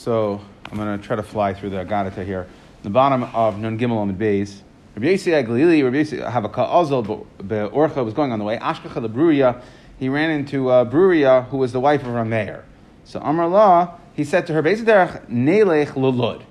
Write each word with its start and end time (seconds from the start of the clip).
So 0.00 0.40
I'm 0.64 0.78
going 0.78 0.98
to 0.98 1.06
try 1.06 1.16
to 1.16 1.22
fly 1.22 1.52
through 1.52 1.68
the 1.68 1.84
Agadata 1.84 2.24
here. 2.24 2.46
The 2.82 2.88
bottom 2.88 3.22
of 3.22 3.58
Nun 3.58 3.78
Gimel 3.78 4.02
Amid 4.02 4.16
Beis. 4.18 4.62
Rabbi 4.96 5.08
Yossi 5.08 5.44
Aglili, 5.44 5.84
Rabbi 5.84 5.96
Yossi 5.96 6.26
Havaka 6.26 6.66
Azal, 6.66 7.26
but 7.36 7.70
Orcha 7.70 8.02
was 8.02 8.14
going 8.14 8.32
on 8.32 8.38
the 8.38 8.46
way. 8.46 8.56
Ashkacha 8.56 9.02
the 9.02 9.10
Bruria, 9.10 9.60
he 9.98 10.08
ran 10.08 10.30
into 10.30 10.70
uh, 10.70 10.86
Bruria, 10.86 11.46
who 11.48 11.58
was 11.58 11.72
the 11.72 11.80
wife 11.80 12.00
of 12.00 12.08
Rameir. 12.08 12.62
So 13.04 13.20
Amar 13.20 13.44
Allah, 13.44 14.00
he 14.14 14.24
said 14.24 14.46
to 14.46 14.54
her, 14.54 14.62
Bezderach 14.62 15.26
Nelech 15.28 15.88
Lulud. 15.88 16.44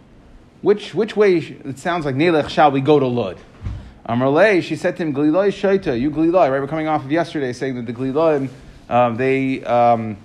Which, 0.61 0.93
which 0.93 1.16
way, 1.16 1.38
it 1.38 1.79
sounds 1.79 2.05
like 2.05 2.13
Nelech 2.13 2.50
shall 2.50 2.70
we 2.70 2.81
go 2.81 3.00
to 3.00 3.07
Lud? 3.07 3.39
Amar 4.05 4.61
she 4.61 4.75
said 4.75 4.95
to 4.97 5.02
him, 5.02 5.11
Gliloi 5.11 5.47
Shaita, 5.47 6.00
you 6.00 6.11
Gliloi, 6.11 6.52
right? 6.52 6.61
We're 6.61 6.68
coming 6.68 6.88
off 6.88 7.04
of 7.04 7.11
yesterday 7.11 7.54
saying 7.54 7.77
that 7.77 7.88
the 7.88 7.93
Gliloi, 7.93 8.47
um, 8.89 9.16
they 9.16 9.63
um, 9.63 10.18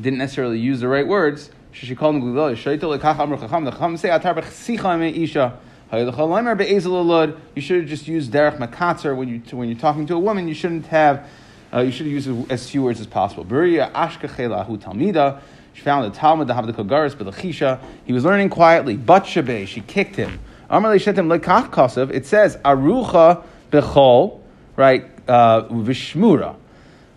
didn't 0.00 0.18
necessarily 0.18 0.58
use 0.58 0.80
the 0.80 0.88
right 0.88 1.06
words. 1.06 1.48
She 1.72 1.94
called 1.94 2.16
him 2.16 2.22
Gliloi 2.22 2.54
Shaita, 2.54 2.80
lekach 2.80 3.18
Amr 3.18 3.36
Chacham, 3.38 3.64
the 3.64 3.70
Chacham 3.70 3.96
say, 3.96 4.10
Atar 4.10 4.34
Bechsicha 4.36 5.16
Isha. 5.16 5.58
You 5.94 7.60
should 7.60 7.80
have 7.80 7.86
just 7.86 8.08
used 8.08 8.32
derech 8.32 8.56
makatzer 8.56 9.14
when 9.14 9.28
you 9.28 9.42
when 9.54 9.68
you're 9.68 9.78
talking 9.78 10.06
to 10.06 10.14
a 10.14 10.18
woman. 10.18 10.48
You 10.48 10.54
shouldn't 10.54 10.86
have. 10.86 11.28
Uh, 11.70 11.80
you 11.80 11.92
should 11.92 12.06
use 12.06 12.26
as 12.48 12.70
few 12.70 12.82
words 12.82 12.98
as 12.98 13.06
possible. 13.06 13.44
Bruria 13.44 13.92
ashkachelahu 13.92 14.78
talmida. 14.78 15.42
She 15.74 15.82
found 15.82 16.10
the 16.10 16.16
Talmud 16.16 16.48
the 16.48 16.54
Havdika 16.54 16.88
Garis 16.88 17.14
Belachisha. 17.14 17.78
He 18.06 18.14
was 18.14 18.24
learning 18.24 18.48
quietly. 18.48 18.96
Batshabe, 18.96 19.68
she 19.68 19.82
kicked 19.82 20.16
him. 20.16 20.40
Amar 20.70 20.94
shetim 20.94 21.38
lekach 21.38 21.68
kasav. 21.68 22.10
It 22.10 22.24
says 22.24 22.56
arucha 22.64 23.44
bechol, 23.70 24.40
right? 24.76 25.04
Uh, 25.28 25.64
vishmura. 25.64 26.56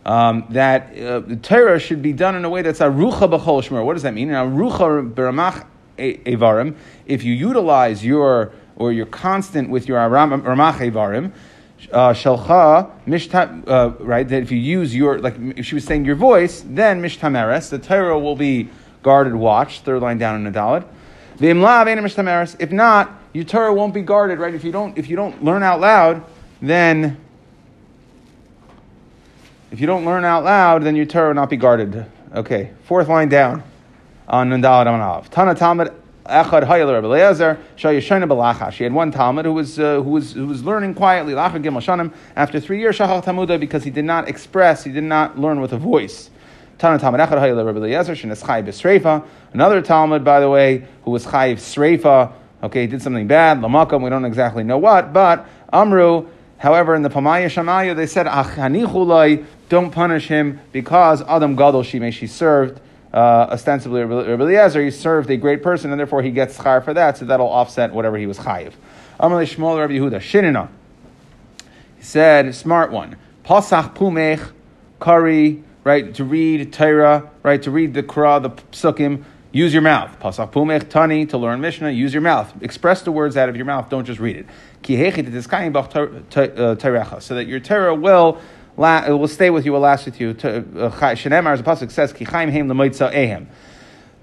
Um, 0.06 0.46
that 0.52 0.98
uh, 0.98 1.20
the 1.22 1.36
Torah 1.36 1.80
should 1.80 2.02
be 2.02 2.14
done 2.14 2.36
in 2.36 2.46
a 2.46 2.50
way 2.50 2.62
that's 2.62 2.80
arucha 2.80 3.28
bechol 3.28 3.64
shmur. 3.64 3.84
What 3.84 3.94
does 3.94 4.04
that 4.04 4.14
mean? 4.14 4.30
Arucha 4.30 5.12
beramach 5.14 5.66
evarim. 5.98 6.76
If 7.08 7.24
you 7.24 7.34
utilize 7.34 8.06
your 8.06 8.54
or 8.76 8.92
you're 8.92 9.06
constant 9.06 9.70
with 9.70 9.88
your 9.88 9.98
Ramach 9.98 10.80
Evarim, 10.80 11.32
uh, 11.92 12.14
Shalcha, 12.14 12.92
Mishta, 13.06 13.68
uh, 13.68 13.90
right, 14.04 14.28
that 14.28 14.42
if 14.42 14.52
you 14.52 14.58
use 14.58 14.96
your, 14.96 15.20
like 15.20 15.36
if 15.40 15.66
she 15.66 15.76
was 15.76 15.86
saying 15.86 16.06
your 16.06 16.16
voice, 16.16 16.64
then 16.68 17.02
Mishtameres, 17.02 17.70
the 17.70 17.80
Torah 17.80 18.20
will 18.20 18.36
be 18.36 18.70
guarded, 19.04 19.36
watched, 19.36 19.84
third 19.84 20.02
line 20.02 20.18
down 20.18 20.36
in 20.36 20.52
the 20.52 20.60
Dalit. 20.60 20.86
If 22.60 22.72
not, 22.72 23.22
your 23.34 23.44
Torah 23.44 23.74
won't 23.74 23.94
be 23.94 24.02
guarded, 24.02 24.40
right? 24.40 24.54
If 24.54 24.64
you 24.64 24.72
don't, 24.72 24.98
if 24.98 25.10
you 25.10 25.16
don't 25.16 25.44
learn 25.44 25.64
out 25.64 25.82
loud, 25.82 26.24
then 26.62 27.18
if 29.72 29.80
you 29.80 29.88
don't 29.88 30.06
learn 30.06 30.26
out 30.26 30.44
loud, 30.44 30.84
then 30.84 30.96
your 30.96 31.06
Torah 31.06 31.28
will 31.30 31.36
not 31.36 31.50
be 31.50 31.58
guarded. 31.58 32.06
Okay, 32.34 32.72
fourth 32.84 33.08
line 33.08 33.30
down 33.30 33.64
on 34.28 34.50
Nundalat 34.50 34.88
Amanav. 34.88 35.30
Tana 35.30 35.56
Talmud 35.56 35.94
Echad 36.26 36.64
Hayel 36.64 36.92
Rabbi 36.92 37.08
Eliezer 37.08 37.60
Shayashana 37.78 38.28
Balacha. 38.28 38.72
She 38.72 38.84
had 38.84 38.94
one 38.94 39.12
Talmud 39.12 39.46
who 39.46 39.54
was 39.54 39.80
uh, 39.80 40.02
who 40.02 40.10
was 40.10 40.34
who 40.34 40.48
was 40.48 40.64
learning 40.64 40.96
quietly 40.96 41.34
Lacha 41.34 41.64
Gimel 41.64 41.82
Shanim 41.84 42.14
after 42.36 42.60
three 42.60 42.80
years 42.80 42.98
Shachal 42.98 43.24
Tamuda 43.24 43.60
because 43.60 43.84
he 43.84 43.90
did 43.90 44.06
not 44.06 44.28
express, 44.28 44.84
he 44.84 44.92
did 44.92 45.04
not 45.04 45.40
learn 45.40 45.62
with 45.62 45.74
a 45.74 45.78
voice. 45.78 46.30
Tana 46.78 47.00
Talmud 47.00 47.22
Echad 47.22 47.40
Hayel 47.40 47.66
Rabbi 47.66 47.78
Eliezer 47.78 48.14
Shenes 48.14 48.42
Chay 48.46 48.62
B'Sreifa. 48.64 49.26
Another 49.54 49.82
Talmud, 49.82 50.24
by 50.24 50.40
the 50.40 50.50
way, 50.50 50.88
who 51.04 51.12
was 51.12 51.24
Chay 51.24 51.56
Sreifa. 51.56 52.34
Okay, 52.64 52.82
he 52.82 52.88
did 52.88 53.02
something 53.02 53.28
bad. 53.28 53.60
Lamakam, 53.60 54.04
we 54.04 54.10
don't 54.10 54.26
exactly 54.26 54.64
know 54.64 54.78
what, 54.78 55.14
but 55.14 55.48
Amru. 55.72 56.28
However, 56.58 56.96
in 56.96 57.02
the 57.02 57.10
Pamaya 57.10 57.46
Shamaya, 57.46 57.96
they 57.96 58.08
said, 58.08 58.26
Achanichulai, 58.26 59.46
don't 59.70 59.92
punish 59.92 60.28
him 60.28 60.60
because 60.72 61.22
Adam 61.24 61.56
Gadol 61.56 61.84
Shimei, 61.84 62.12
she 62.12 62.28
served 62.28 62.80
uh, 63.14 63.48
ostensibly 63.52 64.04
Rabbi 64.04 64.44
Eliezer, 64.44 64.84
he 64.84 64.92
served 64.92 65.30
a 65.30 65.38
great 65.38 65.64
person, 65.64 65.92
and 65.92 66.00
therefore 66.00 66.22
he 66.22 66.32
gets 66.32 66.58
chayv 66.58 66.84
for 66.84 66.94
that, 66.94 67.18
so 67.18 67.26
that'll 67.26 67.48
offset 67.48 67.94
whatever 67.94 68.18
he 68.18 68.28
was 68.28 68.40
chayiv. 68.40 68.74
Amalei 69.20 69.48
Shmuel 69.48 69.80
Rabbi 69.80 69.94
Yehuda 69.94 70.20
Shinina. 70.20 70.70
He 71.98 72.04
said, 72.04 72.54
smart 72.54 72.92
one. 72.92 73.16
Pasach 73.46 73.96
pumech 73.96 74.52
kari, 75.00 75.64
right? 75.84 76.14
To 76.16 76.26
read 76.26 76.74
Torah, 76.74 77.32
right? 77.42 77.62
To 77.64 77.72
read 77.72 77.94
the 77.94 78.04
Kra, 78.04 78.42
the 78.42 78.50
Psukim, 78.50 79.24
Use 79.56 79.72
your 79.72 79.84
mouth. 79.84 80.20
Pasach 80.20 80.52
pumech 80.52 80.90
tani 80.90 81.26
to 81.28 81.38
learn 81.38 81.62
Mishnah. 81.62 81.92
Use 81.92 82.14
your 82.14 82.22
mouth. 82.22 82.54
Express 82.62 83.04
the 83.04 83.12
words 83.14 83.38
out 83.38 83.48
of 83.48 83.56
your 83.56 83.64
mouth. 83.64 83.88
Don't 83.88 84.04
just 84.04 84.20
read 84.20 84.36
it. 84.36 84.46
Uh, 84.84 85.12
so 87.22 87.36
that 87.36 87.48
your 87.48 87.62
Torah 87.62 87.96
will 87.96 88.42
it 88.78 89.12
will 89.12 89.28
stay 89.28 89.50
with 89.50 89.66
you, 89.66 89.74
will 89.74 89.80
last 89.80 90.06
with 90.06 90.20
you. 90.20 90.34
Shenemar, 90.34 91.54
as 91.54 91.62
the 91.62 91.66
pasuk 91.66 91.92
says, 91.92 92.14
"Ki 92.14 92.26
chaim 92.26 92.52
heim 92.52 92.68
lemoitza 92.68 93.14
ehem." 93.14 93.48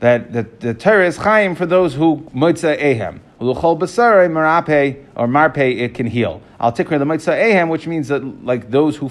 That 0.00 0.32
the, 0.32 0.42
the 0.42 0.74
Torah 0.74 1.06
is 1.06 1.16
chaim 1.16 1.54
for 1.54 1.64
those 1.64 1.94
who 1.94 2.28
moitza 2.34 2.76
ehem. 2.76 3.20
Uluchol 3.40 3.78
basare 3.78 4.28
marape 4.28 5.04
or 5.14 5.26
marpe 5.28 5.58
it 5.58 5.94
can 5.94 6.06
heal. 6.06 6.42
Al 6.58 6.72
tikra 6.72 7.00
lemoitza 7.00 7.38
ehem, 7.38 7.68
which 7.68 7.86
means 7.86 8.08
that 8.08 8.44
like 8.44 8.70
those 8.70 8.96
who 8.96 9.10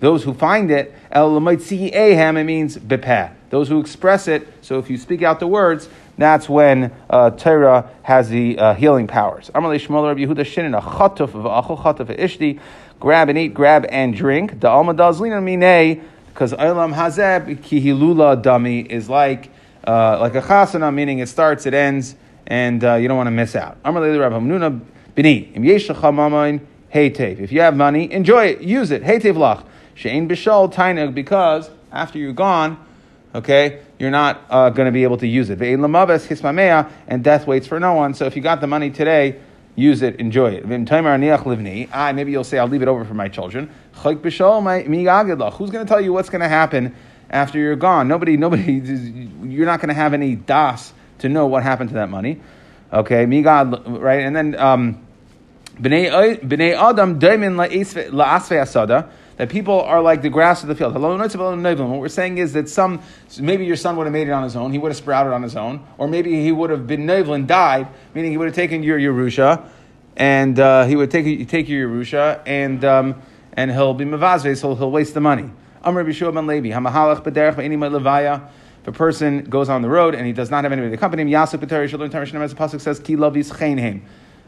those 0.00 0.24
who 0.24 0.34
find 0.34 0.70
it 0.70 0.94
el 1.10 1.30
lemoitzi 1.40 1.92
ehem, 1.92 2.38
it 2.38 2.44
means 2.44 2.76
bepeh. 2.76 3.32
Those 3.50 3.68
who 3.68 3.80
express 3.80 4.28
it. 4.28 4.46
So 4.60 4.78
if 4.78 4.90
you 4.90 4.98
speak 4.98 5.22
out 5.22 5.40
the 5.40 5.46
words, 5.46 5.88
that's 6.18 6.48
when 6.48 6.92
uh, 7.10 7.30
Torah 7.30 7.90
has 8.02 8.28
the 8.28 8.58
uh, 8.58 8.74
healing 8.74 9.06
powers. 9.06 9.50
Amalei 9.54 9.78
Shmuel 9.78 10.06
Rabbi 10.08 10.20
Yehuda 10.20 10.44
Shinin 10.44 10.76
a 10.76 10.80
chatuf 10.80 11.34
of 11.34 11.44
achol 11.44 11.78
chatuf 11.78 12.00
of 12.00 12.08
ishti 12.08 12.58
grab 13.00 13.28
and 13.28 13.38
eat, 13.38 13.54
grab 13.54 13.86
and 13.88 14.14
drink. 14.14 14.60
The 14.60 14.68
alma 14.68 14.94
dazlina 14.94 15.42
mine, 15.42 16.04
because 16.28 16.52
olam 16.52 16.94
hazeb 16.94 17.58
kihilula 17.58 18.42
dami 18.42 18.86
is 18.86 19.08
like 19.08 19.50
uh, 19.86 20.18
like 20.20 20.34
a 20.34 20.42
chasana, 20.42 20.92
meaning 20.92 21.20
it 21.20 21.28
starts, 21.28 21.64
it 21.66 21.74
ends, 21.74 22.16
and 22.46 22.82
uh, 22.84 22.94
you 22.94 23.08
don't 23.08 23.16
want 23.16 23.28
to 23.28 23.32
miss 23.32 23.54
out. 23.54 23.78
If 23.84 23.94
you 27.52 27.60
have 27.60 27.76
money, 27.76 28.12
enjoy 28.12 28.46
it, 28.46 28.60
use 28.60 28.90
it. 28.90 29.02
Hey 29.02 29.18
lach. 29.18 29.64
Shein 29.96 30.28
bishal 30.28 30.72
tainug, 30.72 31.14
because 31.14 31.70
after 31.90 32.18
you're 32.18 32.32
gone, 32.32 32.78
okay, 33.34 33.80
you're 33.98 34.10
not 34.10 34.42
uh, 34.50 34.70
going 34.70 34.86
to 34.86 34.92
be 34.92 35.04
able 35.04 35.16
to 35.18 35.26
use 35.26 35.48
it. 35.48 35.62
And 35.62 37.24
death 37.24 37.46
waits 37.46 37.66
for 37.66 37.80
no 37.80 37.94
one. 37.94 38.14
So 38.14 38.26
if 38.26 38.36
you 38.36 38.42
got 38.42 38.60
the 38.60 38.66
money 38.66 38.90
today, 38.90 39.40
use 39.76 40.02
it, 40.02 40.16
enjoy 40.16 40.58
it. 40.60 40.64
Ah, 41.92 42.12
maybe 42.12 42.32
you'll 42.32 42.42
say, 42.44 42.58
I'll 42.58 42.66
leave 42.66 42.82
it 42.82 42.88
over 42.88 43.04
for 43.04 43.14
my 43.14 43.28
children. 43.28 43.70
Who's 44.02 44.14
going 44.30 44.30
to 44.30 45.84
tell 45.86 46.00
you 46.00 46.12
what's 46.12 46.30
going 46.30 46.40
to 46.40 46.48
happen 46.48 46.96
after 47.30 47.58
you're 47.58 47.76
gone? 47.76 48.08
Nobody, 48.08 48.36
nobody, 48.36 48.72
you're 49.44 49.66
not 49.66 49.80
going 49.80 49.88
to 49.88 49.94
have 49.94 50.14
any 50.14 50.34
das 50.34 50.92
to 51.18 51.28
know 51.28 51.46
what 51.46 51.62
happened 51.62 51.90
to 51.90 51.94
that 51.96 52.08
money. 52.08 52.40
Okay, 52.92 53.26
migad, 53.26 54.00
right? 54.00 54.20
And 54.20 54.34
then, 54.34 54.58
um, 54.58 55.06
b'nei 55.80 56.08
adam 56.10 57.20
daimin 57.20 57.56
asada, 57.56 59.10
that 59.36 59.48
people 59.48 59.80
are 59.80 60.00
like 60.00 60.22
the 60.22 60.30
grass 60.30 60.62
of 60.62 60.68
the 60.68 60.74
field. 60.74 60.94
What 60.94 62.00
we're 62.00 62.08
saying 62.08 62.38
is 62.38 62.52
that 62.54 62.68
some, 62.68 63.02
maybe 63.38 63.66
your 63.66 63.76
son 63.76 63.96
would 63.96 64.04
have 64.04 64.12
made 64.12 64.28
it 64.28 64.32
on 64.32 64.42
his 64.42 64.56
own, 64.56 64.72
he 64.72 64.78
would 64.78 64.90
have 64.90 64.96
sprouted 64.96 65.32
on 65.32 65.42
his 65.42 65.56
own, 65.56 65.86
or 65.98 66.08
maybe 66.08 66.42
he 66.42 66.52
would 66.52 66.70
have 66.70 66.86
been 66.86 67.06
nevil 67.06 67.34
and 67.34 67.46
died, 67.46 67.88
meaning 68.14 68.30
he 68.30 68.36
would 68.36 68.46
have 68.46 68.54
taken 68.54 68.82
your 68.82 68.98
Yerusha, 68.98 69.68
and 70.16 70.58
uh, 70.58 70.84
he 70.86 70.96
would 70.96 71.10
take, 71.10 71.48
take 71.48 71.68
your 71.68 71.88
Yerusha, 71.88 72.40
and, 72.46 72.84
um, 72.84 73.20
and 73.52 73.70
he'll 73.70 73.94
be 73.94 74.04
mavazve, 74.04 74.56
so 74.56 74.74
he'll 74.74 74.90
waste 74.90 75.14
the 75.14 75.20
money. 75.20 75.50
Ben 75.82 76.06
Levi. 76.46 76.70
If 78.86 78.88
a 78.88 78.92
person 78.92 79.42
goes 79.42 79.68
on 79.68 79.82
the 79.82 79.88
road 79.88 80.14
and 80.14 80.24
he 80.24 80.32
does 80.32 80.48
not 80.48 80.62
have 80.62 80.70
anybody 80.70 80.90
to 80.90 80.96
accompany 80.96 81.22
him, 81.22 81.28
Yasuk 81.28 81.58
b'terei 81.58 81.88
shalom 81.88 82.08
tarishim, 82.08 82.40
as 82.40 82.54
the 82.54 82.56
pasuk 82.56 82.80
says, 82.80 83.00
ki 83.00 83.16
lavis 83.16 83.52
cheinheim. 83.52 84.02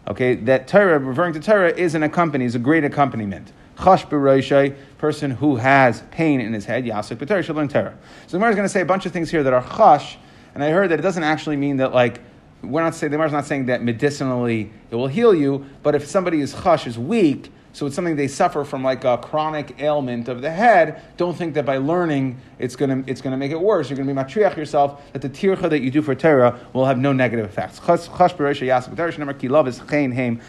Okay, 0.06 0.36
that 0.36 0.68
Torah, 0.68 1.00
referring 1.00 1.32
to 1.32 1.40
Torah, 1.40 1.70
is 1.70 1.96
an 1.96 2.04
accompaniment, 2.04 2.46
is 2.46 2.54
a 2.54 2.60
great 2.60 2.84
accompaniment. 2.84 3.52
Chash 3.78 4.08
b'roishay, 4.08 4.76
person 4.98 5.30
who 5.30 5.56
has 5.56 6.02
pain 6.10 6.40
in 6.40 6.52
his 6.52 6.64
head, 6.64 6.84
yasuk 6.84 7.16
b'terah, 7.16 7.44
should 7.44 7.54
learn 7.54 7.68
Torah. 7.68 7.96
So 8.26 8.32
the 8.32 8.38
Gemara 8.38 8.50
is 8.50 8.56
going 8.56 8.66
to 8.66 8.72
say 8.72 8.80
a 8.80 8.86
bunch 8.86 9.06
of 9.06 9.12
things 9.12 9.30
here 9.30 9.44
that 9.44 9.52
are 9.52 9.62
chash, 9.62 10.16
and 10.54 10.64
I 10.64 10.70
heard 10.70 10.90
that 10.90 10.98
it 10.98 11.02
doesn't 11.02 11.22
actually 11.22 11.56
mean 11.56 11.76
that 11.76 11.94
like, 11.94 12.20
we're 12.62 12.82
not 12.82 12.96
saying, 12.96 13.12
the 13.12 13.14
Gemara 13.14 13.28
is 13.28 13.32
not 13.32 13.46
saying 13.46 13.66
that 13.66 13.82
medicinally 13.82 14.72
it 14.90 14.96
will 14.96 15.06
heal 15.06 15.32
you, 15.32 15.64
but 15.84 15.94
if 15.94 16.06
somebody 16.06 16.40
is 16.40 16.54
chash, 16.54 16.88
is 16.88 16.98
weak, 16.98 17.52
so 17.72 17.86
it's 17.86 17.94
something 17.94 18.16
they 18.16 18.26
suffer 18.26 18.64
from 18.64 18.82
like 18.82 19.04
a 19.04 19.18
chronic 19.18 19.80
ailment 19.80 20.26
of 20.26 20.42
the 20.42 20.50
head. 20.50 21.00
Don't 21.16 21.36
think 21.36 21.54
that 21.54 21.64
by 21.64 21.76
learning 21.76 22.40
it's 22.58 22.74
gonna 22.74 23.04
it's 23.06 23.20
gonna 23.20 23.36
make 23.36 23.52
it 23.52 23.60
worse. 23.60 23.88
You're 23.88 23.96
gonna 23.96 24.12
be 24.12 24.20
matriach 24.20 24.56
yourself 24.56 25.00
that 25.12 25.22
the 25.22 25.28
tircha 25.28 25.70
that 25.70 25.80
you 25.80 25.92
do 25.92 26.02
for 26.02 26.16
Torah 26.16 26.58
will 26.72 26.86
have 26.86 26.98
no 26.98 27.12
negative 27.12 27.46
effects. 27.46 27.78
Chash 27.78 28.08
b'reisha 28.08 28.66
yasuk 28.66 28.96
b'terah, 28.96 29.16
number 29.18 29.34
kilav 29.34 29.68
is 29.68 29.78
chein 29.78 30.12
heim 30.12 30.40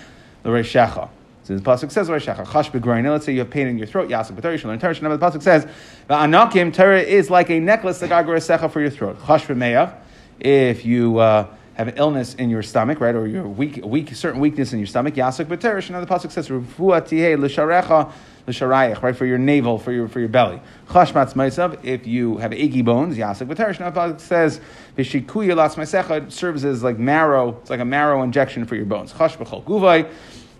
l'reishecha. 0.43 1.09
So 1.49 1.55
the 1.55 1.61
pasuk 1.63 1.91
says, 1.91 2.07
"Chash 2.07 3.03
Let's 3.11 3.25
say 3.25 3.33
you 3.33 3.39
have 3.39 3.49
pain 3.49 3.65
in 3.65 3.79
your 3.79 3.87
throat. 3.87 4.07
Yasik 4.07 4.39
b'Torah. 4.39 4.61
You 4.61 4.67
learn. 4.69 4.77
The 4.77 5.25
pasuk 5.25 5.41
says, 5.41 5.65
"Anakim 6.07 6.71
Torah 6.71 7.01
is 7.01 7.31
like 7.31 7.49
a 7.49 7.59
necklace 7.59 7.97
that 8.01 8.11
secha 8.11 8.71
for 8.71 8.79
your 8.79 8.91
throat." 8.91 9.17
Chash 9.21 9.47
b'Meyav. 9.47 9.95
If 10.39 10.85
you 10.85 11.17
uh, 11.17 11.47
have 11.73 11.87
an 11.87 11.95
illness 11.97 12.35
in 12.35 12.51
your 12.51 12.61
stomach, 12.61 12.99
right, 12.99 13.15
or 13.15 13.25
you're 13.25 13.47
weak, 13.47 13.83
weak, 13.83 14.13
certain 14.13 14.39
weakness 14.39 14.73
in 14.73 14.79
your 14.79 14.85
stomach, 14.85 15.15
Yasik 15.15 15.47
b'Torah. 15.47 15.99
the 15.99 16.05
pasuk 16.05 16.31
says, 16.31 16.49
"Refuah 16.49 17.01
tihei 17.01 17.35
l'sharecha 17.35 18.11
l'sharayich, 18.45 19.01
right, 19.01 19.15
for 19.15 19.25
your 19.25 19.39
navel, 19.39 19.79
for 19.79 19.91
your 19.91 20.07
for 20.07 20.19
your 20.19 20.29
belly. 20.29 20.61
Chashmatz 20.89 21.33
meisav, 21.33 21.83
if 21.83 22.05
you 22.05 22.37
have 22.37 22.53
achy 22.53 22.83
bones, 22.83 23.17
yasik 23.17 23.47
v'terish. 23.47 23.79
Now, 23.79 24.05
it 24.05 24.21
says 24.21 24.61
v'shikuya 24.95 25.55
las 25.55 25.77
meisecha 25.77 26.31
serves 26.31 26.63
as 26.63 26.83
like 26.83 26.99
marrow. 26.99 27.57
It's 27.61 27.71
like 27.71 27.79
a 27.79 27.85
marrow 27.85 28.21
injection 28.21 28.65
for 28.65 28.75
your 28.75 28.85
bones. 28.85 29.13
Chash 29.13 29.35
b'chol 29.35 29.63
guvay, 29.63 30.11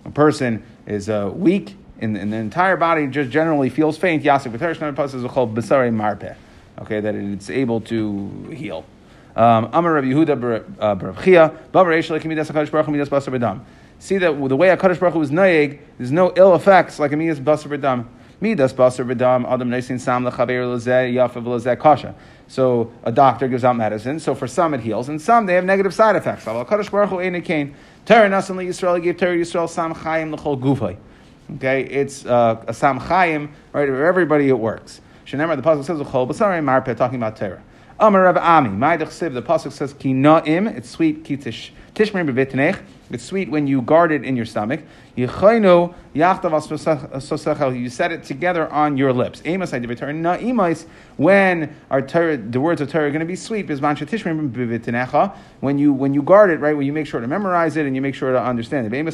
a 0.06 0.12
person 0.12 0.64
is 0.86 1.10
uh, 1.10 1.32
weak 1.34 1.76
in, 2.00 2.16
in, 2.16 2.30
the 2.30 2.38
entire 2.38 2.78
body, 2.78 3.08
just 3.08 3.30
generally 3.30 3.70
feels 3.70 3.98
faint. 3.98 4.24
Yasik 4.24 4.54
it 4.54 4.60
says 4.60 5.24
v'chol 5.24 5.54
b'sarei 5.54 5.94
marpeh. 5.94 6.36
Okay, 6.82 7.00
that 7.02 7.16
it's 7.16 7.50
able 7.50 7.82
to 7.82 8.50
heal. 8.54 8.86
Um, 9.36 9.70
Amar 9.74 9.94
Rabbi 9.94 10.08
Yehuda 10.08 10.80
Bar 10.80 11.24
Chia, 11.24 11.54
Bavar 11.74 11.98
Eish 11.98 12.10
Lekim 12.10 12.26
Midas 12.26 12.50
Hakadosh 12.50 12.72
Baruch 12.72 12.88
Midas 12.88 13.10
Basar 13.10 13.38
B'Dam 13.38 13.62
see 14.00 14.18
that 14.18 14.50
the 14.50 14.56
way 14.56 14.70
HaKadosh 14.70 15.00
Baruch 15.00 15.14
Hu 15.14 15.20
was 15.20 15.30
naeg, 15.30 15.80
there's 15.98 16.12
no 16.12 16.34
ill 16.36 16.56
effects 16.56 17.00
like 17.00 17.12
midas 17.12 17.40
basar 17.40 17.78
v'dam. 17.78 18.08
Midas 18.42 18.74
basar 18.74 19.06
v'dam, 19.06 19.46
adam 19.48 19.70
neisin 19.70 20.00
sam 20.00 20.24
lechaber 20.24 20.76
lezeh, 20.76 21.14
yafav 21.14 21.44
lezeh 21.44 21.78
kasha. 21.78 22.16
So 22.48 22.92
a 23.04 23.12
doctor 23.12 23.48
gives 23.48 23.64
out 23.64 23.76
medicine. 23.76 24.20
So 24.20 24.34
for 24.34 24.48
some 24.48 24.74
it 24.74 24.80
heals, 24.80 25.10
and 25.10 25.22
some 25.22 25.46
they 25.46 25.54
have 25.54 25.66
negative 25.66 25.94
side 25.94 26.16
effects. 26.16 26.46
HaKadosh 26.46 26.90
Baruch 26.90 27.10
Hu 27.10 27.42
kain. 27.42 27.76
Terah 28.06 28.30
nasan 28.30 28.56
Yisrael 28.58 29.02
gave 29.02 29.18
Terah 29.18 29.36
Yisrael 29.36 29.70
sam 29.70 29.94
chayim 29.94 30.34
l'chol 30.34 30.60
gufay. 30.60 30.98
Okay, 31.56 31.84
it's 31.84 32.26
uh, 32.26 32.64
a 32.68 32.74
sam 32.74 33.00
chayim, 33.00 33.50
right? 33.74 33.88
For 33.88 34.06
everybody 34.06 34.50
it 34.50 34.60
works. 34.60 35.02
Shenemar, 35.26 35.56
the 35.56 35.62
pasuk 35.62 35.86
says 35.86 36.00
l'chol 36.00 36.28
b'sarei 36.28 36.64
marpeh, 36.64 36.96
talking 36.98 37.18
about 37.18 37.36
Terah. 37.36 37.62
Amar 38.00 38.24
Rav 38.24 38.38
Ami, 38.38 38.70
Ma'idach 38.70 39.10
Siv, 39.10 39.34
the 39.34 39.42
pasuk 39.42 39.72
says 39.72 39.94
ki 39.94 40.14
na'im, 40.14 40.74
it's 40.76 40.90
sweet, 40.90 41.24
ki 41.24 41.38
it's 43.12 43.24
sweet 43.24 43.50
when 43.50 43.66
you 43.66 43.82
guard 43.82 44.12
it 44.12 44.24
in 44.24 44.36
your 44.36 44.46
stomach. 44.46 44.82
You 45.16 45.28
set 45.28 45.66
it 48.12 48.24
together 48.24 48.72
on 48.72 48.98
your 48.98 49.14
lips. 49.14 49.42
When 51.18 51.76
our 51.90 52.02
Torah, 52.02 52.38
the 52.38 52.62
words 52.62 52.82
of 52.82 52.92
Torah 52.92 53.08
are 53.08 53.12
going 53.12 53.20
to 53.20 53.26
be 53.26 53.36
sweet, 53.36 53.68
when 53.68 53.98
you 55.78 55.94
when 55.94 56.14
you 56.14 56.22
guard 56.22 56.52
it, 56.52 56.60
right, 56.60 56.78
when 56.78 56.86
you 56.86 56.94
make 56.94 57.08
sure 57.08 57.20
to 57.20 57.28
memorize 57.28 57.78
it 57.78 57.86
and 57.86 57.96
you 57.96 58.02
make 58.02 58.16
sure 58.16 58.32
to 58.32 58.42
understand 58.42 58.94
it. 58.94 59.06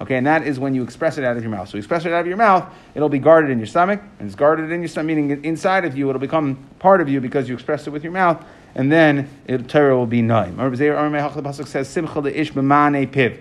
Okay, 0.00 0.16
and 0.16 0.26
that 0.26 0.46
is 0.46 0.58
when 0.58 0.74
you 0.74 0.82
express 0.82 1.18
it 1.18 1.24
out 1.24 1.36
of 1.36 1.42
your 1.42 1.50
mouth. 1.50 1.68
So 1.68 1.76
you 1.76 1.80
express 1.80 2.06
it 2.06 2.12
out 2.12 2.22
of 2.22 2.26
your 2.26 2.38
mouth, 2.38 2.72
it'll 2.94 3.10
be 3.10 3.18
guarded 3.18 3.50
in 3.50 3.58
your 3.58 3.66
stomach, 3.66 4.00
and 4.18 4.26
it's 4.26 4.34
guarded 4.34 4.72
in 4.72 4.80
your 4.80 4.88
stomach, 4.88 5.14
meaning 5.14 5.44
inside 5.44 5.84
of 5.84 5.94
you, 5.94 6.08
it'll 6.08 6.18
become 6.18 6.56
part 6.78 7.02
of 7.02 7.10
you 7.10 7.20
because 7.20 7.50
you 7.50 7.54
express 7.54 7.86
it 7.86 7.90
with 7.90 8.02
your 8.02 8.12
mouth, 8.12 8.42
and 8.74 8.90
then 8.90 9.28
it, 9.46 9.68
Torah 9.68 9.96
will 9.96 10.06
be 10.06 10.22
naim. 10.22 10.56
The 10.56 10.62
pasuk 10.62 11.66
says, 11.66 11.88
"Simcha 11.88 12.20
leish 12.20 12.52
piv." 12.52 13.38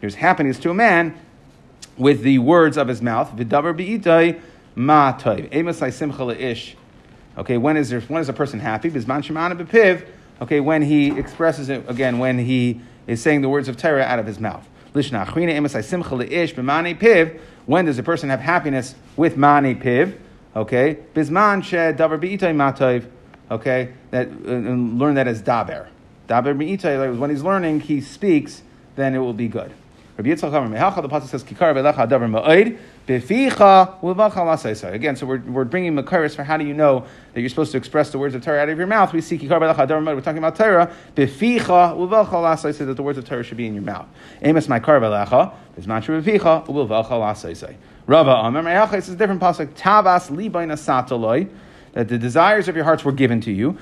There's 0.00 0.14
happiness 0.16 0.58
to 0.60 0.70
a 0.70 0.74
man 0.74 1.14
with 1.96 2.22
the 2.22 2.38
words 2.38 2.76
of 2.76 2.88
his 2.88 3.00
mouth. 3.00 3.36
V'davar 3.36 3.76
be'itai 3.76 4.40
ma 4.74 5.12
toiv. 5.16 5.92
Simcha. 5.92 6.76
Okay, 7.38 7.56
when 7.56 7.76
is 7.76 7.88
there? 7.90 8.00
When 8.00 8.20
is 8.20 8.28
a 8.28 8.32
person 8.32 8.60
happy? 8.60 8.90
Bizman 8.90 9.22
shemana 9.22 9.56
bepiv. 9.60 10.06
Okay, 10.40 10.60
when 10.60 10.82
he 10.82 11.16
expresses 11.16 11.68
it 11.68 11.88
again, 11.88 12.18
when 12.18 12.38
he 12.38 12.80
is 13.06 13.22
saying 13.22 13.42
the 13.42 13.48
words 13.48 13.68
of 13.68 13.76
Torah 13.76 14.02
out 14.02 14.18
of 14.18 14.26
his 14.26 14.40
mouth. 14.40 14.68
Lishna 14.94 15.24
achrina 15.24 15.84
simcha 15.84 16.10
b'mani 16.16 16.98
piv. 16.98 17.40
When 17.64 17.84
does 17.84 17.98
a 17.98 18.02
person 18.02 18.28
have 18.28 18.40
happiness 18.40 18.96
with 19.16 19.36
mani 19.36 19.74
piv? 19.74 20.18
Okay, 20.54 20.98
bizman 21.14 21.62
she 21.62 21.76
davar 21.76 22.20
be'itai 22.20 22.54
ma 22.54 22.72
toiv 22.72 23.06
okay, 23.52 23.92
that, 24.10 24.28
and 24.28 24.98
learn 24.98 25.14
that 25.14 25.28
as 25.28 25.42
daber. 25.42 25.88
Daber 26.28 26.56
mi'itay, 26.56 27.16
when 27.18 27.30
he's 27.30 27.42
learning, 27.42 27.80
he 27.80 28.00
speaks, 28.00 28.62
then 28.96 29.14
it 29.14 29.18
will 29.18 29.32
be 29.32 29.48
good. 29.48 29.72
Rabbi 30.16 30.28
Yitzchak 30.28 30.48
Amar 30.48 30.68
Mehacha, 30.68 31.00
the 31.00 31.08
pasuk 31.08 31.28
says, 31.28 31.42
Kikar 31.42 31.74
v'lecha 31.74 32.06
daber 32.06 32.30
ma'oid, 32.30 32.78
beficha 33.06 33.98
u'vachal 34.00 34.92
Again, 34.92 35.16
so 35.16 35.24
we're, 35.24 35.40
we're 35.40 35.64
bringing 35.64 35.94
Makaris 35.94 36.36
for 36.36 36.44
how 36.44 36.58
do 36.58 36.66
you 36.66 36.74
know 36.74 37.06
that 37.32 37.40
you're 37.40 37.48
supposed 37.48 37.72
to 37.72 37.78
express 37.78 38.10
the 38.10 38.18
words 38.18 38.34
of 38.34 38.44
Torah 38.44 38.60
out 38.60 38.68
of 38.68 38.76
your 38.76 38.86
mouth. 38.86 39.12
We 39.14 39.22
see 39.22 39.38
Kikar 39.38 39.58
v'lecha 39.58 39.88
daber 39.88 40.02
ma'oid, 40.02 40.14
we're 40.14 40.20
talking 40.20 40.38
about 40.38 40.56
Torah, 40.56 40.94
beficha 41.16 41.96
u'vachal 41.96 42.78
that 42.86 42.94
the 42.94 43.02
words 43.02 43.16
of 43.16 43.24
Torah 43.24 43.42
should 43.42 43.56
be 43.56 43.66
in 43.66 43.74
your 43.74 43.84
mouth. 43.84 44.06
Amos 44.42 44.66
ma'kar 44.66 45.00
v'lecha, 45.00 45.54
bizmanchu 45.78 46.22
beficha 46.22 46.66
u'vachal 46.66 47.74
Rava 48.06 48.30
Amar 48.30 48.62
Mehacha, 48.62 48.94
it's 48.94 49.08
a 49.08 49.16
different 49.16 49.40
pasuk, 49.40 49.68
Tavas 49.68 50.28
libayna 50.28 50.74
satoloi, 50.74 51.48
that 51.92 52.08
the 52.08 52.18
desires 52.18 52.68
of 52.68 52.76
your 52.76 52.84
hearts 52.84 53.04
were 53.04 53.12
given 53.12 53.40
to 53.42 53.50
you. 53.52 53.76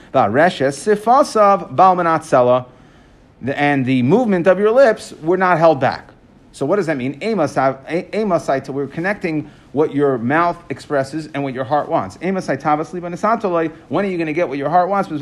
And 3.43 3.87
the 3.87 4.03
movement 4.03 4.47
of 4.47 4.59
your 4.59 4.71
lips 4.71 5.13
were 5.23 5.39
not 5.39 5.59
held 5.59 5.81
back. 5.81 6.10
So 6.53 6.67
what 6.67 6.77
does 6.77 6.87
that 6.87 6.97
mean? 6.97 7.19
Amos, 7.23 7.57
we're 7.57 8.89
connecting 8.89 9.51
what 9.73 9.95
your 9.95 10.19
mouth 10.19 10.61
expresses 10.69 11.29
and 11.33 11.45
what 11.45 11.55
your 11.55 11.63
heart 11.63 11.89
wants. 11.89 12.17
When 12.17 12.37
are 12.37 12.43
you 12.43 14.17
going 14.17 14.27
to 14.27 14.33
get 14.33 14.49
what 14.49 14.59
your 14.59 14.69
heart 14.69 14.89
wants? 14.89 15.09
When 15.09 15.17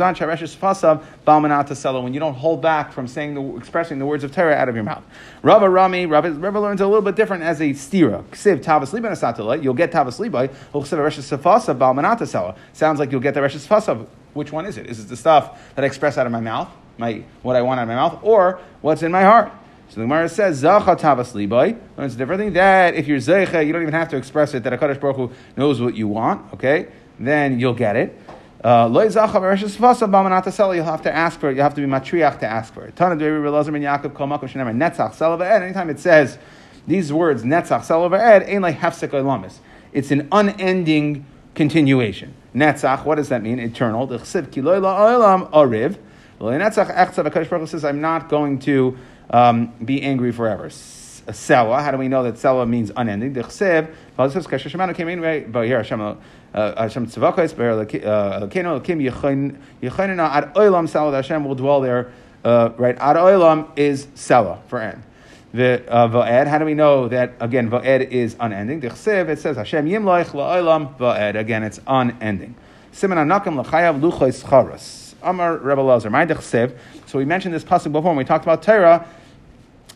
you 2.15 2.21
don't 2.21 2.35
hold 2.35 2.63
back 2.63 2.93
from 2.93 3.07
saying 3.07 3.35
the, 3.35 3.57
expressing 3.57 3.99
the 3.99 4.07
words 4.07 4.25
of 4.25 4.33
Torah 4.33 4.55
out 4.55 4.71
of 4.71 4.75
your 4.75 4.85
mouth. 4.85 5.05
Rabba 5.43 5.69
Rami, 5.69 6.07
Rabba, 6.07 6.33
Rabba 6.33 6.61
learns 6.61 6.81
a 6.81 6.87
little 6.87 7.03
bit 7.03 7.15
different 7.15 7.43
as 7.43 7.61
a 7.61 7.71
stira. 7.71 8.25
You'll 9.63 9.75
get 9.75 9.93
tavas 9.93 10.19
libay. 10.19 10.51
Sounds 12.73 12.99
like 12.99 13.13
you'll 13.13 13.21
get 13.21 13.35
the 13.35 13.41
reshes 13.41 13.67
fasav. 13.67 14.07
Which 14.33 14.51
one 14.51 14.65
is 14.65 14.79
it? 14.79 14.87
Is 14.87 15.01
it 15.01 15.09
the 15.09 15.17
stuff 15.17 15.75
that 15.75 15.85
I 15.85 15.87
express 15.87 16.17
out 16.17 16.25
of 16.25 16.33
my 16.33 16.41
mouth, 16.41 16.69
my 16.97 17.23
what 17.43 17.57
I 17.57 17.63
want 17.63 17.81
out 17.81 17.83
of 17.83 17.89
my 17.89 17.97
mouth, 17.97 18.21
or 18.23 18.61
what's 18.81 19.03
in 19.03 19.13
my 19.13 19.25
heart? 19.25 19.53
So 19.89 19.95
the 19.95 20.03
Gemara 20.03 20.29
says, 20.29 20.63
Zacha 20.63 20.99
tavas 20.99 21.33
libay. 21.33 21.79
It's 21.97 22.15
a 22.15 22.19
different 22.19 22.41
thing. 22.41 22.53
That 22.53 22.95
if 22.95 23.07
you're 23.07 23.19
Zeicha, 23.19 23.67
you 23.67 23.73
don't 23.73 23.83
even 23.83 23.95
have 23.95 24.11
to 24.11 24.17
express 24.17 24.53
it, 24.53 24.65
that 24.65 24.73
a 24.73 24.79
Kaddish 24.79 24.99
Baruch 24.99 25.17
Hu 25.17 25.31
knows 25.57 25.81
what 25.81 25.95
you 25.95 26.09
want, 26.09 26.53
okay? 26.55 26.89
Then 27.19 27.59
you'll 27.59 27.75
get 27.75 27.97
it. 27.97 28.19
Uh, 28.63 28.89
You'll 28.91 29.01
have 29.01 29.13
to 29.13 31.13
ask 31.15 31.41
for 31.41 31.49
it. 31.49 31.57
You 31.57 31.63
have 31.63 31.75
to 31.75 31.81
be 31.81 31.87
matriach 31.87 32.41
to 32.41 32.47
ask 32.47 32.75
for 32.75 32.85
it. 32.85 33.01
Anytime 35.53 35.91
it 35.91 36.01
says 36.01 36.39
these 36.87 37.13
words, 37.13 37.45
netzach 37.45 37.83
selava 37.83 38.19
ed, 38.19 38.43
ain't 38.49 38.63
like 38.63 38.79
hefsek 38.79 39.11
olamis. 39.11 39.59
It's 39.93 40.11
an 40.11 40.27
unending 40.33 41.25
continuation. 41.55 42.35
Netzach, 42.53 43.05
what 43.05 43.15
does 43.15 43.29
that 43.29 43.43
mean? 43.43 43.61
Eternal. 43.61 44.09
The 44.09 44.19
chesiv 44.19 44.51
ki 44.51 44.61
loy 44.61 44.81
la'olam 44.81 45.53
ariv. 45.53 45.97
Loy 46.41 46.55
netzach 46.55 47.69
says, 47.69 47.85
I'm 47.85 48.01
not 48.01 48.29
going 48.29 48.59
to 48.61 48.99
um, 49.31 49.73
be 49.85 50.03
angry 50.03 50.33
forever. 50.33 50.71
Sewa, 51.33 51.83
how 51.83 51.91
do 51.91 51.99
we 51.99 52.09
know 52.09 52.23
that 52.23 52.39
Sewa 52.39 52.67
means 52.67 52.91
unending? 52.97 53.35
The 53.35 53.43
Chsev, 53.43 53.93
Kasher 54.17 54.71
Shemanu 54.71 54.95
came 54.95 55.09
in 55.09 55.21
right, 55.21 55.51
but 55.51 55.67
here 55.67 55.77
Hashem 55.77 56.01
uh, 56.01 56.15
Hashem 56.55 57.07
Tzavakos, 57.07 57.55
Elkeinu 57.55 58.81
Elkim 58.81 59.59
Yechanina 59.83 60.31
Ad 60.31 60.55
Oilam 60.55 60.89
Sewa, 60.89 61.13
Hashem 61.13 61.45
will 61.45 61.55
dwell 61.55 61.81
there, 61.81 62.11
uh, 62.45 62.71
right? 62.79 62.97
Ad 62.99 63.17
Oilam 63.17 63.69
is 63.77 64.09
Sewa 64.15 64.61
for 64.69 64.81
end. 64.81 65.03
The 65.53 65.83
uh, 65.91 66.47
how 66.49 66.59
do 66.59 66.65
we 66.65 66.75
know 66.75 67.09
that, 67.09 67.35
again, 67.41 67.71
Va'ed 67.71 68.11
is 68.11 68.37
unending? 68.41 68.81
The 68.81 68.89
Chsev, 68.89 69.29
it 69.29 69.39
says 69.39 69.57
Hashem 69.57 69.87
Yimloich 69.87 70.31
La'olam 70.31 70.97
Va'ed, 70.97 71.39
again, 71.39 71.63
it's 71.63 71.81
unending. 71.87 72.55
Simen 72.93 73.17
Anakam 73.17 73.59
L'chayav 73.59 74.01
Luchos 74.01 74.43
Charas. 74.45 75.15
Amar 75.23 75.59
Rebbe 75.59 75.81
Lazar, 75.81 76.11
my 76.11 76.25
Chsev. 76.25 76.77
So 77.07 77.19
we 77.19 77.25
mentioned 77.25 77.55
this 77.55 77.65
pasuk 77.65 77.93
before 77.93 78.11
when 78.11 78.17
we 78.17 78.25
talked 78.25 78.45
about 78.45 78.63
Torah 78.63 79.07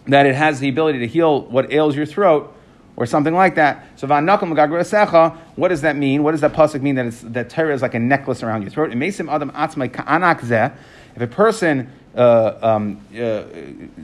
that 0.07 0.27
it 0.27 0.35
has 0.35 0.61
the 0.61 0.69
ability 0.69 0.99
to 1.01 1.07
heal 1.07 1.43
what 1.43 1.73
ails 1.73 1.97
your 1.97 2.07
throat 2.07 2.55
or 2.97 3.07
something 3.07 3.35
like 3.35 3.55
that. 3.55 3.87
So 3.97 4.07
what 4.07 5.69
does 5.69 5.81
that 5.83 5.97
mean? 5.97 6.23
What 6.23 6.33
does 6.33 6.41
that 6.43 6.53
pasuk 6.53 6.83
mean 6.83 6.97
that 6.97 7.07
it's, 7.07 7.21
that 7.23 7.51
Torah 7.51 7.75
is 7.75 7.83
like 7.83 7.95
a 7.95 7.99
necklace 7.99 8.43
around 8.43 8.63
your 8.63 8.71
throat? 8.71 8.93
It 8.93 8.97
makes 8.97 9.19
him 9.19 9.29
adam 9.29 9.51
atzmai 9.53 9.93
ka'anak 9.93 10.75
If 11.15 11.23
a 11.23 11.27
person 11.27 11.91
uh, 12.15 12.59
um, 12.61 13.01
uh, 13.13 13.45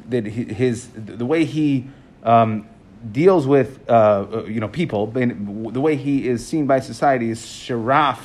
that 0.09 0.25
his 0.25 0.89
the 0.95 1.27
way 1.27 1.45
he 1.45 1.87
um, 2.23 2.67
deals 3.13 3.47
with 3.47 3.89
uh, 3.91 4.45
you 4.47 4.61
know 4.61 4.69
people, 4.69 5.09
the 5.09 5.81
way 5.81 5.97
he 5.97 6.27
is 6.27 6.47
seen 6.47 6.67
by 6.67 6.81
society 6.81 7.31
is 7.31 7.41
sharaf, 7.41 8.19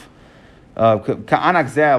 uh, 0.78 0.98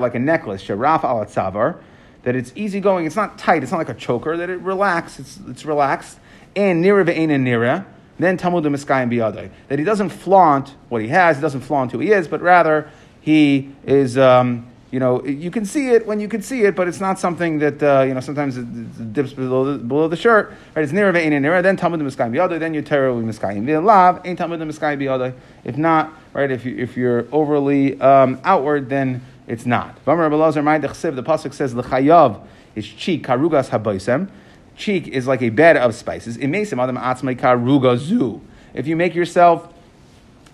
like 0.01 0.15
a 0.15 0.19
necklace, 0.19 0.65
sharaf 0.65 1.05
al 1.05 1.25
tzavar 1.27 1.77
that 2.25 2.35
it's 2.35 2.53
easygoing, 2.57 3.07
it's 3.07 3.17
not 3.17 3.39
tight, 3.39 3.63
it's 3.63 3.71
not 3.71 3.79
like 3.79 3.89
a 3.89 3.95
choker, 3.95 4.37
that 4.37 4.51
it 4.51 4.61
relaxes, 4.61 5.39
it's, 5.39 5.49
it's 5.49 5.65
relaxed. 5.65 6.19
And 6.57 6.85
nira 6.85 7.05
ve'ena 7.05 7.39
nira, 7.39 7.85
then 8.19 8.39
tamud 8.39 8.65
miskayim 8.65 9.11
biyadai. 9.11 9.51
That 9.69 9.79
he 9.79 9.85
doesn't 9.85 10.09
flaunt 10.09 10.75
what 10.89 11.03
he 11.03 11.09
has, 11.09 11.37
he 11.37 11.43
doesn't 11.43 11.61
flaunt 11.61 11.93
who 11.93 11.99
he 11.99 12.13
is, 12.13 12.27
but 12.27 12.41
rather 12.41 12.91
he 13.21 13.71
is, 13.85 14.17
um, 14.17 14.67
you 14.91 15.01
know, 15.01 15.25
you 15.25 15.51
can 15.51 15.67
see 15.67 15.91
it 15.91 16.07
when 16.07 16.21
you 16.21 16.29
can 16.29 16.41
see 16.41 16.63
it, 16.63 16.77
but 16.77 16.89
it's 16.89 17.01
not 17.01 17.19
something 17.19 17.59
that, 17.59 17.83
uh, 17.83 18.03
you 18.03 18.15
know, 18.15 18.21
sometimes 18.21 18.57
it, 18.57 19.13
dips 19.13 19.33
below 19.33 19.73
the, 19.73 19.79
below 19.79 20.09
the 20.09 20.17
shirt. 20.17 20.55
Right? 20.75 20.83
It's 20.83 20.93
nira 20.93 21.13
ve'ena 21.13 21.41
nira, 21.41 21.63
then 21.63 21.77
tamud 21.77 22.01
miskayim 22.01 22.31
biyadai, 22.31 22.59
then 22.59 22.73
you're 22.73 22.83
terribly 22.83 23.25
miskayim 23.25 23.65
v'lav, 23.65 24.25
ain't 24.25 24.39
tamud 24.39 24.63
miskayim 24.63 24.99
biyadai. 24.99 25.35
If 25.65 25.77
not, 25.77 26.13
right, 26.33 26.51
if, 26.51 26.65
you, 26.65 26.77
if 26.77 26.97
you're 26.97 27.27
overly 27.33 28.01
um, 28.01 28.41
outward, 28.45 28.89
then 28.89 29.21
it's 29.47 29.67
not. 29.67 29.97
The 30.05 30.11
pasuk 30.13 31.53
says 31.53 31.75
l'chayav 31.75 32.41
is 32.75 32.87
chi 32.87 33.19
karugas 33.19 33.71
habaisem. 33.71 34.29
cheek 34.77 35.09
is 35.09 35.27
like 35.27 35.43
a 35.43 35.51
bed 35.51 35.77
of 35.77 35.95
spices. 35.95 36.37
If 36.37 36.47
you 38.87 38.97
make 38.97 39.15
yourself 39.15 39.75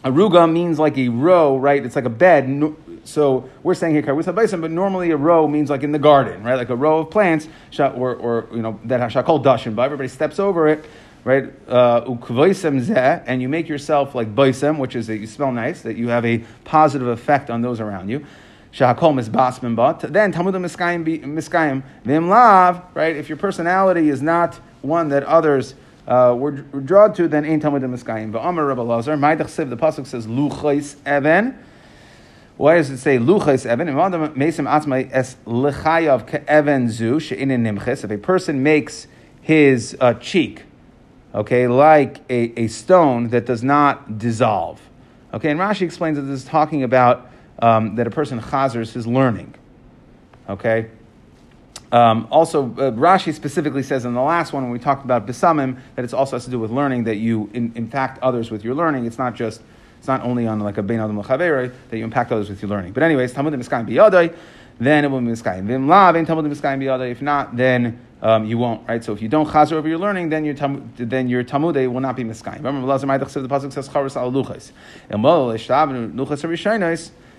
a 0.03 0.11
ruga 0.11 0.51
means 0.51 0.79
like 0.79 0.97
a 0.97 1.09
row, 1.09 1.57
right? 1.57 1.85
It's 1.85 1.97
like 1.97 2.07
a 2.07 2.11
bed. 2.11 2.75
So 3.05 3.49
we're 3.63 3.75
saying 3.75 3.95
here 3.95 4.03
karusa 4.03 4.35
baisim, 4.35 4.61
but 4.61 4.71
normally 4.71 5.11
a 5.11 5.17
row 5.17 5.47
means 5.47 5.71
like 5.71 5.83
in 5.83 5.93
the 5.93 5.99
garden, 5.99 6.43
right? 6.43 6.55
Like 6.55 6.71
a 6.71 6.77
row 6.77 7.01
of 7.01 7.11
plants, 7.11 7.49
or, 7.79 8.15
or 8.15 8.49
you 8.53 8.63
know 8.63 8.81
that 8.85 9.01
shakol 9.11 9.43
dashin, 9.43 9.75
but 9.75 9.83
everybody 9.83 10.09
steps 10.09 10.39
over 10.39 10.69
it, 10.69 10.85
right? 11.25 11.53
Uh, 11.69 13.21
and 13.27 13.43
you 13.43 13.49
make 13.49 13.69
yourself 13.69 14.15
like 14.15 14.35
baisem, 14.35 14.79
which 14.79 14.97
is 14.97 15.07
that 15.07 15.19
you 15.19 15.27
smell 15.27 15.53
nice, 15.53 15.83
that 15.83 15.97
you 15.97 16.09
have 16.09 16.25
a 16.25 16.39
positive 16.65 17.09
effect 17.09 17.51
on 17.51 17.61
those 17.63 17.81
around 17.81 18.09
you. 18.09 18.25
Shahakol 18.73 19.19
misbasmin 19.21 19.75
but 19.75 20.13
then 20.13 20.31
Talmud 20.33 20.55
miskayim 20.55 21.83
vim 22.05 22.29
lav, 22.29 22.83
right? 22.95 23.17
If 23.17 23.29
your 23.29 23.39
personality 23.39 24.09
is 24.09 24.23
not 24.23 24.61
one 24.83 25.09
that 25.09 25.25
others 25.25 25.75
uh, 26.07 26.35
were, 26.37 26.65
were 26.73 26.81
drawn 26.81 27.13
to, 27.15 27.29
then 27.29 27.45
ain't 27.45 27.63
Talmud 27.63 27.83
miskayim. 27.83 28.33
But 28.33 28.41
Amar 28.41 28.67
Rabbi 28.67 28.83
Lazar, 28.83 29.17
the 29.17 29.77
pasuk 29.77 30.07
says 30.07 30.27
luchais 30.27 30.97
even. 31.07 31.59
Why 32.57 32.75
does 32.75 32.91
it 32.91 32.99
say 32.99 33.19
luchais 33.19 33.71
even? 33.71 33.89
Mesim 33.89 34.69
atzmai 34.69 35.11
es 35.13 35.37
lechayav 35.47 36.29
ke'even 36.29 36.91
zu 36.91 37.19
she'inin 37.19 37.65
nimches. 37.65 38.05
If 38.05 38.11
a 38.11 38.19
person 38.19 38.63
makes 38.63 39.09
his 39.41 39.97
uh, 40.01 40.15
cheek, 40.15 40.65
okay, 41.35 41.67
like 41.67 42.19
a, 42.31 42.53
a 42.61 42.67
stone 42.69 43.29
that 43.29 43.47
does 43.47 43.65
not 43.65 44.19
dissolve. 44.19 44.81
Okay, 45.33 45.51
and 45.51 45.59
Rashi 45.59 45.83
explains 45.83 46.17
that 46.17 46.23
this 46.23 46.41
is 46.41 46.45
talking 46.45 46.83
about 46.83 47.30
um, 47.61 47.95
that 47.97 48.07
a 48.07 48.11
person 48.11 48.41
chazers 48.41 48.93
his 48.93 49.07
learning. 49.07 49.55
Okay? 50.49 50.91
Um, 51.93 52.29
also, 52.31 52.67
uh, 52.67 52.93
Rashi 52.93 53.35
specifically 53.35 53.83
says 53.83 54.05
in 54.05 54.15
the 54.15 54.23
last 54.23 54.53
one 54.53 54.63
when 54.63 54.71
we 54.71 54.79
talked 54.79 55.05
about 55.05 55.27
bisamim 55.27 55.79
that 55.97 56.05
it 56.05 56.15
also 56.15 56.37
has 56.37 56.45
to 56.45 56.51
do 56.51 56.59
with 56.59 56.71
learning 56.71 57.05
that 57.05 57.17
you 57.17 57.51
in, 57.53 57.73
impact 57.75 58.23
others 58.23 58.51
with 58.51 58.65
your 58.65 58.75
learning. 58.75 59.07
It's 59.07 59.19
not 59.19 59.35
just 59.35 59.61
it's 59.99 60.09
not 60.09 60.23
only 60.23 60.47
on 60.47 60.61
like 60.61 60.79
a 60.79 60.83
bein 60.83 61.01
adam 61.01 61.21
that 61.21 61.77
you 61.93 62.05
impact 62.05 62.33
others 62.33 62.49
with 62.49 62.63
your 62.63 62.71
learning. 62.71 62.93
But 62.93 63.03
anyways, 63.03 63.33
talmud 63.33 63.53
miskayim 63.55 63.87
biyadai, 63.87 64.35
then 64.79 65.05
it 65.05 65.09
will 65.09 65.21
be 65.21 65.27
miskayim. 65.27 65.65
Vim 65.65 65.89
lav 65.89 66.15
talmud 66.27 66.45
miskayim 66.47 66.79
biyadai. 66.79 67.11
If 67.11 67.21
not, 67.21 67.57
then 67.57 68.01
um, 68.23 68.45
you 68.45 68.57
won't, 68.57 68.89
right? 68.89 69.03
So 69.03 69.13
if 69.13 69.21
you 69.21 69.29
don't 69.29 69.49
chazer 69.49 69.73
over 69.73 69.89
your 69.89 69.99
learning, 69.99 70.29
then 70.29 70.45
your 70.45 70.55
tam, 70.55 70.93
then 70.97 71.29
your 71.29 71.43
tamude 71.43 71.93
will 71.93 72.01
not 72.01 72.17
be 72.17 72.23
miskayim. 72.23 72.59
Remember, 72.65 72.87
the 72.87 73.07
pasuk 73.07 73.73
says 73.73 73.89
charas 73.89 74.17
al 74.17 74.31
luchas 74.33 74.71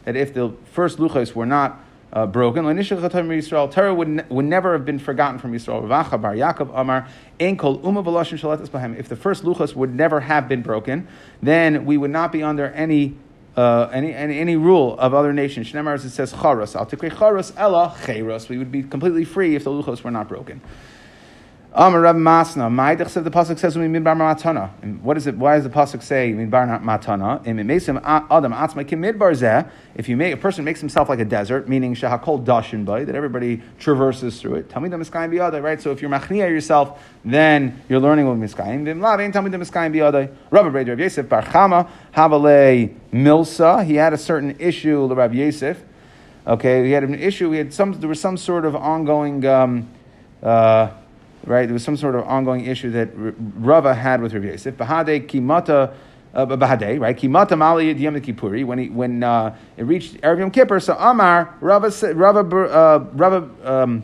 that 0.06 0.16
if 0.16 0.34
the 0.34 0.54
first 0.72 0.98
luchos 0.98 1.34
were 1.34 1.46
not 1.46 1.80
uh, 2.14 2.26
broken, 2.26 2.66
Yisrael, 2.66 3.72
Torah 3.72 3.94
would, 3.94 4.30
would 4.30 4.46
never 4.46 4.74
have 4.74 4.86
been 4.86 5.00
forgotten 5.00 5.40
from 5.40 5.54
Yisrael. 5.54 5.84
Ravacha 5.84 6.22
bar 6.22 6.36
Yaakov 6.36 6.72
Amar, 6.74 7.08
If 7.40 9.10
the 9.10 9.16
first 9.16 9.44
luchos 9.44 9.76
would 9.76 9.96
never 9.96 10.20
have 10.20 10.48
been 10.48 10.62
broken, 10.62 11.08
then 11.42 11.86
we 11.86 11.98
would 11.98 12.12
not 12.12 12.32
be 12.32 12.44
under 12.44 12.68
any 12.72 13.16
uh, 13.56 13.90
any, 13.92 14.14
any, 14.14 14.40
any 14.40 14.56
rule 14.56 14.98
of 14.98 15.14
other 15.14 15.34
nations. 15.34 15.72
Shnemar, 15.72 15.96
it 15.96 16.10
says, 16.10 16.34
charos, 16.34 16.76
al 16.76 16.86
tikre 16.86 17.12
charos 17.12 17.52
ella. 17.58 17.96
We 18.48 18.58
would 18.58 18.72
be 18.72 18.84
completely 18.84 19.26
free 19.26 19.56
if 19.56 19.66
the 19.66 19.72
luchos 19.72 20.04
were 20.04 20.12
not 20.12 20.30
broken. 20.30 20.62
Amar 21.74 22.02
Rav 22.02 22.18
Masna, 22.18 22.70
Ma'idach 22.70 23.08
said 23.08 23.24
the 23.24 23.32
pasuk 23.32 23.58
says 23.58 23.78
midbar 23.78 24.14
matana. 24.14 24.72
And 24.82 25.02
what 25.02 25.16
is 25.16 25.26
it? 25.26 25.38
Why 25.38 25.56
does 25.56 25.64
the 25.64 25.70
pasuk 25.70 26.04
say 26.04 26.34
midbar 26.34 26.84
matana? 26.84 27.46
And 27.46 27.62
it 27.62 27.64
makes 27.64 27.86
him 27.86 27.98
adam 28.04 28.52
atzma 28.52 28.86
midbar. 28.86 29.72
If 29.96 30.10
you 30.10 30.18
make 30.18 30.34
a 30.34 30.38
person 30.38 30.66
makes 30.66 30.82
himself 30.82 31.08
like 31.08 31.20
a 31.20 31.26
desert, 31.26 31.70
meaning 31.70 31.96
shahakol 31.96 32.44
dashin 32.44 32.84
bay, 32.84 33.06
that 33.06 33.16
everybody 33.16 33.62
traverses 33.80 34.42
through 34.42 34.56
it. 34.56 34.70
Tell 34.70 34.82
me 34.82 34.90
the 34.90 34.98
miskayim 34.98 35.32
biyadai, 35.32 35.64
right? 35.64 35.82
So 35.82 35.92
if 35.92 36.02
you're 36.02 36.12
machniya 36.12 36.50
yourself, 36.50 37.02
then 37.24 37.82
you're 37.88 38.02
learning 38.02 38.28
with 38.28 38.52
miskayim. 38.52 38.84
Vim 38.84 39.00
lavin, 39.00 39.32
tell 39.32 39.42
me 39.42 39.50
the 39.50 39.58
miskayim 39.58 39.96
biyadai. 39.96 40.30
Rabbi 40.50 40.68
Breder 40.68 40.90
Rav 40.90 41.00
Yosef 41.00 41.30
Bar 41.30 41.44
Chama 41.44 41.90
Havale 42.14 42.94
Milsa. 43.14 43.86
He 43.86 43.96
had 43.96 44.12
a 44.12 44.18
certain 44.18 44.58
issue, 44.60 45.08
the 45.08 45.16
Rav 45.16 45.34
Yosef. 45.34 45.82
Okay, 46.46 46.86
he 46.86 46.92
had 46.92 47.06
an 47.06 47.16
issue. 47.16 47.50
He 47.52 47.60
had 47.60 47.74
some. 47.74 47.94
There 47.94 48.10
was 48.10 48.20
some 48.20 48.36
sort 48.36 48.66
of 48.66 48.76
ongoing. 48.76 49.46
Um, 49.46 49.90
uh, 50.44 50.90
right? 51.46 51.66
There 51.66 51.74
was 51.74 51.84
some 51.84 51.98
sort 51.98 52.16
of 52.16 52.24
ongoing 52.26 52.66
issue 52.66 52.92
that 52.92 53.10
Rava 53.16 53.94
had 53.94 54.22
with 54.22 54.34
Rav 54.34 54.44
Yosef. 54.44 54.76
Bahade 54.76 55.28
kimata. 55.28 55.94
Uh, 56.34 56.46
Bahade, 56.46 56.98
right? 56.98 57.18
Kimata 57.18 57.58
Mali 57.58 57.92
Yom 57.92 58.16
Kippuri. 58.22 58.64
When 58.64 58.78
he 58.80 58.88
when 58.88 59.22
uh, 59.22 59.54
it 59.76 59.84
reached 59.84 60.14
Erev 60.22 60.40
Yom 60.40 60.52
Kippur, 60.52 60.80
so 60.80 60.96
Amar 60.98 61.58
Rava 61.60 61.92
Rava 62.14 62.40
uh, 62.40 63.00
Rava 63.12 63.50
um, 63.66 64.04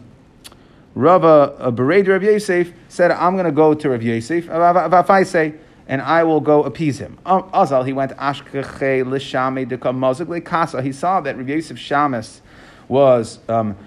Rava 0.94 1.56
uh, 1.60 1.72
Rav 1.72 2.24
Yosef 2.24 2.74
said, 2.90 3.12
"I'm 3.12 3.36
going 3.36 3.46
to 3.46 3.52
go 3.52 3.74
to 3.74 3.90
Rav 3.90 4.02
Yosef. 4.02 4.50
I 4.50 5.24
say." 5.24 5.54
And 5.90 6.02
I 6.02 6.26
will 6.26 6.42
go 6.42 6.64
appease 6.64 7.00
him. 7.00 7.18
Azal, 7.26 7.86
he 7.86 7.94
went 7.94 8.12
Ashkeche 8.18 9.06
Lishame 9.06 9.66
Dekam 9.66 9.98
Mozik 9.98 10.44
Kasa. 10.44 10.82
He 10.82 10.92
saw 10.92 11.22
that 11.22 11.38
Rav 11.38 11.48
Yosef 11.48 11.78
Shamas 11.78 12.42
was 12.90 13.40
um, 13.48 13.78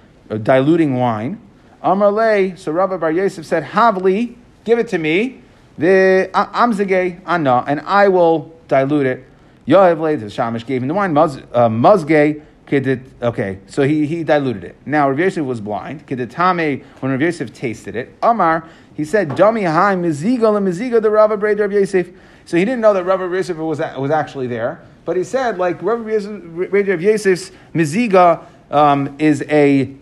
diluting 0.42 0.94
wine. 0.96 1.38
Amar 1.82 2.56
so 2.56 2.72
Rabbi 2.72 2.96
Bar 2.96 3.12
Yosef 3.12 3.46
said, 3.46 3.64
Havli, 3.64 4.36
give 4.64 4.78
it 4.78 4.88
to 4.88 4.98
me, 4.98 5.42
the 5.78 6.30
Amzage 6.34 7.20
Anna, 7.26 7.64
and 7.66 7.80
I 7.80 8.08
will 8.08 8.54
dilute 8.68 9.06
it. 9.06 9.24
Yoav 9.66 10.20
the 10.20 10.26
Shamish 10.26 10.66
gave 10.66 10.82
him 10.82 10.88
the 10.88 10.94
wine, 10.94 11.14
Muzge, 11.14 11.42
uh, 11.54 13.26
okay, 13.26 13.58
so 13.66 13.82
he, 13.82 14.06
he 14.06 14.22
diluted 14.22 14.64
it. 14.64 14.76
Now, 14.84 15.08
Rav 15.08 15.18
Yosef 15.18 15.44
was 15.44 15.60
blind. 15.60 16.06
Kedetame, 16.06 16.84
when 17.00 17.12
Rav 17.12 17.20
Yosef 17.20 17.52
tasted 17.52 17.96
it, 17.96 18.14
Amar, 18.22 18.68
he 18.94 19.04
said, 19.04 19.30
Dami 19.30 19.70
Hai, 19.70 19.96
Miziga, 19.96 20.56
and 20.56 20.66
Miziga, 20.66 21.00
the 21.00 21.10
Rabbi 21.10 21.34
Rav 21.34 21.72
Yosef. 21.72 22.10
So 22.44 22.56
he 22.56 22.64
didn't 22.64 22.80
know 22.80 22.92
that 22.94 23.04
Rabbi 23.04 23.24
Yosef 23.24 23.56
was, 23.56 23.78
was 23.78 24.10
actually 24.10 24.46
there, 24.46 24.82
but 25.04 25.16
he 25.16 25.24
said, 25.24 25.58
like, 25.58 25.82
Rabbi 25.82 26.10
Yosef's 26.10 27.50
Miziga 27.74 28.44
um, 28.70 29.16
is 29.18 29.42
a 29.48 29.96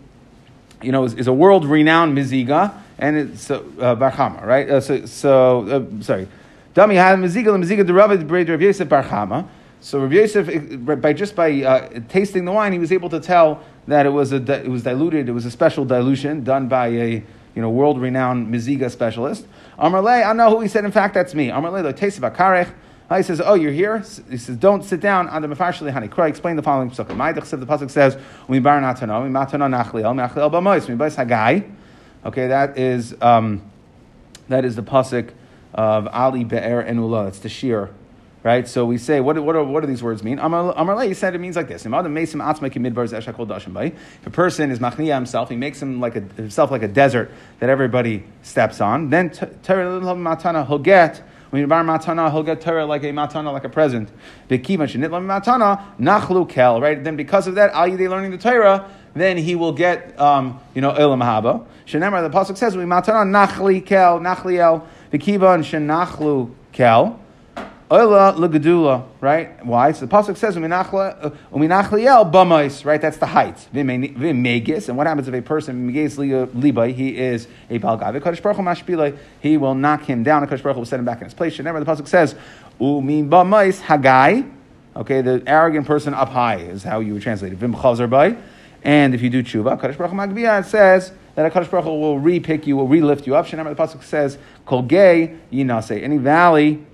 you 0.81 0.91
know, 0.91 1.03
is, 1.03 1.13
is 1.15 1.27
a 1.27 1.33
world 1.33 1.65
renowned 1.65 2.17
miziga, 2.17 2.73
and 2.97 3.17
it's 3.17 3.51
uh, 3.51 3.61
right? 4.43 4.69
Uh, 4.69 4.81
so, 4.81 5.05
so 5.05 5.67
uh, 5.67 6.03
sorry. 6.03 6.27
Dami 6.75 6.95
had 6.95 7.19
miziga, 7.19 7.45
the 7.45 7.75
miziga 7.75 7.85
the 7.85 7.93
Rav 7.93 8.11
Rav 8.31 8.61
Yosef 8.61 8.87
barchama. 8.87 9.47
So 9.81 10.05
Yosef, 10.05 11.01
by 11.01 11.13
just 11.13 11.35
by 11.35 11.63
uh, 11.63 11.99
tasting 12.09 12.45
the 12.45 12.51
wine, 12.51 12.73
he 12.73 12.79
was 12.79 12.91
able 12.91 13.09
to 13.09 13.19
tell 13.19 13.63
that 13.87 14.05
it 14.05 14.09
was 14.09 14.31
a 14.33 14.63
it 14.63 14.69
was 14.69 14.83
diluted. 14.83 15.29
It 15.29 15.31
was 15.31 15.45
a 15.45 15.51
special 15.51 15.85
dilution 15.85 16.43
done 16.43 16.67
by 16.67 16.87
a 16.87 17.23
you 17.55 17.61
know 17.61 17.69
world 17.69 17.99
renowned 17.99 18.53
miziga 18.53 18.91
specialist. 18.91 19.45
Amarle, 19.77 20.25
I 20.25 20.33
know 20.33 20.49
who 20.49 20.61
he 20.61 20.67
said. 20.67 20.85
In 20.85 20.91
fact, 20.91 21.13
that's 21.13 21.33
me. 21.33 21.49
Amarle 21.49 21.83
lo 21.83 21.91
taste 21.91 22.21
of 22.21 22.33
karech. 22.33 22.69
He 23.17 23.23
says, 23.23 23.41
"Oh, 23.43 23.55
you're 23.55 23.71
here." 23.71 23.99
He 24.29 24.37
says, 24.37 24.55
"Don't 24.57 24.83
sit 24.83 24.99
down." 24.99 25.27
On 25.29 25.41
the 25.41 25.47
mefarshli 25.47 25.91
hani 25.91 26.09
kra, 26.09 26.29
explain 26.29 26.55
the 26.55 26.61
following 26.61 26.91
pasuk. 26.91 27.07
Ma'idach 27.07 27.45
said 27.45 27.59
the 27.59 27.65
pasuk 27.65 27.89
says, 27.89 28.17
"We 28.47 28.59
bar 28.59 28.79
natano, 28.79 29.23
we 29.23 29.29
matano 29.29 29.67
nachliel, 29.67 30.13
nachliel 30.13 30.51
b'mois, 30.51 30.87
we 30.87 30.95
b'is 30.95 31.15
hagai." 31.15 31.69
Okay, 32.23 32.47
that 32.47 32.77
is 32.77 33.15
um, 33.21 33.63
that 34.49 34.65
is 34.65 34.75
the 34.75 34.83
pasuk 34.83 35.31
of 35.73 36.07
Ali 36.07 36.43
Be'er 36.43 36.83
Enula. 36.83 37.27
It's 37.29 37.39
the 37.39 37.49
shir, 37.49 37.89
right? 38.43 38.67
So 38.67 38.85
we 38.85 38.97
say, 38.97 39.19
what, 39.21 39.37
what, 39.43 39.67
what 39.67 39.81
do 39.81 39.87
these 39.87 40.03
words 40.03 40.23
mean? 40.23 40.39
Amar 40.39 41.01
he 41.03 41.13
said 41.13 41.35
it 41.35 41.37
means 41.39 41.55
like 41.55 41.67
this. 41.67 41.85
If 41.85 41.93
a 41.93 41.99
person 44.31 44.71
is 44.71 44.79
machniya 44.79 45.15
himself, 45.15 45.49
he 45.49 45.55
makes 45.55 45.81
him 45.81 45.99
like 45.99 46.15
a, 46.15 46.21
himself 46.21 46.71
like 46.71 46.83
a 46.83 46.87
desert 46.87 47.31
that 47.59 47.69
everybody 47.69 48.23
steps 48.41 48.81
on, 48.81 49.09
then 49.09 49.29
matana 49.29 50.67
he'll 50.67 50.79
get 50.79 51.21
when 51.49 51.61
you 51.61 51.67
bar 51.67 51.83
matana, 51.83 52.31
he'll 52.31 52.43
get 52.43 52.61
Torah 52.61 52.85
like 52.85 53.03
a 53.03 53.07
matana, 53.07 53.51
like 53.51 53.63
a 53.63 53.69
present. 53.69 54.09
Matana 54.49 55.83
nachlu 55.99 56.47
kel. 56.47 56.79
Right. 56.79 57.03
Then 57.03 57.15
because 57.15 57.47
of 57.47 57.55
that, 57.55 57.71
al 57.71 57.87
learning 57.87 58.31
the 58.31 58.37
Torah, 58.37 58.89
then 59.15 59.37
he 59.37 59.55
will 59.55 59.71
get 59.73 60.19
um, 60.19 60.59
you 60.75 60.81
know 60.81 60.91
ilam 60.91 61.23
haba. 61.23 61.65
Shenemar 61.87 62.29
the 62.29 62.35
pasuk 62.35 62.57
says 62.57 62.77
we 62.77 62.83
matana 62.83 63.25
nachli 63.25 63.83
kel 63.83 64.19
nachliel 64.19 64.85
bekiva 65.11 65.55
and 65.55 65.63
shenachlu 65.63 66.51
kel. 66.71 67.19
Oila 67.89 68.35
legadula, 68.35 69.03
right? 69.19 69.65
Why? 69.65 69.93
So 69.93 70.05
the 70.05 70.15
pasuk 70.15 70.37
says 70.37 70.55
uh, 70.55 70.59
uminachliel 70.59 72.31
bamais, 72.31 72.85
right? 72.85 73.01
That's 73.01 73.17
the 73.17 73.25
height. 73.25 73.67
Vimegis, 73.73 74.89
and 74.89 74.97
what 74.97 75.07
happens 75.07 75.27
if 75.27 75.33
a 75.33 75.41
person 75.41 75.91
megis 75.91 76.13
uh, 76.19 76.45
libay? 76.47 76.93
He 76.93 77.17
is 77.17 77.47
a 77.67 77.79
balgav. 77.79 78.19
Kadosh 78.21 78.43
baruch. 78.43 79.17
He 79.41 79.57
will 79.57 79.73
knock 79.73 80.03
him 80.03 80.21
down. 80.21 80.45
Kadosh 80.45 80.61
baruch 80.61 80.77
will 80.77 80.85
set 80.85 80.99
him 80.99 81.05
back 81.05 81.17
in 81.17 81.23
his 81.23 81.33
place. 81.33 81.57
Never 81.57 81.79
the 81.83 81.85
pasuk 81.91 82.07
says 82.07 82.35
umin 82.79 83.27
bamais 83.27 83.81
hagai. 83.81 84.47
Okay, 84.95 85.21
the 85.21 85.41
arrogant 85.47 85.87
person 85.87 86.13
up 86.13 86.29
high 86.29 86.57
is 86.57 86.83
how 86.83 86.99
you 86.99 87.13
would 87.13 87.23
translate 87.23 87.53
it. 87.53 87.59
Bay. 87.59 88.37
And 88.83 89.15
if 89.15 89.21
you 89.23 89.31
do 89.31 89.41
tshuva, 89.41 89.81
Kadosh 89.81 89.97
baruch 89.97 90.11
magbiyah 90.11 90.63
says 90.63 91.11
that 91.33 91.43
a 91.43 91.49
baruch 91.49 91.85
will 91.85 92.19
re-pick 92.19 92.67
you, 92.67 92.77
will 92.77 92.87
re-lift 92.87 93.25
you 93.25 93.35
up. 93.35 93.47
Shenemar 93.47 93.75
the 93.75 93.81
pasuk 93.81 94.03
says 94.03 94.37
kol 94.67 94.83
gay 94.83 95.37
yinase. 95.51 96.03
Any 96.03 96.17
valley 96.17 96.85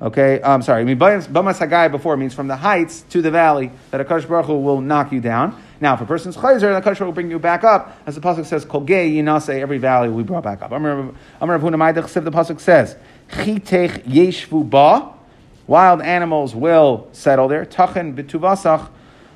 Okay, 0.00 0.42
I'm 0.44 0.60
sorry. 0.60 0.82
I 0.82 0.84
mean, 0.84 0.98
Bamas 0.98 1.26
Hagai 1.26 1.90
before 1.90 2.18
means 2.18 2.34
from 2.34 2.48
the 2.48 2.56
heights 2.56 3.02
to 3.10 3.22
the 3.22 3.30
valley 3.30 3.70
that 3.90 4.00
a 4.00 4.04
Baruch 4.04 4.44
Hu 4.44 4.58
will 4.58 4.82
knock 4.82 5.10
you 5.10 5.20
down. 5.20 5.58
Now, 5.80 5.94
if 5.94 6.02
a 6.02 6.04
person's 6.04 6.36
chayzer, 6.36 6.74
the 6.74 6.82
Kaddish 6.82 7.00
will 7.00 7.12
bring 7.12 7.30
you 7.30 7.38
back 7.38 7.64
up, 7.64 7.96
as 8.06 8.14
the 8.14 8.20
pasuk 8.20 8.44
says, 8.44 8.64
"Kol 8.66 8.82
gei 8.82 9.10
yinase." 9.10 9.58
Every 9.60 9.78
valley 9.78 10.08
will 10.08 10.18
be 10.18 10.22
brought 10.24 10.44
back 10.44 10.60
up. 10.60 10.70
Going 10.70 10.82
to 10.82 11.14
The 11.40 12.30
pasuk 12.30 12.60
says, 12.60 12.96
"Chitech 13.30 14.04
yeshvu 14.04 14.68
ba." 14.68 15.08
Wild 15.66 16.02
animals 16.02 16.54
will 16.54 17.08
settle 17.12 17.48
there. 17.48 17.64
Tachen 17.64 18.14
betuvasach 18.14 18.88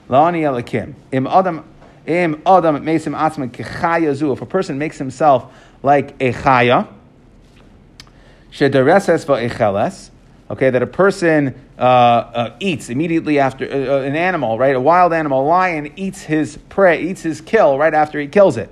laani 0.08 0.42
elakim. 0.42 0.94
Im 1.10 1.26
adam 1.26 1.64
im 2.06 2.40
adam 2.46 2.84
mesim 2.84 3.16
atzma 3.16 3.50
kechaya 3.50 4.32
If 4.32 4.42
a 4.42 4.46
person 4.46 4.78
makes 4.78 4.98
himself 4.98 5.46
like 5.82 6.14
a 6.20 6.32
chaya, 6.32 6.86
shedereses 8.52 9.24
va'echeles. 9.24 10.10
Okay, 10.50 10.68
that 10.68 10.82
a 10.82 10.86
person 10.86 11.54
uh, 11.78 11.82
uh, 11.82 12.56
eats 12.58 12.90
immediately 12.90 13.38
after 13.38 13.64
uh, 13.64 13.98
uh, 13.98 14.02
an 14.02 14.16
animal, 14.16 14.58
right? 14.58 14.74
A 14.74 14.80
wild 14.80 15.12
animal, 15.12 15.42
a 15.42 15.46
lion 15.46 15.92
eats 15.94 16.22
his 16.22 16.56
prey, 16.68 17.02
eats 17.02 17.22
his 17.22 17.40
kill 17.40 17.78
right 17.78 17.94
after 17.94 18.18
he 18.18 18.26
kills 18.26 18.56
it. 18.56 18.68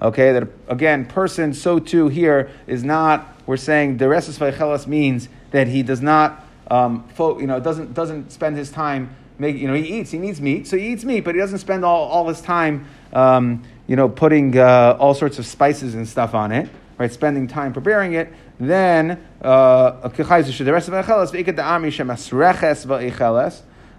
Okay, 0.00 0.32
that 0.32 0.48
again, 0.68 1.04
person 1.04 1.52
so 1.52 1.78
too 1.78 2.08
here 2.08 2.50
is 2.66 2.82
not. 2.82 3.28
We're 3.46 3.58
saying 3.58 3.98
dereses 3.98 4.38
va'echeles 4.38 4.86
means 4.86 5.28
that 5.50 5.68
he 5.68 5.82
does 5.82 6.00
not 6.00 6.44
um, 6.70 7.06
fo- 7.08 7.38
you 7.38 7.46
know, 7.46 7.60
doesn't, 7.60 7.94
doesn't 7.94 8.32
spend 8.32 8.56
his 8.56 8.70
time 8.70 9.14
make, 9.38 9.56
you 9.56 9.68
know, 9.68 9.74
he 9.74 10.00
eats, 10.00 10.10
he 10.10 10.18
needs 10.18 10.40
meat, 10.40 10.66
so 10.66 10.76
he 10.76 10.92
eats 10.92 11.04
meat, 11.04 11.20
but 11.20 11.34
he 11.34 11.40
doesn't 11.40 11.58
spend 11.58 11.84
all, 11.84 12.08
all 12.08 12.28
his 12.28 12.40
time, 12.40 12.86
um, 13.12 13.62
you 13.86 13.96
know, 13.96 14.08
putting 14.08 14.56
uh, 14.56 14.96
all 14.98 15.14
sorts 15.14 15.38
of 15.38 15.46
spices 15.46 15.94
and 15.94 16.08
stuff 16.08 16.34
on 16.34 16.52
it, 16.52 16.68
right, 16.98 17.12
spending 17.12 17.46
time 17.46 17.72
preparing 17.72 18.14
it, 18.14 18.32
then, 18.58 19.24
uh, 19.42 20.00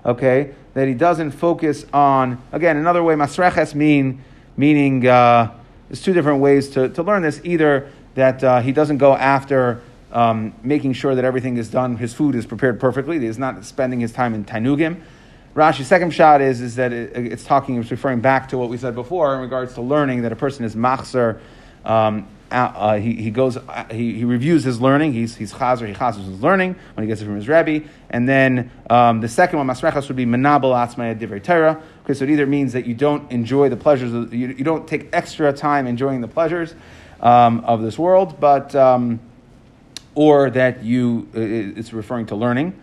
okay, 0.06 0.54
that 0.74 0.88
he 0.88 0.94
doesn't 0.94 1.32
focus 1.32 1.86
on, 1.94 2.42
again, 2.52 2.78
another 2.78 3.04
way, 3.04 3.16
masreches 3.16 3.76
mean, 3.76 4.24
meaning, 4.56 5.06
uh, 5.06 5.52
there's 5.88 6.02
two 6.02 6.14
different 6.14 6.42
ways 6.42 6.70
to, 6.70 6.90
to 6.90 7.04
learn 7.04 7.22
this. 7.22 7.42
Either 7.44 7.92
that 8.16 8.44
uh, 8.44 8.62
he 8.62 8.72
doesn't 8.72 8.98
go 8.98 9.16
after 9.16 9.82
um, 10.12 10.54
making 10.64 10.94
sure 10.94 11.16
that 11.16 11.26
everything 11.26 11.58
is 11.58 11.70
done, 11.70 11.98
his 11.98 12.14
food 12.14 12.36
is 12.36 12.46
prepared 12.46 12.80
perfectly. 12.80 13.20
He's 13.20 13.38
not 13.38 13.64
spending 13.66 14.00
his 14.00 14.12
time 14.12 14.34
in 14.34 14.46
Tanugim. 14.46 15.02
Rashi's 15.54 15.88
second 15.88 16.12
shot 16.12 16.42
is, 16.42 16.62
is 16.62 16.76
that 16.76 16.92
it, 16.92 17.16
it's 17.16 17.44
talking, 17.44 17.80
it's 17.80 17.92
referring 17.92 18.22
back 18.22 18.50
to 18.50 18.58
what 18.58 18.70
we 18.70 18.78
said 18.78 18.96
before 18.96 19.36
in 19.36 19.42
regards 19.42 19.74
to 19.76 19.82
learning 19.82 20.24
that 20.24 20.32
a 20.32 20.36
person 20.36 20.66
is 20.66 20.76
machzer. 20.76 21.40
Um, 21.84 22.28
uh, 22.52 22.98
he, 22.98 23.16
he 23.16 23.32
goes, 23.32 23.58
uh, 23.58 23.86
he, 23.92 24.14
he 24.14 24.25
reviews 24.25 24.64
his 24.64 24.80
learning. 24.80 25.14
He's, 25.14 25.36
he's 25.36 25.54
chazer, 25.54 25.88
he 25.88 25.94
chazers 25.94 26.25
his 26.25 26.42
learning 26.42 26.75
when 26.94 27.04
he 27.04 27.08
gets 27.08 27.22
it 27.22 27.25
from 27.25 27.36
his 27.36 27.48
rabbi. 27.48 27.80
And 28.10 28.30
then 28.30 28.72
um, 28.90 29.22
the 29.22 29.28
second 29.28 29.58
one, 29.58 29.68
masrechas, 29.68 30.08
would 30.08 30.18
be 30.18 30.25
menabel 30.25 30.74
atzmaya 30.74 31.18
divrei 31.18 31.44
Torah. 31.44 31.82
Okay, 32.04 32.14
so 32.14 32.24
it 32.24 32.30
either 32.30 32.46
means 32.46 32.74
that 32.74 32.86
you 32.86 32.94
don't 32.94 33.30
enjoy 33.32 33.70
the 33.70 33.78
pleasures, 33.78 34.14
of, 34.14 34.34
you, 34.34 34.50
you 34.50 34.64
don't 34.64 34.88
take 34.88 35.10
extra 35.12 35.52
time 35.52 35.88
enjoying 35.88 36.22
the 36.22 36.28
pleasures 36.28 36.75
um, 37.22 37.62
of 37.66 37.82
this 37.82 37.98
world, 37.98 38.40
but 38.40 38.75
um, 38.75 39.20
or 40.14 40.50
that 40.52 40.84
you 40.84 41.28
it's 41.34 41.94
referring 41.94 42.25
to 42.28 42.36
learning. 42.36 42.80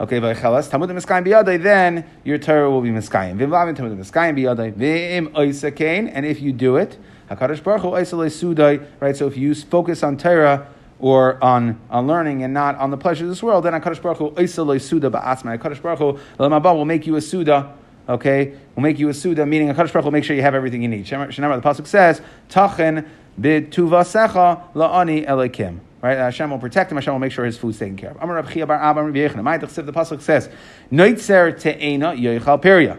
Okay, 0.00 0.18
v'chelas 0.20 0.68
tamud 0.68 0.90
miskayim 0.90 1.24
biyadai, 1.24 1.62
then 1.62 2.04
your 2.24 2.36
Torah 2.36 2.70
will 2.70 2.80
be 2.80 2.90
miskayim. 2.90 3.36
V'lavin 3.38 3.76
tamud 3.76 3.96
miskayim 3.96 4.36
biyadai 4.36 4.72
v'im 4.72 5.28
oisakein, 5.32 6.10
and 6.12 6.26
if 6.26 6.40
you 6.42 6.52
do 6.52 6.76
it, 6.76 6.98
hakadosh 7.30 7.62
baruch 7.62 7.82
hu 7.82 8.86
right? 9.00 9.16
So 9.16 9.26
if 9.26 9.36
you 9.36 9.54
focus 9.54 10.02
on 10.02 10.16
Torah 10.16 10.68
or 10.98 11.42
on, 11.42 11.80
on 11.90 12.06
learning 12.06 12.42
and 12.42 12.54
not 12.54 12.76
on 12.76 12.90
the 12.90 12.96
pleasure 12.96 13.24
of 13.24 13.30
this 13.30 13.42
world, 13.42 13.64
then 13.64 13.72
hakadosh 13.72 14.02
baruch 14.02 14.18
hu 14.18 14.46
suda 14.46 15.10
ba'asma. 15.10 15.58
Hakadosh 15.58 15.82
baruch 15.82 15.98
hu 15.98 16.18
will 16.38 16.84
make 16.84 17.06
you 17.06 17.16
a 17.16 17.20
suda. 17.20 17.74
Okay, 18.06 18.52
will 18.74 18.82
make 18.82 18.98
you 18.98 19.08
a 19.08 19.14
suda, 19.14 19.46
meaning 19.46 19.70
a 19.70 19.74
Baruch 19.74 19.94
will 19.94 20.10
make 20.10 20.24
sure 20.24 20.36
you 20.36 20.42
have 20.42 20.54
everything 20.54 20.82
you 20.82 20.88
need. 20.88 21.06
Shemar, 21.06 21.28
the 21.34 21.66
pasuk 21.66 21.86
says, 21.86 22.20
"Tachen 22.50 23.06
b'tuvasecha 23.40 24.74
la'ani 24.74 25.26
elikim." 25.26 25.78
Right? 26.02 26.18
Uh, 26.18 26.24
Hashem 26.24 26.50
will 26.50 26.58
protect 26.58 26.92
him. 26.92 26.98
Hashem 26.98 27.14
will 27.14 27.18
make 27.18 27.32
sure 27.32 27.46
his 27.46 27.56
food's 27.56 27.78
taken 27.78 27.96
care 27.96 28.10
of. 28.10 28.18
Amar 28.20 28.36
Rab 28.36 28.50
Chia 28.50 28.66
Bar 28.66 28.76
Abba 28.76 29.02
Rabbi 29.02 29.26
The 29.56 29.92
pasuk 29.92 30.20
says, 30.20 30.50
"Noitzer 30.92 31.58
te'ena 31.58 32.12
yoichal 32.12 32.60
peria." 32.60 32.98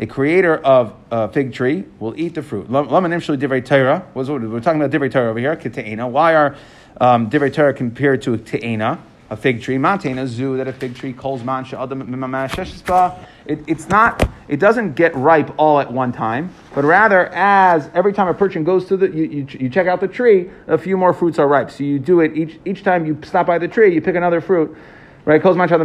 A 0.00 0.06
creator 0.06 0.56
of 0.56 0.94
a 1.10 1.28
fig 1.28 1.52
tree 1.52 1.84
will 1.98 2.14
eat 2.16 2.34
the 2.34 2.42
fruit. 2.42 2.70
We're 2.70 2.84
talking 2.84 3.10
about 3.10 3.30
divrei 3.30 3.64
Torah 5.10 5.30
over 5.30 5.38
here. 5.40 6.06
Why 6.06 6.34
are 6.36 6.56
um, 7.00 7.28
divrei 7.28 7.52
Torah 7.52 7.74
compared 7.74 8.22
to 8.22 8.36
te'ena? 8.36 9.00
a 9.30 9.36
fig 9.36 9.60
tree. 9.60 9.76
Mantena 9.76 10.26
zu 10.26 10.56
that 10.56 10.68
a 10.68 10.72
fig 10.72 10.94
tree 10.94 11.12
calls 11.12 11.42
mancha 11.44 11.76
it, 13.46 13.58
It's 13.66 13.88
not. 13.88 14.28
It 14.48 14.58
doesn't 14.58 14.94
get 14.94 15.14
ripe 15.14 15.52
all 15.58 15.78
at 15.78 15.92
one 15.92 16.12
time, 16.12 16.54
but 16.74 16.84
rather 16.84 17.26
as 17.34 17.90
every 17.92 18.14
time 18.14 18.28
a 18.28 18.34
person 18.34 18.64
goes 18.64 18.86
to 18.86 18.96
the, 18.96 19.10
you, 19.10 19.24
you, 19.24 19.46
you 19.60 19.68
check 19.68 19.86
out 19.86 20.00
the 20.00 20.08
tree, 20.08 20.48
a 20.66 20.78
few 20.78 20.96
more 20.96 21.12
fruits 21.12 21.38
are 21.38 21.46
ripe. 21.46 21.70
So 21.70 21.84
you 21.84 21.98
do 21.98 22.20
it 22.20 22.34
each 22.34 22.58
each 22.64 22.82
time 22.82 23.04
you 23.04 23.18
stop 23.22 23.46
by 23.46 23.58
the 23.58 23.68
tree, 23.68 23.94
you 23.94 24.00
pick 24.00 24.16
another 24.16 24.40
fruit. 24.40 24.74
Right, 25.28 25.40
calls 25.42 25.58
mancha 25.58 25.74
After 25.74 25.84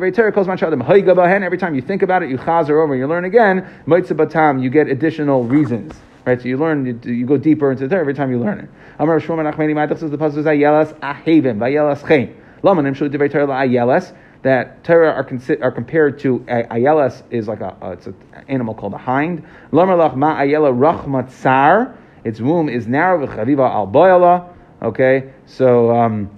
very 0.00 0.12
Torah 0.12 0.32
calls 0.32 0.48
mancha 0.48 0.66
Every 0.66 1.58
time 1.58 1.74
you 1.74 1.82
think 1.82 2.00
about 2.00 2.22
it, 2.22 2.30
you 2.30 2.38
chazer 2.38 2.82
over, 2.82 2.96
you 2.96 3.06
learn 3.06 3.26
again. 3.26 3.68
You 3.86 4.70
get 4.70 4.88
additional 4.88 5.44
reasons. 5.44 5.92
Right, 6.24 6.40
so 6.40 6.48
you 6.48 6.56
learn, 6.56 6.86
you, 6.86 6.98
you 7.04 7.26
go 7.26 7.36
deeper 7.36 7.70
into 7.70 7.82
the 7.82 7.90
Torah 7.90 8.00
every 8.00 8.14
time 8.14 8.30
you 8.30 8.40
learn 8.40 8.60
it. 8.60 8.70
Amar 8.98 9.20
Shmuel 9.20 9.52
Nachmani 9.52 9.74
Ma'atach 9.74 9.98
says 9.98 10.10
the 10.10 10.16
pasuk 10.16 10.36
says 10.36 10.46
Ayelas 10.46 10.98
Ahavim 11.00 11.58
Vayelas 11.58 12.08
Chen. 12.08 12.34
Lama 12.62 12.80
Nimshu 12.80 13.10
Divrei 13.10 13.30
Torah 13.30 13.46
Ayelas 13.46 14.16
that 14.40 14.82
Torah 14.82 15.12
are, 15.12 15.24
consi- 15.24 15.62
are 15.62 15.70
compared 15.70 16.18
to 16.20 16.38
Ayelas 16.48 17.24
is 17.30 17.46
like 17.46 17.60
a 17.60 17.76
it's 17.92 18.06
an 18.06 18.16
animal 18.48 18.72
called 18.72 18.94
a 18.94 18.98
hind. 18.98 19.44
Lama 19.70 19.98
Lach 19.98 20.16
Ma 20.16 20.40
Ayela 20.40 20.72
Rachmat 20.72 21.28
Tsar. 21.28 21.94
Its 22.24 22.40
womb 22.40 22.70
is 22.70 22.86
narrow 22.86 23.26
v'chaviva 23.26 23.68
al 23.68 23.86
boyala. 23.86 24.50
Okay, 24.80 25.30
so. 25.44 25.94
Um, 25.94 26.30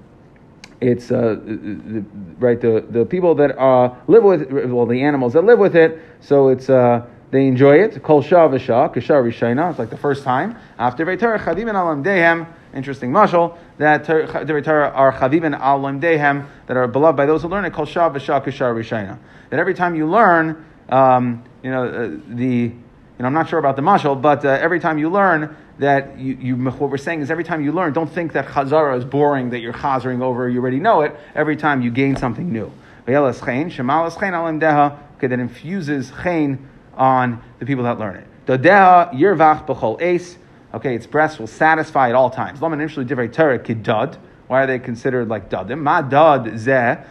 it's 0.81 1.11
uh, 1.11 1.37
right 2.39 2.61
the, 2.61 2.85
the 2.89 3.05
people 3.05 3.35
that 3.35 3.59
uh, 3.59 3.95
live 4.07 4.23
with 4.23 4.51
well 4.51 4.87
the 4.87 5.03
animals 5.03 5.35
that 5.35 5.45
live 5.45 5.59
with 5.59 5.77
it 5.77 6.01
so 6.21 6.49
it's 6.49 6.71
uh, 6.71 7.07
they 7.31 7.47
enjoy 7.47 7.77
it. 7.77 8.03
Kol 8.03 8.23
rishayna. 8.23 9.71
It's 9.71 9.79
like 9.79 9.91
the 9.91 9.97
first 9.97 10.25
time. 10.25 10.57
After 10.79 11.07
Veitar, 11.07 11.39
chavim 11.39 11.71
alam 11.71 12.03
dehem. 12.03 12.47
Interesting 12.75 13.11
mashal 13.13 13.57
that 13.79 14.05
Veitar 14.05 14.93
are 14.95 15.13
chavim 15.13 15.57
alam 15.57 16.01
dehem 16.01 16.49
that 16.67 16.77
are 16.77 16.89
beloved 16.89 17.17
by 17.17 17.27
those 17.27 17.43
who 17.43 17.49
learn 17.49 17.65
it. 17.65 17.73
Kol 17.73 17.87
shah 17.87 18.11
v'shah, 18.11 18.45
kashar 18.45 18.75
rishayna. 18.75 19.19
That 19.51 19.61
every 19.61 19.75
time 19.75 19.95
you 19.95 20.09
learn, 20.09 20.65
um, 20.89 21.45
you 21.63 21.71
know 21.71 21.85
uh, 21.85 22.35
the. 22.35 22.73
You 23.19 23.25
know, 23.25 23.27
I'm 23.27 23.35
not 23.35 23.51
sure 23.51 23.59
about 23.59 23.77
the 23.77 23.83
mashal, 23.83 24.21
but 24.21 24.47
uh, 24.47 24.49
every 24.49 24.81
time 24.81 24.97
you 24.97 25.11
learn 25.11 25.55
that 25.81 26.19
you, 26.19 26.35
you, 26.35 26.57
what 26.57 26.91
we're 26.91 26.99
saying 26.99 27.23
is 27.23 27.31
every 27.31 27.43
time 27.43 27.65
you 27.65 27.73
learn, 27.73 27.95
don't 27.95 28.13
think 28.13 28.33
that 28.35 28.47
chazara 28.47 28.97
is 28.99 29.05
boring, 29.05 29.49
that 29.51 29.61
you're 29.61 29.73
chazering 29.73 30.21
over, 30.23 30.49
you 30.49 30.61
already 30.61 30.79
know 30.79 31.01
it. 31.01 31.17
Every 31.35 31.57
time 31.57 31.81
you 31.81 31.91
gain 31.91 32.17
something 32.17 32.53
new. 32.53 32.71
Okay, 33.09 33.15
that 35.27 35.41
infuses 35.41 36.13
chain 36.23 36.69
on 36.95 37.43
the 37.59 37.67
people 37.67 37.85
that 37.85 37.99
learn 37.99 38.17
it. 38.17 38.27
Okay, 40.73 40.95
its 40.95 41.07
breast 41.07 41.41
will 41.41 41.47
satisfy 41.47 42.11
at 42.11 42.15
all 42.15 42.31
times. 42.31 42.61
Why 42.61 42.71
are 44.63 44.67
they 44.67 44.79
considered 44.79 45.29
like 45.29 45.49
dadim? 45.49 45.81
Ma 45.81 46.03
dad 46.03 46.45
zeh. 46.45 47.05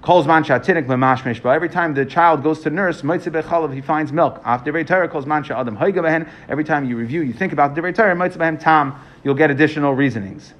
Calls 0.00 0.26
man 0.26 0.44
shatinik 0.44 0.86
memashmish. 0.86 1.42
But 1.42 1.50
every 1.50 1.68
time 1.68 1.94
the 1.94 2.06
child 2.06 2.42
goes 2.42 2.60
to 2.60 2.70
nurse, 2.70 3.02
mitzvah 3.02 3.42
bechalav, 3.42 3.74
he 3.74 3.80
finds 3.80 4.12
milk. 4.12 4.40
After 4.44 4.72
divrei 4.72 4.86
Torah, 4.86 5.08
calls 5.08 5.26
man 5.26 5.44
adam 5.50 5.76
behen. 5.76 6.28
Every 6.48 6.64
time 6.64 6.88
you 6.88 6.96
review, 6.96 7.22
you 7.22 7.32
think 7.32 7.52
about 7.52 7.74
divrei 7.74 7.94
Torah, 7.94 8.14
mitzvah 8.14 8.44
behem 8.44 8.60
tam, 8.60 8.94
you'll 9.24 9.34
get 9.34 9.50
additional 9.50 9.94
reasonings. 9.94 10.54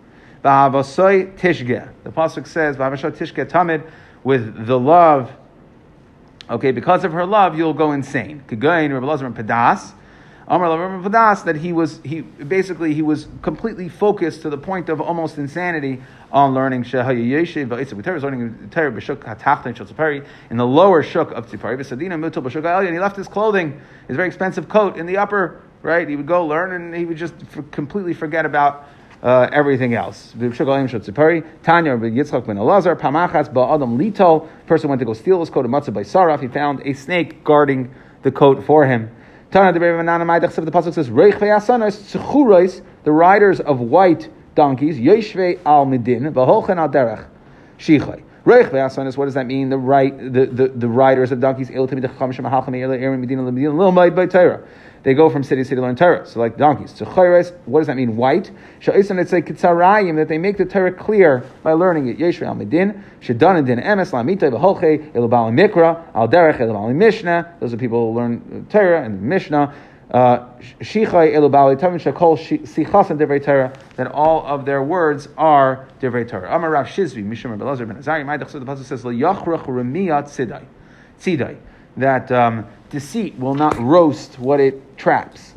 Ba'avasoy 0.45 1.37
tishge. 1.39 1.89
The 2.05 2.11
pasuk 2.11 2.47
says, 2.47 2.77
ba'avashoy 2.77 3.13
tishge 3.13 3.49
tamid, 3.49 3.89
with 4.25 4.67
the 4.67 4.79
love 4.79 5.33
Okay, 6.51 6.71
because 6.73 7.05
of 7.05 7.13
her 7.13 7.27
love, 7.27 7.59
you'll 7.59 7.75
go 7.75 7.93
insane. 7.93 8.43
Kagain, 8.47 8.91
Rabbi 8.93 9.43
Padas. 9.43 9.93
That 10.49 11.57
he 11.57 11.73
was 11.73 12.01
he 12.05 12.23
basically 12.23 12.95
he 12.95 13.03
was 13.03 13.29
completely 13.43 13.89
focused 13.89 14.43
to 14.43 14.51
the 14.51 14.57
point 14.57 14.89
of 14.89 15.01
almost 15.01 15.37
insanity 15.37 16.01
on 16.33 16.55
learning 16.55 16.85
learning 16.85 18.41
in 20.51 20.57
the 20.57 20.67
lower 20.67 21.03
shuk 21.03 21.33
of 21.33 21.47
Tzipari 21.51 22.87
and 22.87 22.95
he 22.95 22.99
left 22.99 23.17
his 23.17 23.29
clothing, 23.29 23.81
his 24.07 24.17
very 24.17 24.29
expensive 24.29 24.69
coat 24.69 24.97
in 24.97 25.07
the 25.07 25.19
upper 25.19 25.61
right. 25.83 26.09
He 26.09 26.17
would 26.17 26.27
go 26.27 26.47
learn 26.47 26.73
and 26.73 26.95
he 26.95 27.05
would 27.05 27.19
just 27.19 27.35
completely 27.71 28.15
forget 28.15 28.47
about 28.47 28.89
uh, 29.23 29.49
everything 29.53 29.95
else. 29.95 30.33
Tanya 30.33 30.53
Yitzchak 30.63 32.47
ben 32.47 32.57
Elazar, 32.57 32.99
Pamachas 32.99 33.53
ba'adam 33.53 33.99
lito. 33.99 34.49
Person 34.67 34.89
went 34.89 35.01
to 35.01 35.05
go 35.05 35.13
steal 35.13 35.41
his 35.41 35.51
coat 35.51 35.65
of 35.65 35.71
matzah 35.71 35.93
by 35.93 36.03
Saraf. 36.03 36.41
He 36.41 36.49
found 36.49 36.81
a 36.87 36.95
snake 36.95 37.45
guarding 37.45 37.93
the 38.23 38.31
coat 38.31 38.65
for 38.65 38.87
him. 38.87 39.11
Tanya 39.51 39.73
the 39.73 39.79
the 39.79 40.71
pasuk 40.71 40.95
says, 40.95 41.11
Reich 41.11 41.35
ve'asanos 41.35 42.83
the 43.05 43.13
riders 43.13 43.61
of 43.61 43.81
white 43.81 44.29
donkeys, 44.55 44.99
Yeshve 44.99 45.59
al 45.65 45.87
midin, 45.87 46.33
v'holchen 46.33 46.77
al 46.77 46.89
derech, 46.89 47.27
shichai. 47.79 48.23
Reich 48.45 48.71
Be'asanis, 48.71 49.17
what 49.19 49.27
does 49.27 49.35
that 49.35 49.47
mean? 49.47 49.69
The 49.69 49.77
right, 49.77 50.17
the, 50.17 50.47
the, 50.47 50.69
the 50.69 50.89
riders 50.89 51.33
of 51.33 51.41
donkeys, 51.41 51.69
they 55.03 55.15
go 55.15 55.31
from 55.31 55.43
city 55.43 55.63
to 55.63 55.69
city 55.69 55.81
learn 55.81 55.97
Torah. 55.97 56.27
So 56.27 56.41
like 56.41 56.57
donkeys. 56.57 56.93
So 56.95 57.05
chayres, 57.05 57.55
what 57.67 57.81
does 57.81 57.87
that 57.87 57.97
mean? 57.97 58.17
White. 58.17 58.51
Sha'isan, 58.81 59.21
it's 59.21 59.33
like 59.33 59.47
kitzarayim, 59.47 60.17
that 60.17 60.29
they 60.29 60.39
make 60.39 60.57
the 60.57 60.65
Torah 60.65 60.93
clear 60.93 61.45
by 61.63 61.73
learning 61.73 62.09
it. 62.09 62.19
Yeshua 62.19 62.49
al 62.49 62.57
medin, 62.57 63.03
shedan 63.21 63.65
din 63.65 63.79
emes, 63.79 64.13
lamita 64.13 64.51
v'holche, 64.51 65.13
elubal 65.13 65.53
mikra, 65.53 66.05
al 66.15 66.29
derech, 66.29 66.59
elubal 66.59 66.95
mishnah. 66.95 67.55
Those 67.61 67.75
are 67.75 67.77
people 67.77 68.13
who 68.13 68.19
learn 68.19 68.67
Torah 68.71 69.05
and 69.05 69.23
Mishnah. 69.23 69.75
Uh, 70.11 70.47
Shichai 70.81 71.35
elubali 71.35 71.79
tavin 71.79 72.01
shakol 72.01 72.39
sichas 72.39 73.11
and 73.11 73.21
divrei 73.21 73.45
Torah. 73.45 73.73
That 73.97 74.07
all 74.07 74.47
of 74.47 74.65
their 74.65 74.83
words 74.83 75.29
are 75.37 75.87
divrei 76.01 76.27
Torah. 76.27 76.55
Amar 76.55 76.71
Rav 76.71 76.87
Shizvi, 76.87 77.23
Mishum 77.23 77.51
Rabbi 77.51 77.85
ben 77.85 78.03
Azari. 78.03 78.25
My 78.25 78.39
the 78.39 78.47
pasuk 78.47 78.85
says, 78.85 79.03
"Liyachrach 79.03 79.67
remiyat 79.67 80.25
tzidai." 80.25 80.65
Tzidai. 81.21 81.59
That 81.99 82.33
um, 82.33 82.67
deceit 82.89 83.39
will 83.39 83.55
not 83.55 83.79
roast 83.79 84.39
what 84.39 84.61
it 84.61 84.83
traps. 84.99 85.53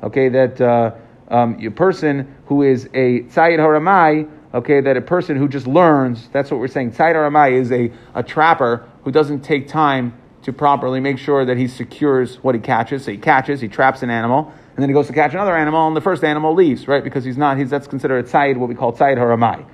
Okay, 0.00 0.28
that 0.28 0.60
uh, 0.60 0.94
um, 1.28 1.66
a 1.66 1.70
person 1.70 2.34
who 2.46 2.62
is 2.62 2.86
a 2.86 3.22
tzayin 3.22 3.58
haramai, 3.58 4.30
okay, 4.54 4.80
that 4.80 4.96
a 4.96 5.00
person 5.00 5.36
who 5.36 5.48
just 5.48 5.66
learns, 5.66 6.28
that's 6.32 6.50
what 6.50 6.60
we're 6.60 6.68
saying. 6.68 6.92
Tzayin 6.92 7.14
haramai 7.14 7.52
is 7.52 7.72
a, 7.72 7.92
a 8.14 8.22
trapper 8.22 8.88
who 9.02 9.10
doesn't 9.10 9.40
take 9.40 9.68
time 9.68 10.14
to 10.42 10.52
properly 10.52 11.00
make 11.00 11.18
sure 11.18 11.44
that 11.44 11.56
he 11.56 11.66
secures 11.66 12.36
what 12.36 12.54
he 12.54 12.60
catches. 12.60 13.04
So 13.04 13.10
he 13.10 13.18
catches, 13.18 13.60
he 13.60 13.68
traps 13.68 14.02
an 14.02 14.10
animal, 14.10 14.52
and 14.76 14.82
then 14.82 14.88
he 14.88 14.94
goes 14.94 15.08
to 15.08 15.12
catch 15.12 15.34
another 15.34 15.56
animal, 15.56 15.86
and 15.88 15.96
the 15.96 16.00
first 16.00 16.22
animal 16.24 16.54
leaves, 16.54 16.86
right? 16.86 17.02
Because 17.02 17.24
he's 17.24 17.36
not, 17.36 17.58
he's, 17.58 17.70
that's 17.70 17.88
considered 17.88 18.24
a 18.24 18.28
tzayid, 18.28 18.56
what 18.56 18.68
we 18.68 18.74
call 18.74 18.92
tzayid 18.92 19.16
haramai. 19.16 19.66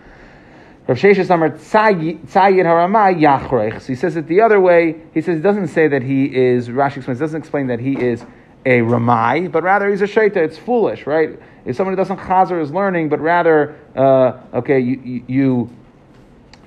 Rav 0.86 0.98
Sheshes 0.98 1.30
Amar 1.30 1.50
Tzayid 1.50 2.26
Haramai 2.26 3.18
Yachrech. 3.18 3.80
So 3.80 3.86
he 3.86 3.94
says 3.94 4.16
it 4.16 4.28
the 4.28 4.42
other 4.42 4.60
way. 4.60 4.96
He 5.14 5.22
says 5.22 5.38
it 5.38 5.42
doesn't 5.42 5.68
say 5.68 5.88
that 5.88 6.02
he 6.02 6.24
is, 6.24 6.68
Rashi 6.68 6.98
explains, 6.98 7.20
doesn't 7.20 7.38
explain 7.38 7.68
that 7.68 7.80
he 7.80 7.98
is 7.98 8.22
a 8.66 8.82
Ramai, 8.82 9.48
but 9.50 9.62
rather 9.62 9.88
he's 9.88 10.02
a 10.02 10.06
Shaita. 10.06 10.36
It's 10.36 10.58
foolish, 10.58 11.06
right? 11.06 11.38
If 11.64 11.76
someone 11.76 11.94
who 11.94 11.96
doesn't 11.96 12.18
chazer 12.18 12.60
is 12.60 12.70
learning, 12.70 13.08
but 13.08 13.20
rather, 13.20 13.78
uh, 13.96 14.38
okay, 14.58 14.80
you, 14.80 15.24
you, 15.26 15.70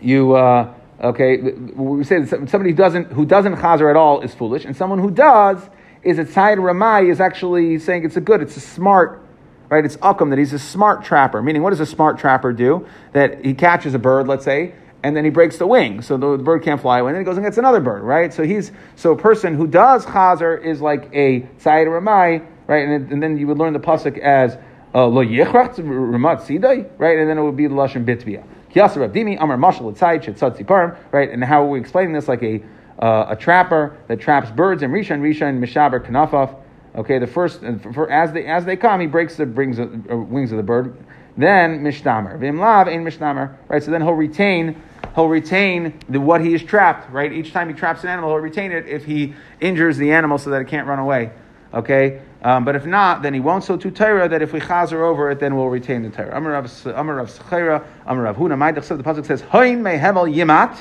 you 0.02 0.36
uh, 0.36 0.74
okay, 1.00 1.38
we 1.38 2.04
say 2.04 2.26
somebody 2.26 2.72
who 2.72 2.76
doesn't, 2.76 3.12
who 3.12 3.26
doesn't 3.26 3.58
chazer 3.58 3.90
at 3.90 3.96
all 3.96 4.22
is 4.22 4.34
foolish, 4.34 4.66
and 4.66 4.76
someone 4.76 4.98
who 4.98 5.12
does 5.12 5.62
is 6.02 6.18
a 6.18 6.26
Tzayid 6.26 6.64
Ramai 6.64 7.10
is 7.10 7.20
actually 7.20 7.78
saying 7.78 8.06
it's 8.06 8.18
a 8.18 8.22
good, 8.22 8.42
it's 8.42 8.58
a 8.58 8.62
smart 8.62 9.22
right? 9.70 9.84
It's 9.84 9.98
Akam 9.98 10.30
that 10.30 10.40
he's 10.40 10.54
a 10.54 10.60
smart 10.60 11.04
trapper. 11.04 11.42
Meaning, 11.42 11.62
what 11.62 11.72
does 11.72 11.80
a 11.80 11.86
smart 11.86 12.18
trapper 12.18 12.54
do? 12.54 12.88
That 13.14 13.44
he 13.44 13.54
catches 13.54 13.94
a 13.94 14.00
bird, 14.00 14.28
let's 14.28 14.46
say, 14.46 14.74
and 15.04 15.16
then 15.16 15.24
he 15.24 15.30
breaks 15.30 15.58
the 15.58 15.68
wing, 15.68 16.02
so 16.02 16.18
the, 16.18 16.38
bird 16.38 16.64
can't 16.64 16.82
fly 16.82 17.00
away. 17.00 17.12
And 17.12 17.16
then 17.16 17.22
he 17.22 17.26
goes 17.26 17.38
and 17.38 17.46
gets 17.46 17.58
another 17.58 17.80
bird, 17.80 18.04
right? 18.04 18.34
So 18.34 18.44
he's 18.44 18.72
so 18.96 19.12
a 19.14 19.18
person 19.18 19.54
who 19.54 19.68
does 19.68 20.06
chazer 20.06 20.62
is 20.62 20.82
like 20.82 21.10
a 21.14 21.48
Sayyid 21.60 21.88
Ramai, 21.88 22.42
right? 22.66 22.88
And, 22.88 23.12
and, 23.12 23.24
then 23.24 23.38
you 23.38 23.48
would 23.48 23.58
learn 23.58 23.74
the 23.74 23.80
pasuk 23.80 24.18
as 24.18 24.58
uh, 24.96 25.06
lo 25.06 25.24
yichrach 25.24 25.76
ramat 25.76 26.42
sidai, 26.42 26.90
right? 26.98 27.18
And 27.20 27.30
then 27.30 27.38
it 27.38 27.44
would 27.44 27.56
be 27.56 27.68
the 27.68 27.76
lashon 27.76 28.06
bitbia. 28.06 28.44
Kiyasar 28.72 29.08
Rabdimi 29.08 29.38
Amar 29.40 29.58
Mashal 29.58 29.96
Tzayit 29.96 30.26
Shetzat 30.26 30.58
Ziparim, 30.58 30.98
right? 31.12 31.30
And 31.30 31.44
how 31.44 31.64
are 31.64 31.70
we 31.70 31.80
explaining 31.80 32.14
this 32.14 32.28
like 32.28 32.44
a 32.44 32.62
uh, 33.00 33.28
a 33.30 33.36
trapper 33.36 33.96
that 34.08 34.20
traps 34.20 34.50
birds 34.50 34.82
and 34.82 34.92
Rishan 34.92 35.22
Rishan 35.22 35.60
Mishaber 35.60 36.04
Kanafaf 36.04 36.60
Okay, 36.98 37.20
the 37.20 37.28
first 37.28 37.62
for, 37.94 38.10
as 38.12 38.34
they 38.34 38.48
as 38.48 38.66
they 38.66 38.76
come, 38.76 39.00
he 39.00 39.06
breaks 39.06 39.36
the 39.36 39.46
brings 39.46 39.80
uh, 39.80 39.86
wings 40.18 40.52
of 40.52 40.58
the 40.58 40.64
bird. 40.64 40.98
Then 41.38 41.84
mishtamer 41.84 42.40
v'imlav 42.40 42.88
ein 42.88 43.06
mishtamer. 43.06 43.56
Right, 43.68 43.84
so 43.84 43.92
then 43.92 44.02
he'll 44.02 44.14
retain 44.14 44.82
he'll 45.14 45.28
retain 45.28 46.00
the, 46.10 46.20
what 46.20 46.42
he 46.42 46.56
is 46.56 46.64
trapped. 46.64 47.12
Right, 47.12 47.32
each 47.32 47.54
time 47.54 47.70
he 47.70 47.76
traps 47.76 48.04
an 48.04 48.10
animal, 48.10 48.32
he'll 48.32 48.40
retain 48.40 48.72
it 48.72 48.88
if 48.88 49.06
he 49.06 49.36
injures 49.60 49.98
the 49.98 50.12
animal 50.12 50.40
so 50.40 50.50
that 50.50 50.62
it 50.62 50.68
can't 50.68 50.88
run 50.88 50.98
away. 50.98 51.32
Okay, 51.72 52.22
um, 52.42 52.66
but 52.66 52.76
if 52.76 52.88
not, 52.88 53.22
then 53.22 53.36
he 53.36 53.40
won't. 53.42 53.64
So 53.64 53.78
to 53.78 53.92
Torah 53.92 54.28
that 54.30 54.42
if 54.42 54.52
we 54.52 54.60
chazer 54.60 55.02
over 55.02 55.30
it, 55.30 55.40
then 55.40 55.56
we'll 55.56 55.68
retain 55.68 56.02
the 56.02 56.10
Torah. 56.10 56.36
Amar 56.36 56.54
Rav 56.54 56.66
Sechera, 56.66 57.86
Amar 58.08 58.24
Rav 58.24 58.38
Huna. 58.38 58.58
My 58.58 58.72
the 58.72 58.82
pasuk 58.82 59.26
says, 59.28 59.42
"Hoin 59.42 59.84
mehevel 59.84 60.34
yimat." 60.34 60.80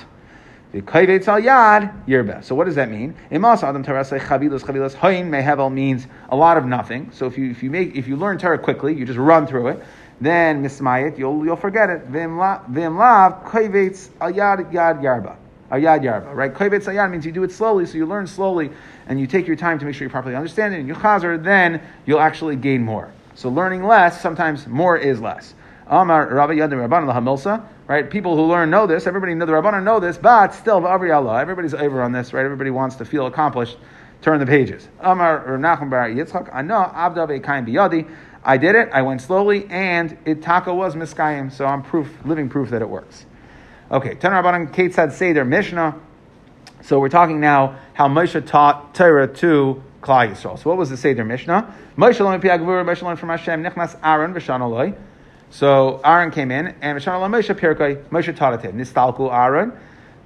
So 0.72 2.54
what 2.54 2.64
does 2.64 2.74
that 2.74 2.90
mean? 2.90 3.14
mehevel 5.30 5.72
means 5.72 6.06
a 6.28 6.36
lot 6.36 6.56
of 6.56 6.64
nothing. 6.66 7.10
So 7.12 7.26
if 7.26 7.38
you 7.38 7.50
if 7.50 7.62
you 7.62 7.70
make 7.70 7.94
if 7.94 8.08
you 8.08 8.16
learn 8.16 8.38
Torah 8.38 8.58
quickly, 8.58 8.94
you 8.94 9.04
just 9.04 9.18
run 9.18 9.46
through 9.46 9.68
it. 9.68 9.82
Then 10.20 10.64
mismayit, 10.64 11.18
you'll 11.18 11.44
you'll 11.44 11.56
forget 11.56 11.90
it. 11.90 12.02
Vim 12.06 12.38
lav 12.38 13.44
kaivetz 13.44 14.10
al 14.20 14.32
yad 14.32 14.72
yad 14.72 15.00
yarba. 15.02 15.36
Ayad 15.70 16.02
yarba, 16.02 16.32
right? 16.32 16.54
Kovetz 16.54 16.84
ayad 16.84 17.10
means 17.10 17.26
you 17.26 17.32
do 17.32 17.42
it 17.42 17.50
slowly, 17.50 17.86
so 17.86 17.98
you 17.98 18.06
learn 18.06 18.26
slowly, 18.26 18.70
and 19.08 19.18
you 19.18 19.26
take 19.26 19.48
your 19.48 19.56
time 19.56 19.80
to 19.80 19.84
make 19.84 19.96
sure 19.96 20.06
you 20.06 20.10
properly 20.10 20.36
understand 20.36 20.72
it, 20.74 20.78
and 20.78 20.86
you 20.86 20.94
chazer, 20.94 21.42
then 21.42 21.82
you'll 22.06 22.20
actually 22.20 22.54
gain 22.54 22.82
more. 22.84 23.12
So 23.34 23.48
learning 23.48 23.82
less, 23.82 24.20
sometimes 24.20 24.68
more 24.68 24.96
is 24.96 25.20
less. 25.20 25.54
Amar 25.88 26.32
Rabbi 26.32 26.54
Yadim 26.54 26.88
Rabban 26.88 27.12
Lahamilsa, 27.12 27.66
right? 27.86 28.08
People 28.08 28.36
who 28.36 28.42
learn 28.46 28.70
know 28.70 28.86
this. 28.86 29.06
Everybody 29.06 29.34
know 29.34 29.46
the 29.46 29.52
Rabbanan 29.52 29.84
know 29.84 30.00
this, 30.00 30.18
but 30.18 30.54
still, 30.54 30.80
Avri 30.82 31.14
Allah. 31.14 31.40
Everybody's 31.40 31.74
over 31.74 32.02
on 32.02 32.12
this, 32.12 32.32
right? 32.32 32.44
Everybody 32.44 32.70
wants 32.70 32.96
to 32.96 33.04
feel 33.04 33.26
accomplished. 33.26 33.76
Turn 34.22 34.40
the 34.40 34.46
pages. 34.46 34.88
Amar 35.00 35.46
Nachum 35.58 35.90
Bar 35.90 36.08
Yitzchak. 36.10 36.48
Ano 36.52 36.74
Abdav 36.74 37.28
Ekaim 37.40 37.66
Biyadi. 37.68 38.10
I 38.42 38.56
did 38.56 38.74
it. 38.74 38.88
I 38.92 39.02
went 39.02 39.20
slowly, 39.20 39.66
and 39.68 40.16
it 40.24 40.42
taka 40.42 40.72
was 40.72 40.94
miskayim. 40.94 41.52
So 41.52 41.66
I'm 41.66 41.82
proof, 41.82 42.08
living 42.24 42.48
proof 42.48 42.70
that 42.70 42.82
it 42.82 42.88
works. 42.88 43.26
Okay, 43.90 44.14
Tan 44.14 44.32
Rabbanan 44.32 44.72
Kate 44.72 44.94
said 44.94 45.12
say 45.12 45.32
their 45.32 45.44
Mishnah. 45.44 46.00
So 46.82 46.98
we're 46.98 47.08
talking 47.08 47.40
now 47.40 47.78
how 47.94 48.08
Moshe 48.08 48.44
taught 48.46 48.94
Torah 48.94 49.26
to 49.26 49.82
Klal 50.00 50.30
Yisrael. 50.30 50.58
So 50.58 50.70
what 50.70 50.76
was 50.76 50.90
the 50.90 50.96
Seder 50.96 51.24
Mishnah? 51.24 51.74
Moshe 51.96 52.20
learned 52.20 53.18
from 53.18 53.28
Hashem. 53.28 53.62
Nichnas 53.62 53.98
Aaron 54.02 54.34
v'Shan 54.34 54.96
so 55.50 56.00
Aaron 56.04 56.30
came 56.30 56.50
in, 56.50 56.74
and 56.80 56.98
Moshe 56.98 57.54
Pirkei, 57.54 58.02
Moshe 58.08 58.36
taught 58.36 58.54
it 58.54 58.60
to 58.62 58.68
him. 58.68 58.78
Nistalku 58.78 59.32
Aaron. 59.32 59.72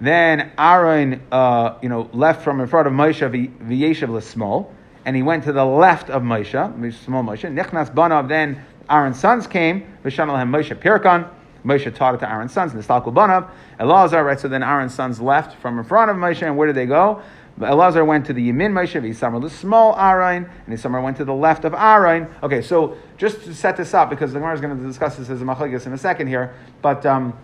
Then 0.00 0.50
Aaron, 0.56 1.20
uh, 1.30 1.78
you 1.83 1.88
know, 1.90 2.09
left 2.12 2.42
from 2.42 2.61
in 2.61 2.66
front 2.66 2.87
of 2.87 2.94
Moshe 2.94 3.28
v'yeshev 3.30 4.09
l'smol, 4.09 4.70
and 5.04 5.14
he 5.14 5.22
went 5.22 5.44
to 5.44 5.52
the 5.52 5.64
left 5.64 6.09
of 6.09 6.22
Moshe, 6.22 6.94
small 7.04 7.22
Moshe. 7.22 7.52
Nichnas 7.52 7.94
Banav. 7.94 8.28
Then 8.28 8.64
Aaron's 8.88 9.18
sons 9.18 9.46
came. 9.46 9.87
V'shanalahem 10.02 10.48
Moshe 10.48 10.74
Pirkon. 10.74 11.28
Moshe 11.64 11.94
taught 11.94 12.14
it 12.14 12.18
to 12.18 12.30
Aaron's 12.30 12.52
sons. 12.52 12.72
Nistalku 12.72 13.12
Banav. 13.12 13.50
Elazar. 13.78 14.24
Right. 14.24 14.40
So 14.40 14.48
then 14.48 14.62
Aaron's 14.62 14.94
sons 14.94 15.20
left 15.20 15.59
from 15.61 15.78
in 15.78 15.85
front 15.85 16.11
of 16.11 16.16
Moshe, 16.16 16.46
and 16.46 16.56
where 16.56 16.66
did 16.66 16.76
they 16.76 16.87
go? 16.87 17.22
Elazar 17.68 18.07
went 18.07 18.27
to 18.27 18.33
the 18.33 18.51
Yemin 18.51 18.73
Moshe, 18.73 19.01
Yisamar 19.01 19.40
the 19.40 19.51
small 19.51 19.96
Aaron, 19.99 20.49
and 20.66 20.75
Yisamar 20.77 21.03
went 21.03 21.16
to 21.18 21.25
the 21.25 21.35
left 21.35 21.64
of 21.64 21.75
Aaron. 21.75 22.29
Okay, 22.42 22.62
so 22.62 22.96
just 23.18 23.44
to 23.44 23.55
set 23.55 23.77
this 23.77 23.92
up, 23.94 24.11
because 24.11 24.33
the 24.33 24.38
Gemara 24.38 24.55
is 24.55 24.61
going 24.61 24.77
to 24.77 24.87
discuss 24.87 25.16
this 25.16 25.29
as 25.29 25.42
a 25.42 25.44
machlekes 25.44 25.87
in 25.87 25.92
a 25.92 25.99
second 25.99 26.29
here, 26.29 26.55
but 26.81 27.05
um, 27.05 27.37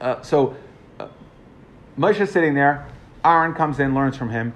uh, 0.00 0.20
so 0.22 0.56
uh, 0.98 1.08
Moshe 1.98 2.20
is 2.20 2.30
sitting 2.30 2.54
there, 2.54 2.86
Aaron 3.24 3.54
comes 3.54 3.78
in, 3.78 3.94
learns 3.94 4.16
from 4.16 4.30
him. 4.30 4.54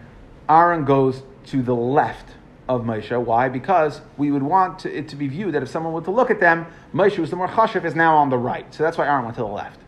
Aaron 0.49 0.85
goes 0.85 1.23
to 1.47 1.63
the 1.63 1.75
left 1.75 2.31
of 2.69 2.83
Moshe. 2.83 3.21
Why? 3.23 3.49
Because 3.49 4.01
we 4.17 4.31
would 4.31 4.43
want 4.43 4.81
to, 4.81 4.97
it 4.97 5.09
to 5.09 5.17
be 5.17 5.29
viewed 5.29 5.55
that 5.55 5.63
if 5.63 5.69
someone 5.69 5.93
were 5.93 6.03
to 6.03 6.11
look 6.11 6.31
at 6.31 6.41
them, 6.41 6.67
Moshe 6.95 7.19
was 7.19 7.31
the 7.31 7.37
more 7.37 7.49
chashiv 7.49 7.85
is 7.85 7.95
now 7.95 8.17
on 8.17 8.31
the 8.31 8.39
right. 8.39 8.73
So 8.75 8.83
that's 8.83 8.97
why 8.97 9.07
Aaron 9.07 9.25
went 9.25 9.37
to 9.37 9.43
the 9.43 9.49
left. 9.49 9.82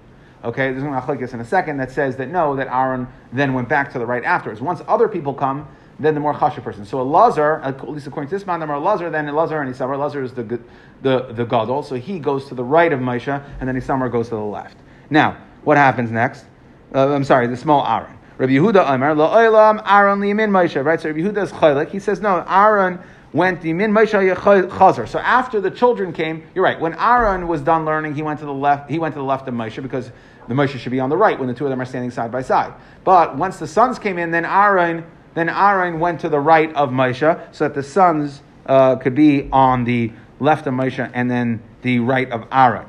Okay, 0.44 0.70
there's 0.70 0.82
going 0.82 1.00
to 1.00 1.26
be 1.26 1.32
in 1.32 1.40
a 1.40 1.44
second 1.44 1.78
that 1.78 1.90
says 1.90 2.16
that 2.16 2.28
no, 2.28 2.54
that 2.56 2.68
Aaron 2.68 3.08
then 3.32 3.54
went 3.54 3.68
back 3.68 3.92
to 3.92 3.98
the 3.98 4.06
right 4.06 4.24
afterwards. 4.24 4.60
Once 4.60 4.82
other 4.86 5.08
people 5.08 5.32
come, 5.32 5.66
then 5.98 6.14
the 6.14 6.20
more 6.20 6.34
chashiv 6.34 6.62
person. 6.62 6.84
So 6.84 7.00
a 7.00 7.02
Lazar, 7.02 7.60
at 7.62 7.88
least 7.88 8.06
according 8.06 8.28
to 8.28 8.34
this 8.34 8.46
man, 8.46 8.60
the 8.60 8.66
more 8.66 8.78
Lazar, 8.78 9.10
then 9.10 9.28
a 9.28 9.32
Lazar 9.32 9.62
and 9.62 9.74
Isamar. 9.74 9.98
Lazar 9.98 10.22
is 10.22 10.32
the 10.32 10.60
the 11.02 11.32
the 11.32 11.44
gadol, 11.44 11.82
so 11.82 11.94
he 11.94 12.18
goes 12.18 12.46
to 12.48 12.54
the 12.54 12.64
right 12.64 12.92
of 12.92 13.00
Moshe, 13.00 13.42
and 13.60 13.68
then 13.68 13.80
Isamar 13.80 14.10
goes 14.10 14.28
to 14.28 14.34
the 14.34 14.40
left. 14.40 14.76
Now, 15.08 15.38
what 15.62 15.76
happens 15.76 16.10
next? 16.10 16.44
Uh, 16.94 17.08
I'm 17.14 17.24
sorry, 17.24 17.46
the 17.46 17.56
small 17.56 17.86
Aaron. 17.86 18.18
Rabbi 18.36 18.52
Yehuda 18.52 18.90
Omer, 18.90 19.14
La'olam 19.14 19.80
Aaron 19.86 20.20
limin 20.20 20.50
Moshe, 20.50 20.84
right? 20.84 21.00
So 21.00 21.08
Rabbi 21.08 21.20
Yehuda 21.20 21.44
is 21.44 21.52
chaylik. 21.52 21.90
He 21.90 22.00
says, 22.00 22.20
no, 22.20 22.44
Aaron 22.48 22.98
went 23.32 23.62
the 23.62 23.72
min 23.72 23.92
Moshe 23.92 24.34
chazer. 24.34 25.08
So 25.08 25.18
after 25.20 25.60
the 25.60 25.70
children 25.70 26.12
came, 26.12 26.44
you're 26.54 26.64
right. 26.64 26.80
When 26.80 26.94
Aaron 26.94 27.46
was 27.46 27.60
done 27.60 27.84
learning, 27.84 28.14
he 28.14 28.22
went 28.22 28.40
to 28.40 28.46
the 28.46 28.52
left. 28.52 28.90
He 28.90 28.98
went 28.98 29.14
to 29.14 29.20
the 29.20 29.24
left 29.24 29.46
of 29.46 29.54
Moshe 29.54 29.80
because 29.82 30.10
the 30.48 30.54
Moshe 30.54 30.78
should 30.78 30.92
be 30.92 31.00
on 31.00 31.10
the 31.10 31.16
right 31.16 31.38
when 31.38 31.48
the 31.48 31.54
two 31.54 31.64
of 31.64 31.70
them 31.70 31.80
are 31.80 31.84
standing 31.84 32.10
side 32.10 32.30
by 32.30 32.42
side. 32.42 32.72
But 33.04 33.36
once 33.36 33.58
the 33.58 33.66
sons 33.66 33.98
came 33.98 34.18
in, 34.18 34.30
then 34.30 34.44
Aaron, 34.44 35.04
then 35.34 35.48
Aaron 35.48 36.00
went 36.00 36.20
to 36.20 36.28
the 36.28 36.40
right 36.40 36.72
of 36.74 36.90
Moshe, 36.90 37.54
so 37.54 37.64
that 37.64 37.74
the 37.74 37.82
sons 37.82 38.42
uh, 38.66 38.96
could 38.96 39.14
be 39.14 39.48
on 39.52 39.84
the 39.84 40.12
left 40.40 40.66
of 40.66 40.74
Moshe 40.74 41.10
and 41.14 41.30
then 41.30 41.62
the 41.82 41.98
right 42.00 42.30
of 42.30 42.46
Aaron. 42.52 42.86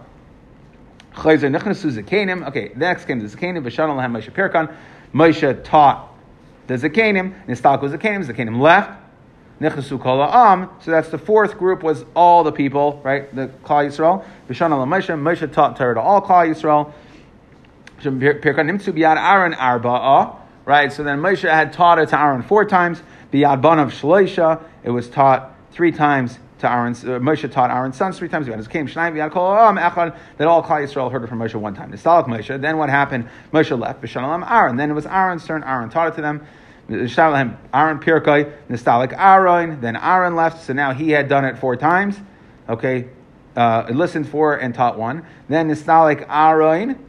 Okay, 1.17 1.37
next 2.75 3.05
came 3.05 3.19
the 3.19 3.27
Zakanim, 3.27 3.63
V'shanal 3.63 3.95
Moshe 4.09 4.31
Pirkan. 4.33 4.75
Moshe 5.13 5.63
taught 5.63 6.13
the 6.67 6.73
Zakanim, 6.73 7.33
Nistalko 7.47 7.89
Zakanim, 7.89 8.25
Zakanim 8.25 8.59
left. 8.59 9.01
So 9.57 10.91
that's 10.91 11.07
the 11.07 11.17
fourth 11.17 11.57
group 11.57 11.81
was 11.81 12.03
all 12.13 12.43
the 12.43 12.51
people, 12.51 12.99
right? 13.05 13.33
The 13.33 13.47
Klal 13.63 13.87
Yisrael. 13.87 14.25
Moshe. 14.49 15.53
Taught 15.53 15.77
Torah 15.77 15.93
to 15.93 16.01
all 16.01 16.21
Klal 16.21 16.49
Yisrael. 16.49 16.91
Biyad 18.11 19.17
Aaron. 19.17 20.35
Right. 20.65 20.91
So 20.91 21.03
then 21.03 21.19
Moshe 21.19 21.47
had 21.47 21.73
taught 21.73 21.99
it 21.99 22.09
to 22.09 22.19
Aaron 22.19 22.41
four 22.41 22.65
times. 22.65 23.01
Biyad 23.31 23.61
banav 23.61 23.91
shloisha. 23.91 24.63
It 24.83 24.89
was 24.89 25.09
taught 25.09 25.55
three 25.71 25.91
times 25.91 26.39
to 26.59 26.71
Aaron's, 26.71 27.03
uh, 27.03 27.19
Moshe 27.19 27.51
taught 27.51 27.69
Aaron's 27.69 27.97
sons 27.97 28.17
three 28.17 28.29
times. 28.29 28.47
It 28.47 28.69
came 28.69 28.87
Shnai 28.87 29.31
kol 29.31 29.55
am 29.55 29.77
echad 29.77 30.17
that 30.37 30.47
all 30.47 30.63
Klal 30.63 30.83
Yisrael 30.83 31.11
heard 31.11 31.23
it 31.23 31.27
from 31.27 31.39
Moshe 31.39 31.55
one 31.55 31.75
time. 31.75 31.91
Nistalach 31.91 32.25
Moshe. 32.25 32.59
Then 32.59 32.77
what 32.77 32.89
happened? 32.89 33.29
Moshe 33.51 33.77
left. 33.77 34.01
B'shalom 34.01 34.49
Aaron. 34.49 34.77
Then 34.77 34.89
it 34.89 34.93
was 34.93 35.05
Aaron's 35.05 35.45
turn. 35.45 35.63
Aaron 35.63 35.89
taught 35.89 36.07
it 36.07 36.15
to 36.15 36.21
them. 36.21 36.47
Aaron 36.87 37.99
Pirkai, 37.99 38.51
Nistalik 38.69 39.13
Aaron. 39.17 39.81
Then 39.81 39.95
Aaron 39.95 40.35
left, 40.35 40.63
so 40.63 40.73
now 40.73 40.93
he 40.93 41.11
had 41.11 41.27
done 41.27 41.43
it 41.43 41.57
four 41.57 41.75
times. 41.75 42.19
Okay, 42.69 43.09
uh, 43.55 43.87
listened 43.89 44.29
for 44.29 44.55
and 44.55 44.73
taught 44.73 44.97
one. 44.97 45.25
Then 45.49 45.69
Nistalik 45.69 46.25
Aaron. 46.29 47.04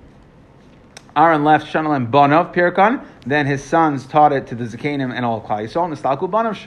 Aaron 1.17 1.45
left 1.45 1.73
Shanalem 1.73 2.11
Banov 2.11 2.55
Pirkan. 2.55 3.03
Then 3.27 3.47
his 3.47 3.65
sons 3.65 4.05
taught 4.05 4.35
it 4.35 4.49
to 4.49 4.55
the 4.55 4.65
Zakanim 4.65 5.15
and 5.15 5.25
all 5.25 5.41
Klal 5.41 5.65
Yisrael. 5.65 5.89
Nistalku 5.91 6.31
Banov 6.31 6.59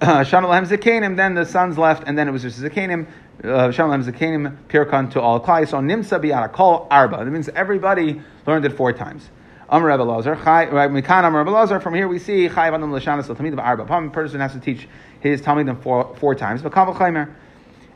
Shanalem 0.00 0.66
Zakanim. 0.68 1.16
Then 1.16 1.34
the 1.34 1.46
sons 1.46 1.78
left, 1.78 2.04
and 2.06 2.18
then 2.18 2.28
it 2.28 2.32
was 2.32 2.42
just 2.42 2.60
Zakanim. 2.60 3.06
Uh, 3.42 3.68
Shanalem 3.68 4.04
Zakanim 4.04 4.58
Pirkan 4.68 5.10
to 5.12 5.22
all 5.22 5.40
Klal 5.40 5.62
Yisrael. 5.64 5.82
Nimsa 5.82 6.22
Biyara 6.22 6.52
Kol 6.52 6.86
Arba. 6.90 7.24
That 7.24 7.30
means 7.30 7.48
everybody 7.48 8.20
learned 8.46 8.66
it 8.66 8.74
four 8.74 8.92
times. 8.92 9.30
Amr 9.70 9.88
Rebbe 9.88 10.02
Lazar, 10.02 10.36
Mikan 10.36 11.24
Amr 11.24 11.38
Rebbe 11.38 11.50
Lazar. 11.50 11.80
From 11.80 11.94
here 11.94 12.06
we 12.06 12.18
see 12.18 12.48
Chayav 12.48 12.74
Adam 12.74 12.92
Lashanas 12.92 13.24
Talmid 13.24 13.54
of 13.54 13.58
Arba. 13.58 13.84
A 13.84 14.10
person 14.10 14.38
has 14.38 14.52
to 14.52 14.60
teach 14.60 14.86
his 15.20 15.40
Talmidim 15.40 15.82
four, 15.82 16.14
four 16.20 16.34
times. 16.34 16.60
But 16.62 16.72
Kaval 16.72 16.94
Chaimer. 16.94 17.34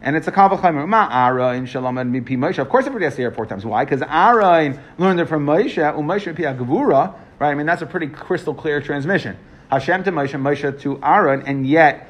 And 0.03 0.17
it's 0.17 0.27
a 0.27 0.33
Kaval 0.33 0.59
Chaimer. 0.61 0.89
Ma 0.89 1.09
Ara 1.11 1.55
in 1.55 1.67
Shalom 1.67 1.99
and 1.99 2.27
Pi 2.27 2.35
Moshe. 2.35 2.59
Of 2.59 2.71
course, 2.71 2.87
everybody 2.87 3.05
has 3.05 3.15
to 3.17 3.23
hear 3.23 3.29
it 3.29 3.35
four 3.35 3.45
times. 3.47 3.67
Why? 3.67 3.85
Because 3.85 4.03
Ara 4.03 4.79
learned 4.97 5.21
it 5.21 5.27
from 5.27 5.45
Moshe. 5.45 5.77
Moshe 5.77 6.37
Pi 6.37 6.43
Gavura. 6.43 7.15
Right? 7.39 7.51
I 7.51 7.55
mean, 7.55 7.67
that's 7.67 7.83
a 7.83 7.87
pretty 7.87 8.07
crystal 8.07 8.55
clear 8.55 8.81
transmission. 8.81 9.37
Hashem 9.71 10.05
to 10.05 10.13
Moshe, 10.13 10.41
Moshe 10.41 10.81
to 10.81 10.99
Aaron, 11.03 11.43
and 11.43 11.67
yet 11.67 12.09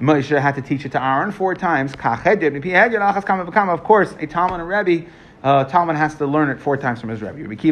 Moshe 0.00 0.40
had 0.40 0.56
to 0.56 0.62
teach 0.62 0.84
it 0.84 0.92
to 0.92 1.02
Aaron 1.02 1.32
four 1.32 1.54
times. 1.54 1.92
Of 1.94 3.84
course, 3.84 4.14
a 4.18 4.26
Talmud 4.26 4.60
and 4.60 4.68
Rebbe, 4.68 5.10
uh, 5.42 5.64
Talmud 5.64 5.96
has 5.96 6.14
to 6.16 6.26
learn 6.26 6.50
it 6.50 6.60
four 6.60 6.76
times 6.76 7.00
from 7.00 7.10
his 7.10 7.22
Rebbe. 7.22 7.70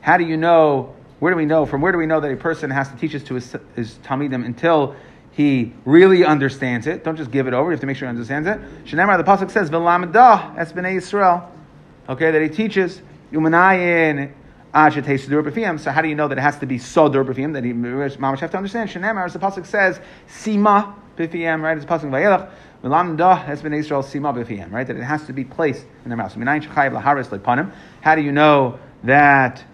How 0.00 0.16
do 0.16 0.24
you 0.24 0.36
know? 0.36 0.94
Where 1.20 1.32
do 1.32 1.36
we 1.36 1.46
know? 1.46 1.64
From 1.64 1.80
where 1.80 1.92
do 1.92 1.98
we 1.98 2.06
know 2.06 2.20
that 2.20 2.30
a 2.30 2.36
person 2.36 2.70
has 2.70 2.90
to 2.90 2.96
teach 2.96 3.12
this 3.12 3.22
to 3.24 3.34
his, 3.34 3.56
his 3.76 3.94
talmidim 4.04 4.44
until 4.44 4.94
he 5.34 5.72
really 5.84 6.24
understands 6.24 6.86
it? 6.86 7.02
Don't 7.02 7.16
just 7.16 7.30
give 7.30 7.46
it 7.46 7.54
over. 7.54 7.70
You 7.70 7.72
have 7.72 7.80
to 7.80 7.86
make 7.86 7.96
sure 7.96 8.06
he 8.06 8.10
understands 8.10 8.48
it. 8.48 8.60
Shemar, 8.84 9.16
the 9.18 9.24
pasuk 9.24 9.50
says, 9.50 9.68
"V'lamadah 9.70 10.56
es 10.58 10.72
b'nei 10.72 10.96
Yisrael." 10.96 11.48
Okay, 12.08 12.30
that 12.30 12.42
he 12.42 12.48
teaches 12.48 13.02
umanayin 13.32 14.32
so 14.74 15.90
how 15.92 16.02
do 16.02 16.08
you 16.08 16.16
know 16.16 16.26
that 16.26 16.36
it 16.36 16.40
has 16.40 16.58
to 16.58 16.66
be 16.66 16.78
sodur 16.78 17.24
b'fiyam? 17.24 17.52
That 17.52 17.62
he 17.62 17.72
mamash 17.72 18.40
have 18.40 18.50
to 18.50 18.56
understand. 18.56 18.90
Shemar, 18.90 19.24
as 19.24 19.32
the 19.32 19.38
pasuk 19.38 19.66
says, 19.66 20.00
sima 20.28 20.96
b'fiyam. 21.16 21.62
Right, 21.62 21.76
it's 21.76 21.86
pasuk 21.86 22.10
vayelach. 22.10 22.50
Lamda 22.82 23.40
has 23.44 23.62
been 23.62 23.72
Israel 23.72 24.02
sima 24.02 24.34
b'fiyam, 24.34 24.72
right? 24.72 24.84
That 24.84 24.96
it 24.96 25.04
has 25.04 25.26
to 25.26 25.32
be 25.32 25.44
placed 25.44 25.86
in 26.04 26.10
their 26.10 26.16
mouth. 26.16 26.34
How 28.00 28.14
do 28.16 28.20
you 28.20 28.32
know 28.32 28.78
that? 29.04 29.64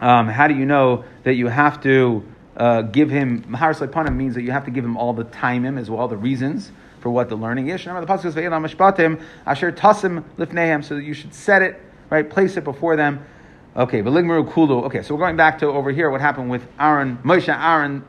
Um, 0.00 0.28
how 0.28 0.48
do 0.48 0.54
you 0.54 0.66
know 0.66 1.04
that 1.22 1.34
you 1.36 1.46
have 1.46 1.82
to 1.84 2.24
uh, 2.56 2.82
give 2.82 3.10
him 3.10 3.42
Maharis 3.44 3.86
Lepanim 3.86 4.16
means 4.16 4.34
that 4.34 4.42
you 4.42 4.52
have 4.52 4.64
to 4.64 4.70
give 4.70 4.84
him 4.84 4.96
all 4.96 5.12
the 5.12 5.24
timing 5.24 5.78
as 5.78 5.90
well, 5.90 6.08
the 6.08 6.16
reasons 6.16 6.70
for 7.00 7.10
what 7.10 7.28
the 7.28 7.36
learning 7.36 7.68
is. 7.68 7.84
The 7.84 7.90
pasuk 7.90 8.22
says 8.22 8.34
Mishpatim 8.34 9.22
Asher 9.46 9.72
Tasim 9.72 10.24
Lifnehem, 10.38 10.84
so 10.84 10.94
that 10.94 11.02
you 11.02 11.14
should 11.14 11.34
set 11.34 11.62
it 11.62 11.80
right, 12.10 12.28
place 12.28 12.56
it 12.56 12.64
before 12.64 12.96
them. 12.96 13.24
Okay, 13.76 14.02
but 14.02 14.12
Kulu. 14.12 14.84
Okay, 14.84 15.02
so 15.02 15.14
we're 15.14 15.20
going 15.20 15.36
back 15.36 15.58
to 15.58 15.66
over 15.66 15.90
here. 15.90 16.08
What 16.08 16.20
happened 16.20 16.48
with 16.48 16.64
Aaron, 16.78 17.18
Moshe, 17.18 17.48
Aaron 17.48 18.04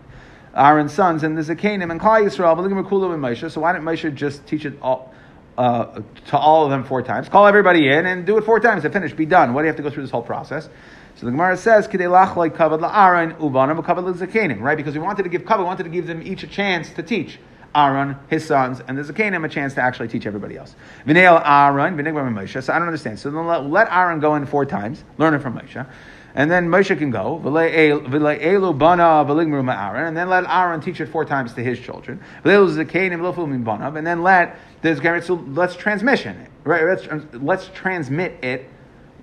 Aaron's 0.56 0.94
sons, 0.94 1.24
and 1.24 1.38
a 1.38 1.56
Canaan 1.56 1.92
and 1.92 2.00
Klal 2.00 2.24
Yisrael, 2.24 2.56
but 2.56 2.88
Kulu 2.88 3.12
and 3.12 3.22
Moshe. 3.22 3.52
So 3.52 3.62
why 3.62 3.74
didn't 3.74 3.86
Moshe 3.86 4.14
just 4.14 4.46
teach 4.48 4.66
it 4.66 4.78
all? 4.82 5.14
Uh, 5.58 6.02
to 6.28 6.38
all 6.38 6.66
of 6.66 6.70
them 6.70 6.84
four 6.84 7.02
times. 7.02 7.30
Call 7.30 7.48
everybody 7.48 7.88
in 7.88 8.06
and 8.06 8.26
do 8.26 8.38
it 8.38 8.44
four 8.44 8.60
times. 8.60 8.84
To 8.84 8.90
finish, 8.90 9.14
be 9.14 9.26
done. 9.26 9.54
Why 9.54 9.62
do 9.62 9.66
you 9.66 9.68
have 9.68 9.78
to 9.78 9.84
go 9.84 9.90
through 9.90 10.04
this 10.04 10.12
whole 10.12 10.22
process? 10.22 10.68
So 11.18 11.26
the 11.26 11.32
Gemara 11.32 11.58
says, 11.58 11.88
right? 11.88 11.98
Because 14.78 14.94
we 14.94 15.00
wanted 15.00 15.24
to 15.24 15.30
give 15.30 15.46
we 15.46 15.64
wanted 15.64 15.84
to 15.84 15.90
give 15.90 16.08
them 16.08 16.22
each 16.22 16.44
a 16.44 16.48
chance 16.48 16.90
to 16.94 17.04
teach. 17.04 17.40
Aaron, 17.74 18.18
his 18.30 18.46
sons, 18.46 18.82
and 18.88 18.98
the 18.98 19.02
Zakanim 19.02 19.46
a 19.46 19.50
chance 19.50 19.74
to 19.74 19.82
actually 19.82 20.08
teach 20.08 20.26
everybody 20.26 20.58
else. 20.58 20.74
Aaron, 21.06 21.98
Moshe. 21.98 22.64
So 22.64 22.72
I 22.72 22.80
don't 22.80 22.88
understand. 22.88 23.20
So 23.20 23.30
then 23.30 23.46
let, 23.46 23.66
let 23.66 23.92
Aaron 23.92 24.22
go 24.22 24.36
in 24.36 24.46
four 24.46 24.66
times, 24.66 25.04
learn 25.18 25.34
it 25.34 25.42
from 25.42 25.60
Moshe. 25.60 25.86
And 26.36 26.52
then 26.52 26.70
Moshe 26.70 26.96
can 26.98 27.12
go, 27.12 27.36
and 27.36 27.46
then 30.18 30.30
let 30.30 30.44
Aaron 30.50 30.82
teach 30.82 31.00
it 31.00 31.06
four 31.08 31.24
times 31.24 31.54
to 31.54 31.64
his 31.64 31.80
children. 31.80 32.22
And 32.44 34.08
then 34.08 34.24
let 34.24 34.60
this 34.82 35.26
so 35.26 35.36
let's 35.48 35.78
transmission 35.78 36.50
right? 36.66 36.84
Let's, 36.84 37.08
let's 37.34 37.70
transmit 37.74 38.44
it. 38.44 38.70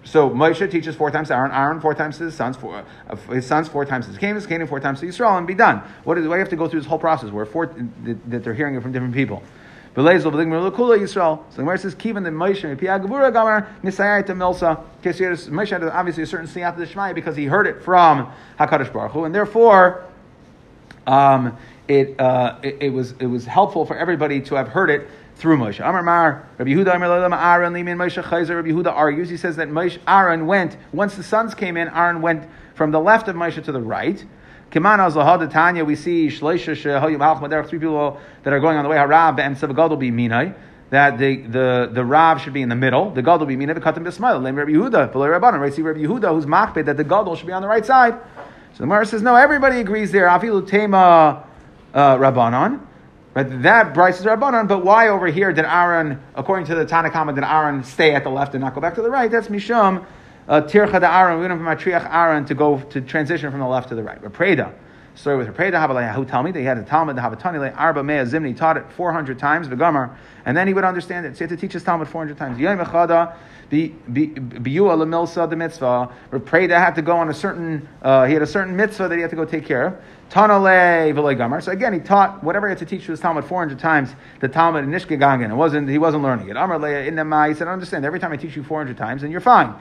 So 0.05 0.31
Moshe 0.31 0.69
teaches 0.71 0.97
four 0.97 1.11
times 1.11 1.29
to 1.29 1.35
Aaron, 1.37 1.53
Aaron 1.53 1.81
four 1.81 1.95
times 1.95 2.19
to 2.19 2.25
his 2.25 2.35
sons, 2.35 2.57
four, 2.57 2.85
uh, 3.09 3.17
his 3.33 3.47
sons 3.47 3.69
four 3.69 3.85
times 3.85 4.09
to 4.09 4.19
Canaan, 4.19 4.45
Canaan 4.45 4.67
four 4.67 4.81
times 4.81 5.01
to 5.01 5.07
Yisrael, 5.07 5.39
and 5.39 5.47
be 5.47 5.55
done. 5.55 5.83
What 6.05 6.17
do 6.17 6.23
you 6.23 6.31
have 6.31 6.49
to 6.49 6.57
go 6.57 6.69
through 6.69 6.81
this 6.81 6.89
whole 6.89 6.99
process 6.99 7.31
where 7.31 7.47
four 7.47 7.67
that 7.67 8.43
they're 8.43 8.55
hearing 8.55 8.75
it 8.75 8.83
from 8.83 8.93
different 8.93 9.15
people? 9.15 9.43
So 9.95 10.03
the 10.03 10.11
Gemara 10.11 10.71
says, 10.73 11.95
"Kivan 11.95 12.25
the 12.25 12.31
Moshe 12.31 12.79
pia 12.79 12.99
gavura 12.99 13.31
gamar 13.31 13.67
nisayai 13.83 14.25
to 14.25 14.33
Milsa." 14.33 14.83
Moshe 15.03 15.69
had 15.69 15.85
obviously 15.85 16.23
a 16.23 16.27
certain 16.27 16.47
siyat 16.47 16.79
the 16.79 16.87
Shemai 16.87 17.15
because 17.15 17.37
he 17.37 17.45
heard 17.45 17.67
it 17.67 17.83
from 17.83 18.33
Hakadosh 18.59 18.91
Baruch 18.91 19.13
Hu, 19.13 19.25
and 19.25 19.35
therefore, 19.35 20.07
um, 21.07 21.59
it, 21.89 22.19
uh, 22.19 22.59
it, 22.63 22.79
it 22.81 22.89
was 22.91 23.13
it 23.19 23.27
was 23.27 23.45
helpful 23.45 23.85
for 23.85 23.95
everybody 23.95 24.41
to 24.41 24.55
have 24.55 24.69
heard 24.69 24.89
it 24.89 25.09
through 25.43 25.59
Moshe. 25.59 25.81
Amar 25.81 26.05
Mar, 26.05 26.47
Rabbi 26.57 26.71
Yehuda, 26.71 26.95
Amar 26.95 27.09
Lam 27.09 27.33
Aaron, 27.33 27.73
Limin 27.73 27.97
Moshe 27.97 28.23
Chayzer. 28.23 28.55
Rabbi 28.55 28.69
Yehuda 28.69 28.93
argues. 28.93 29.29
He 29.29 29.37
says 29.37 29.57
that 29.57 29.69
Moshe, 29.69 29.99
Aaron 30.07 30.47
went 30.47 30.77
once 30.93 31.17
the 31.17 31.25
sons 31.25 31.53
came 31.53 31.77
in. 31.77 31.89
Aaron 31.89 32.23
went 32.23 32.49
from 32.77 32.93
the 32.93 33.01
left 33.01 33.27
of 33.27 33.35
Moshe 33.35 33.63
to 33.65 33.73
the 33.73 33.81
right. 33.81 34.25
Kimana 34.71 35.11
Zahad 35.11 35.51
Tanya, 35.51 35.85
we 35.85 35.97
see 35.97 36.29
Shleisha 36.29 36.77
Shehoyu 36.77 37.17
Malch 37.17 37.51
There 37.51 37.59
are 37.59 37.67
three 37.67 37.81
people 37.81 38.21
that 38.45 38.53
are 38.53 38.61
going 38.61 38.77
on 38.77 38.85
the 38.85 38.89
way. 38.89 38.97
Harab 38.97 39.41
and 39.41 39.57
Savagadol 39.57 39.99
be 39.99 40.13
Minai. 40.13 40.55
That 40.91 41.19
the, 41.19 41.39
the, 41.39 41.91
the 41.93 42.05
Rav 42.05 42.41
should 42.41 42.53
be 42.53 42.63
in 42.63 42.69
the 42.69 42.77
middle, 42.77 43.11
the 43.11 43.23
Gadol 43.23 43.47
be 43.47 43.57
Minai, 43.57 43.75
the 43.75 43.81
Katim 43.81 44.05
Bismail, 44.05 44.43
Lem 44.43 44.55
Rabbi 44.55 44.73
Yehuda, 44.73 45.11
Below 45.11 45.27
Rabbanon, 45.27 45.59
right? 45.59 45.73
See 45.73 45.83
Rabbi 45.83 46.01
Yehuda 46.01 46.33
who's 46.33 46.47
Machbed 46.47 46.85
that 46.85 46.99
the 46.99 47.05
Gadol 47.05 47.35
should 47.35 47.47
be 47.47 47.53
on 47.53 47.63
the 47.63 47.69
right 47.69 47.85
side. 47.85 48.13
So 48.75 48.79
the 48.79 48.83
Gemara 48.85 49.07
says, 49.07 49.23
no, 49.23 49.35
everybody 49.35 49.81
agrees 49.81 50.13
there. 50.13 50.29
Afilu 50.29 50.69
Tema 50.69 51.45
uh, 51.95 52.17
Rabbanon. 52.17 52.87
Right, 53.35 53.63
that 53.63 53.95
Bryce 53.95 54.21
is 54.21 54.27
Rabbanon, 54.27 54.69
but 54.69 54.85
why 54.85 55.09
over 55.09 55.27
here 55.27 55.53
did 55.53 55.65
Aaron, 55.65 56.23
according 56.35 56.67
to 56.67 56.75
the 56.75 56.85
Tanakhama, 56.85 57.35
did 57.35 57.45
Aaron 57.45 57.83
stay 57.83 58.15
at 58.15 58.25
the 58.25 58.31
left 58.31 58.55
and 58.55 58.63
not 58.63 58.75
go 58.75 58.81
back 58.83 58.95
to 58.97 59.03
the 59.03 59.09
right? 59.09 59.31
That's 59.31 59.49
Mishum 59.49 60.05
uh, 60.49 60.61
Tircha 60.63 61.01
da 61.01 61.19
Aaron, 61.19 61.39
we 61.41 61.47
went 61.47 61.59
from 61.59 61.67
Matriach 61.67 62.13
Aaron 62.13 62.45
to 62.47 62.55
go 62.55 62.79
to 62.79 63.01
transition 63.01 63.51
from 63.51 63.61
the 63.61 63.67
left 63.67 63.89
to 63.91 63.95
the 63.95 64.03
right. 64.03 64.23
Repreda. 64.23 64.75
Story 65.15 65.37
with 65.37 65.47
Repreda, 65.47 66.13
who 66.15 66.25
tell 66.25 66.43
me 66.43 66.51
that 66.53 66.59
he 66.59 66.65
had 66.65 66.79
a 66.79 66.83
Talmud, 66.83 67.17
the 67.17 67.21
Havatani, 67.21 67.61
like 67.61 67.79
Arba 67.79 68.03
Mea 68.03 68.25
Zimni, 68.25 68.57
taught 68.57 68.79
it 68.79 68.91
400 68.93 69.39
times, 69.39 69.69
Begamar, 69.69 70.17
and 70.47 70.57
then 70.57 70.67
he 70.67 70.73
would 70.73 70.85
understand 70.85 71.27
it. 71.27 71.35
So 71.35 71.39
he 71.39 71.43
had 71.45 71.51
to 71.51 71.57
teach 71.57 71.75
his 71.75 71.85
Talmud 71.85 72.09
400 72.09 72.39
times. 72.39 72.59
Yom 72.59 72.79
Echada, 72.79 73.37
Biyua 73.71 74.97
Lamilsa, 74.97 75.49
the 75.49 75.57
mitzvah. 75.57 76.11
Repreda 76.31 76.79
had 76.79 76.95
to 76.95 77.03
go 77.03 77.17
on 77.17 77.29
a 77.29 77.35
certain, 77.35 77.87
uh, 78.01 78.25
he 78.25 78.33
had 78.33 78.43
a 78.43 78.47
certain 78.47 78.75
mitzvah 78.75 79.09
that 79.09 79.17
he 79.17 79.21
had 79.21 79.31
to 79.31 79.37
go 79.37 79.45
take 79.45 79.67
care 79.67 79.87
of. 79.87 79.95
Tanale. 80.33 81.63
So 81.63 81.73
again, 81.73 81.93
he 81.93 82.01
taught 82.01 82.43
whatever 82.43 82.67
he 82.67 82.71
had 82.71 82.79
to 82.79 82.87
teach 82.87 83.05
to 83.05 83.11
his 83.11 83.21
Talmud 83.21 83.45
400 83.45 83.79
times, 83.79 84.15
the 84.41 84.49
Talmud 84.49 84.83
in 84.83 84.91
Nishkegangen. 84.91 85.51
It 85.51 85.55
wasn't, 85.55 85.91
he 85.91 85.99
wasn't 85.99 86.23
learning 86.23 86.49
it. 86.49 86.57
Amar 86.57 86.79
Leia 86.79 87.07
in 87.07 87.17
the 87.17 87.49
He 87.49 87.55
said, 87.55 87.69
I 87.69 87.73
understand, 87.73 88.07
every 88.07 88.19
time 88.19 88.33
I 88.33 88.37
teach 88.37 88.57
you 88.57 88.65
400 88.65 88.97
times, 88.97 89.21
then 89.23 89.31
you're 89.31 89.43
fine. 89.43 89.75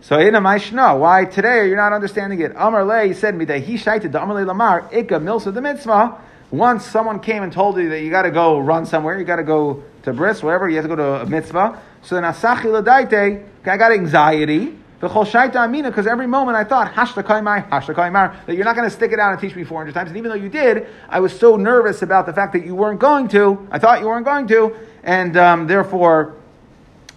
So 0.00 0.18
in 0.18 0.34
a 0.34 0.40
Maishna, 0.40 0.98
why 0.98 1.26
today 1.26 1.68
you're 1.68 1.76
not 1.76 1.92
understanding 1.92 2.40
it? 2.40 2.52
Amar 2.56 2.84
Le 2.84 3.14
said 3.14 3.34
me 3.36 3.44
that 3.44 3.62
he 3.62 3.76
shaited 3.76 4.12
the 4.12 4.22
Amar 4.22 4.42
Lamar 4.44 4.88
Ika 4.90 5.16
Milsa 5.20 5.52
the 5.52 5.60
mitzvah. 5.60 6.18
Once 6.50 6.86
someone 6.86 7.20
came 7.20 7.42
and 7.42 7.52
told 7.52 7.76
you 7.76 7.90
that 7.90 8.00
you 8.00 8.10
got 8.10 8.22
to 8.22 8.30
go 8.30 8.58
run 8.58 8.86
somewhere, 8.86 9.18
you 9.18 9.24
got 9.24 9.36
to 9.36 9.42
go 9.42 9.82
to 10.04 10.12
bris, 10.14 10.42
wherever 10.42 10.68
you 10.68 10.76
have 10.76 10.84
to 10.84 10.88
go 10.88 10.96
to 10.96 11.22
a 11.22 11.26
mitzvah. 11.26 11.80
So 12.02 12.14
then 12.14 12.24
asachi 12.24 12.64
ladaite, 12.64 13.46
I 13.66 13.76
got 13.76 13.92
anxiety. 13.92 14.78
Because 15.08 16.06
every 16.06 16.26
moment 16.26 16.56
I 16.56 16.64
thought, 16.64 16.94
that 16.94 18.54
you're 18.54 18.64
not 18.64 18.76
going 18.76 18.88
to 18.88 18.94
stick 18.94 19.12
it 19.12 19.18
out 19.18 19.32
and 19.32 19.40
teach 19.40 19.54
me 19.54 19.64
400 19.64 19.92
times. 19.94 20.08
And 20.08 20.16
even 20.16 20.30
though 20.30 20.36
you 20.36 20.48
did, 20.48 20.86
I 21.08 21.20
was 21.20 21.38
so 21.38 21.56
nervous 21.56 22.02
about 22.02 22.26
the 22.26 22.32
fact 22.32 22.52
that 22.52 22.64
you 22.64 22.74
weren't 22.74 23.00
going 23.00 23.28
to. 23.28 23.66
I 23.70 23.78
thought 23.78 24.00
you 24.00 24.06
weren't 24.06 24.24
going 24.24 24.46
to. 24.48 24.76
And 25.02 25.36
um, 25.36 25.66
therefore, 25.66 26.36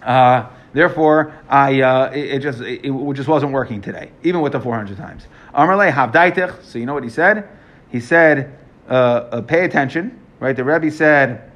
uh, 0.02 0.48
Therefore, 0.78 1.34
I 1.50 1.82
uh, 1.82 2.12
it, 2.12 2.38
just 2.38 2.62
it, 2.62 2.86
it 2.86 3.14
just 3.14 3.28
wasn't 3.28 3.52
working 3.52 3.82
today, 3.82 4.12
even 4.22 4.42
with 4.42 4.52
the 4.52 4.60
400 4.60 4.96
times. 4.96 5.26
Amarle 5.52 5.92
havdaitich. 5.92 6.64
So 6.64 6.78
you 6.78 6.86
know 6.86 6.94
what 6.94 7.04
he 7.04 7.10
said? 7.10 7.50
He 7.90 8.00
said, 8.00 8.56
uh, 8.88 8.92
uh, 8.92 9.42
"Pay 9.42 9.66
attention." 9.66 10.20
Right? 10.40 10.56
The 10.56 10.64
Rebbe 10.64 10.92
said. 10.92 11.52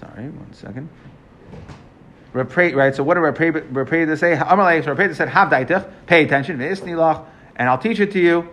Sorry, 0.00 0.30
one 0.30 0.52
second. 0.54 0.88
Right. 2.34 2.94
So 2.94 3.04
what 3.04 3.14
did 3.14 3.22
Rapeda 3.22 4.18
say? 4.18 4.34
Amarle. 4.36 4.84
So 4.84 4.94
Rapeda 4.94 5.14
said, 5.14 5.28
"Havdaitich." 5.28 5.88
Pay 6.06 6.24
attention. 6.24 6.60
And 6.60 7.68
I'll 7.68 7.78
teach 7.78 8.00
it 8.00 8.10
to 8.12 8.18
you. 8.18 8.48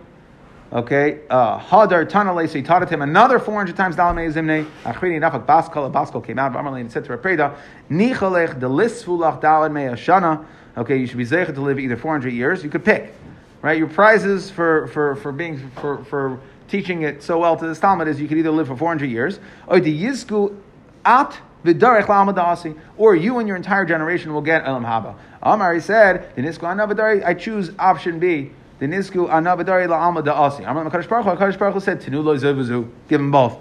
Okay, 0.72 1.20
uh, 1.28 1.58
Hadar 1.58 2.08
Tanale, 2.08 2.48
so 2.48 2.54
he 2.54 2.62
taught 2.62 2.82
it 2.82 2.86
to 2.86 2.94
him 2.94 3.02
another 3.02 3.38
400 3.38 3.76
times. 3.76 3.94
Dalamei 3.94 4.32
Zimne, 4.32 4.66
Achrini 4.84 5.20
Nafak 5.20 5.44
Baskal, 5.44 5.92
Baskal 5.92 6.24
came 6.24 6.38
out 6.38 6.50
of 6.50 6.56
Amarlane 6.56 6.80
and 6.80 6.90
said 6.90 7.04
to 7.04 7.14
Rapreda, 7.14 7.54
Nichalech, 7.90 8.58
the 8.58 8.70
Lisfulach 8.70 9.42
Dalad 9.42 9.70
Mei 9.70 9.84
Ashana. 9.84 10.46
Okay, 10.78 10.96
you 10.96 11.06
should 11.06 11.18
be 11.18 11.26
Zeichet 11.26 11.54
to 11.56 11.60
live 11.60 11.78
either 11.78 11.96
400 11.96 12.32
years. 12.32 12.64
You 12.64 12.70
could 12.70 12.86
pick, 12.86 13.12
right? 13.60 13.76
Your 13.76 13.86
prizes 13.86 14.50
for, 14.50 14.86
for, 14.86 15.16
for 15.16 15.30
being, 15.30 15.70
for, 15.72 16.02
for 16.04 16.40
teaching 16.68 17.02
it 17.02 17.22
so 17.22 17.40
well 17.40 17.54
to 17.54 17.66
the 17.66 17.74
Talmud 17.74 18.08
is 18.08 18.18
you 18.18 18.26
could 18.26 18.38
either 18.38 18.50
live 18.50 18.68
for 18.68 18.76
400 18.76 19.10
years, 19.10 19.40
or 19.66 19.78
the 19.78 20.04
Yizku 20.04 20.56
At 21.04 21.38
or 21.64 23.14
you 23.14 23.38
and 23.38 23.48
your 23.48 23.56
entire 23.56 23.84
generation 23.84 24.32
will 24.32 24.42
get 24.42 24.64
Elam 24.64 24.84
Haba. 24.84 25.14
Amar, 25.42 25.74
he 25.74 25.80
said, 25.80 26.32
I 26.36 27.34
choose 27.34 27.70
option 27.78 28.18
B 28.18 28.52
the 28.82 28.88
nizku 28.88 29.30
anavadari 29.30 29.86
la'alma 29.86 30.24
da'asi. 30.24 30.68
Amar 30.68 30.84
Makadosh 30.84 31.08
Baruch 31.08 31.24
Hu, 31.24 31.30
Makadosh 31.36 31.56
Baruch 31.56 31.74
Hu 31.74 31.80
said, 31.80 32.00
Tenu 32.00 32.20
lo 32.20 32.36
zevuzu, 32.36 32.90
give 33.06 33.20
them 33.20 33.30
both. 33.30 33.56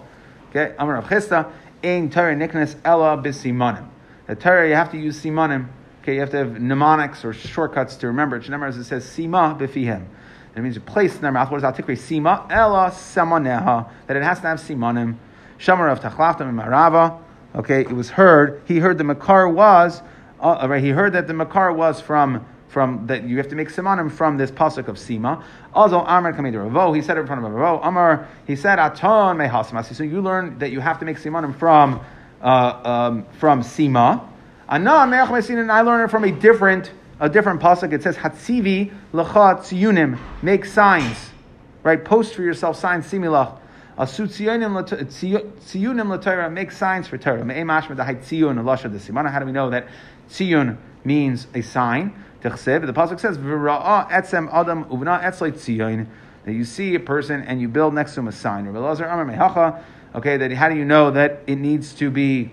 Okay, 0.50 0.74
Amar 0.80 0.96
Rav 0.96 1.08
Chisda, 1.08 1.52
ein 1.84 2.10
Torah 2.10 2.36
niknes 2.36 2.76
ella 2.84 3.22
bisimanim. 3.24 3.88
The 4.26 4.36
Torah, 4.36 4.68
you 4.68 4.74
have 4.74 4.90
to 4.90 4.98
use 4.98 5.22
simanim. 5.22 5.68
Okay, 6.02 6.16
you 6.16 6.22
have 6.22 6.32
to 6.32 6.38
have 6.38 6.60
mnemonics 6.60 7.24
or 7.24 7.34
shortcuts 7.34 7.98
to 7.98 8.08
remember 8.08 8.38
it. 8.38 8.50
As 8.50 8.78
it 8.78 8.86
says, 8.86 9.06
sima 9.06 9.56
bifihem. 9.60 10.08
That 10.56 10.62
means 10.64 10.74
you 10.74 10.82
place 10.82 11.14
in 11.14 11.22
their 11.22 11.32
mouth. 11.32 11.52
What 11.52 11.62
does 11.62 11.72
Atikri? 11.72 11.96
Sima 11.96 12.50
ella 12.50 12.90
samaneha. 12.90 13.92
That 14.08 14.18
it 14.18 14.24
has 14.24 14.40
to 14.40 14.48
have 14.48 14.60
simanim. 14.60 15.18
Shamar 15.60 15.92
of 15.92 16.00
Tachlaftam 16.00 16.50
and 16.50 16.58
Marava. 16.58 17.20
Okay, 17.54 17.82
it 17.82 17.92
was 17.92 18.10
heard. 18.10 18.62
He 18.66 18.80
heard 18.80 18.98
the 18.98 19.04
Makar 19.04 19.50
was, 19.50 20.02
uh, 20.40 20.66
right, 20.70 20.82
he 20.82 20.90
heard 20.90 21.14
that 21.14 21.28
the 21.28 21.34
Makar 21.34 21.74
was 21.74 22.00
from 22.00 22.46
from 22.72 23.08
that 23.08 23.26
you 23.26 23.36
have 23.36 23.50
to 23.50 23.56
make 23.56 23.68
simanim 23.70 24.10
from 24.10 24.38
this 24.38 24.50
pasuk 24.50 24.88
of 24.88 24.96
sima. 24.96 25.44
Also, 25.74 26.00
Amar 26.00 26.32
coming 26.32 26.54
to 26.54 26.62
Ravo, 26.62 26.94
he 26.94 27.02
said 27.02 27.18
it 27.18 27.22
in 27.22 27.28
front 27.28 27.44
of 27.44 27.52
Ravo. 27.52 27.84
Amar, 27.84 28.30
he 28.48 28.56
said 28.56 28.80
aton 28.80 29.38
mehasimasi. 29.38 29.94
So 29.94 30.04
you 30.04 30.22
learn 30.22 30.58
that 30.60 30.72
you 30.72 30.80
have 30.80 30.98
to 31.00 31.06
make 31.06 31.18
simanim 31.18 31.54
from 31.60 32.00
uh, 32.42 32.46
um, 32.46 33.26
from 33.40 33.62
sima. 33.62 34.26
Anan 34.70 35.14
and 35.14 35.72
I 35.72 35.82
learned 35.82 36.06
it 36.06 36.12
from 36.12 36.24
a 36.24 36.32
different 36.32 36.92
a 37.20 37.28
different 37.28 37.60
pasuk. 37.60 37.92
It 37.92 38.04
says 38.04 38.16
hatzivi 38.16 38.94
lechat 39.14 39.60
tziyunim. 39.60 40.18
Make 40.42 40.64
signs, 40.64 41.32
right? 41.84 42.04
Post 42.04 42.36
for 42.36 42.42
yourself 42.42 42.78
signs 42.78 43.06
similach. 43.12 43.60
Tziyunim 44.06 46.10
l'Torah, 46.10 46.52
make 46.52 46.72
signs 46.72 47.08
for 47.08 47.18
Torah. 47.18 49.32
How 49.32 49.40
do 49.40 49.46
we 49.46 49.52
know 49.52 49.70
that 49.70 49.88
tziyun 50.30 50.78
means 51.04 51.48
a 51.54 51.62
sign? 51.62 52.14
The 52.42 52.50
pasuk 52.50 53.20
says, 53.20 53.38
etzem 53.38 54.52
adam 54.52 54.86
uvna 54.86 56.08
that 56.44 56.54
you 56.54 56.64
see 56.64 56.96
a 56.96 57.00
person 57.00 57.44
and 57.44 57.62
you 57.62 57.68
build 57.68 57.94
next 57.94 58.16
to 58.16 58.22
him 58.22 58.28
a 58.28 58.32
sign. 58.32 58.68
Okay, 60.14 60.38
that 60.38 60.52
how 60.54 60.70
do 60.70 60.76
you 60.76 60.86
know 60.86 61.12
that 61.12 61.42
it 61.46 61.58
needs 61.58 61.94
to 61.96 62.10
be? 62.10 62.52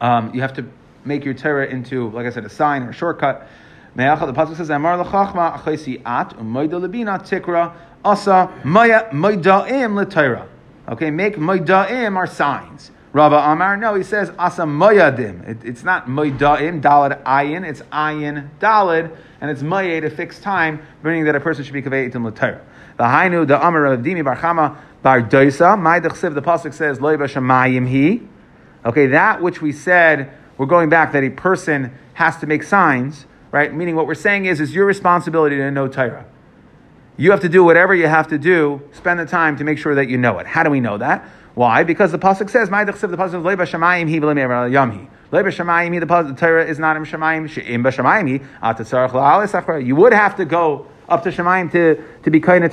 Um, 0.00 0.32
you 0.34 0.42
have 0.42 0.52
to 0.54 0.66
make 1.04 1.24
your 1.24 1.34
Torah 1.34 1.66
into, 1.66 2.10
like 2.10 2.26
I 2.26 2.30
said, 2.30 2.44
a 2.44 2.48
sign 2.48 2.84
or 2.84 2.90
a 2.90 2.92
shortcut. 2.92 3.48
The 3.96 4.02
pasuk 4.02 4.56
says, 4.56 4.70
"Amar 4.70 5.04
lechachma 5.04 5.58
achaysi 5.58 6.00
at 6.06 6.30
umayda 6.36 6.80
lebina 6.80 7.20
tikra 7.20 7.72
asa 8.04 8.50
maya 8.64 9.08
maydaim 9.10 9.94
l'Torah." 9.94 10.46
Okay, 10.88 11.10
make 11.10 11.36
maydaim 11.36 12.16
are 12.16 12.26
signs. 12.26 12.90
Rava 13.14 13.36
Amar, 13.36 13.76
no, 13.76 13.94
he 13.94 14.02
says 14.02 14.32
asa 14.38 14.62
moyadim. 14.62 15.48
It, 15.48 15.58
it's 15.64 15.84
not 15.84 16.06
moyadim, 16.06 16.82
dalad 16.82 17.22
ayin, 17.22 17.64
it's 17.64 17.80
ayin 17.92 18.50
dalad, 18.58 19.16
and 19.40 19.50
it's 19.50 19.62
mayed, 19.62 20.04
a 20.04 20.10
fixed 20.10 20.42
time, 20.42 20.82
meaning 21.04 21.24
that 21.24 21.36
a 21.36 21.40
person 21.40 21.64
should 21.64 21.72
be 21.72 21.80
kaveh 21.80 22.10
itim 22.10 22.26
l'tayr. 22.26 22.60
The 22.96 23.04
hainu, 23.04 23.46
the 23.46 23.64
Amar 23.64 23.86
of 23.86 24.00
Dimi 24.00 24.24
bar 24.24 24.36
Chama 24.36 24.76
bar 25.02 25.22
doisa, 25.22 25.80
my 25.80 26.00
the 26.00 26.08
pasuk 26.08 26.74
says 26.74 27.00
loy 27.00 27.16
b'shamayim 27.16 27.88
he. 27.88 28.22
Okay, 28.84 29.06
that 29.06 29.40
which 29.40 29.62
we 29.62 29.70
said, 29.70 30.32
we're 30.58 30.66
going 30.66 30.88
back 30.88 31.12
that 31.12 31.22
a 31.22 31.30
person 31.30 31.92
has 32.14 32.36
to 32.38 32.46
make 32.46 32.62
signs, 32.62 33.26
right? 33.52 33.72
Meaning 33.72 33.96
what 33.96 34.06
we're 34.06 34.14
saying 34.14 34.46
is, 34.46 34.60
is 34.60 34.74
your 34.74 34.86
responsibility 34.86 35.56
to 35.56 35.70
know 35.70 35.86
Torah. 35.88 36.26
You 37.16 37.30
have 37.30 37.40
to 37.40 37.48
do 37.48 37.62
whatever 37.62 37.94
you 37.94 38.08
have 38.08 38.28
to 38.28 38.38
do, 38.38 38.82
spend 38.92 39.20
the 39.20 39.26
time 39.26 39.56
to 39.58 39.64
make 39.64 39.78
sure 39.78 39.94
that 39.94 40.08
you 40.08 40.18
know 40.18 40.40
it. 40.40 40.46
How 40.46 40.64
do 40.64 40.70
we 40.70 40.80
know 40.80 40.98
that? 40.98 41.28
Why? 41.54 41.84
Because 41.84 42.10
the 42.10 42.18
pasuk 42.18 42.50
says, 42.50 42.70
"My 42.70 42.82
the 42.82 42.92
pasuk 42.92 43.40
yamhi." 43.40 45.08
Leiba 45.32 45.48
shamayim 45.48 45.92
he 45.92 45.98
the 46.00 46.34
Torah 46.34 46.64
is 46.64 46.78
not 46.80 46.96
in 46.96 47.04
she'im 47.46 47.84
You 49.86 49.96
would 49.96 50.12
have 50.12 50.36
to 50.36 50.44
go 50.44 50.86
up 51.08 51.22
to 51.22 51.30
shamayim 51.30 51.70
to 51.72 52.02
to 52.24 52.30
be 52.30 52.38
of 52.38 52.72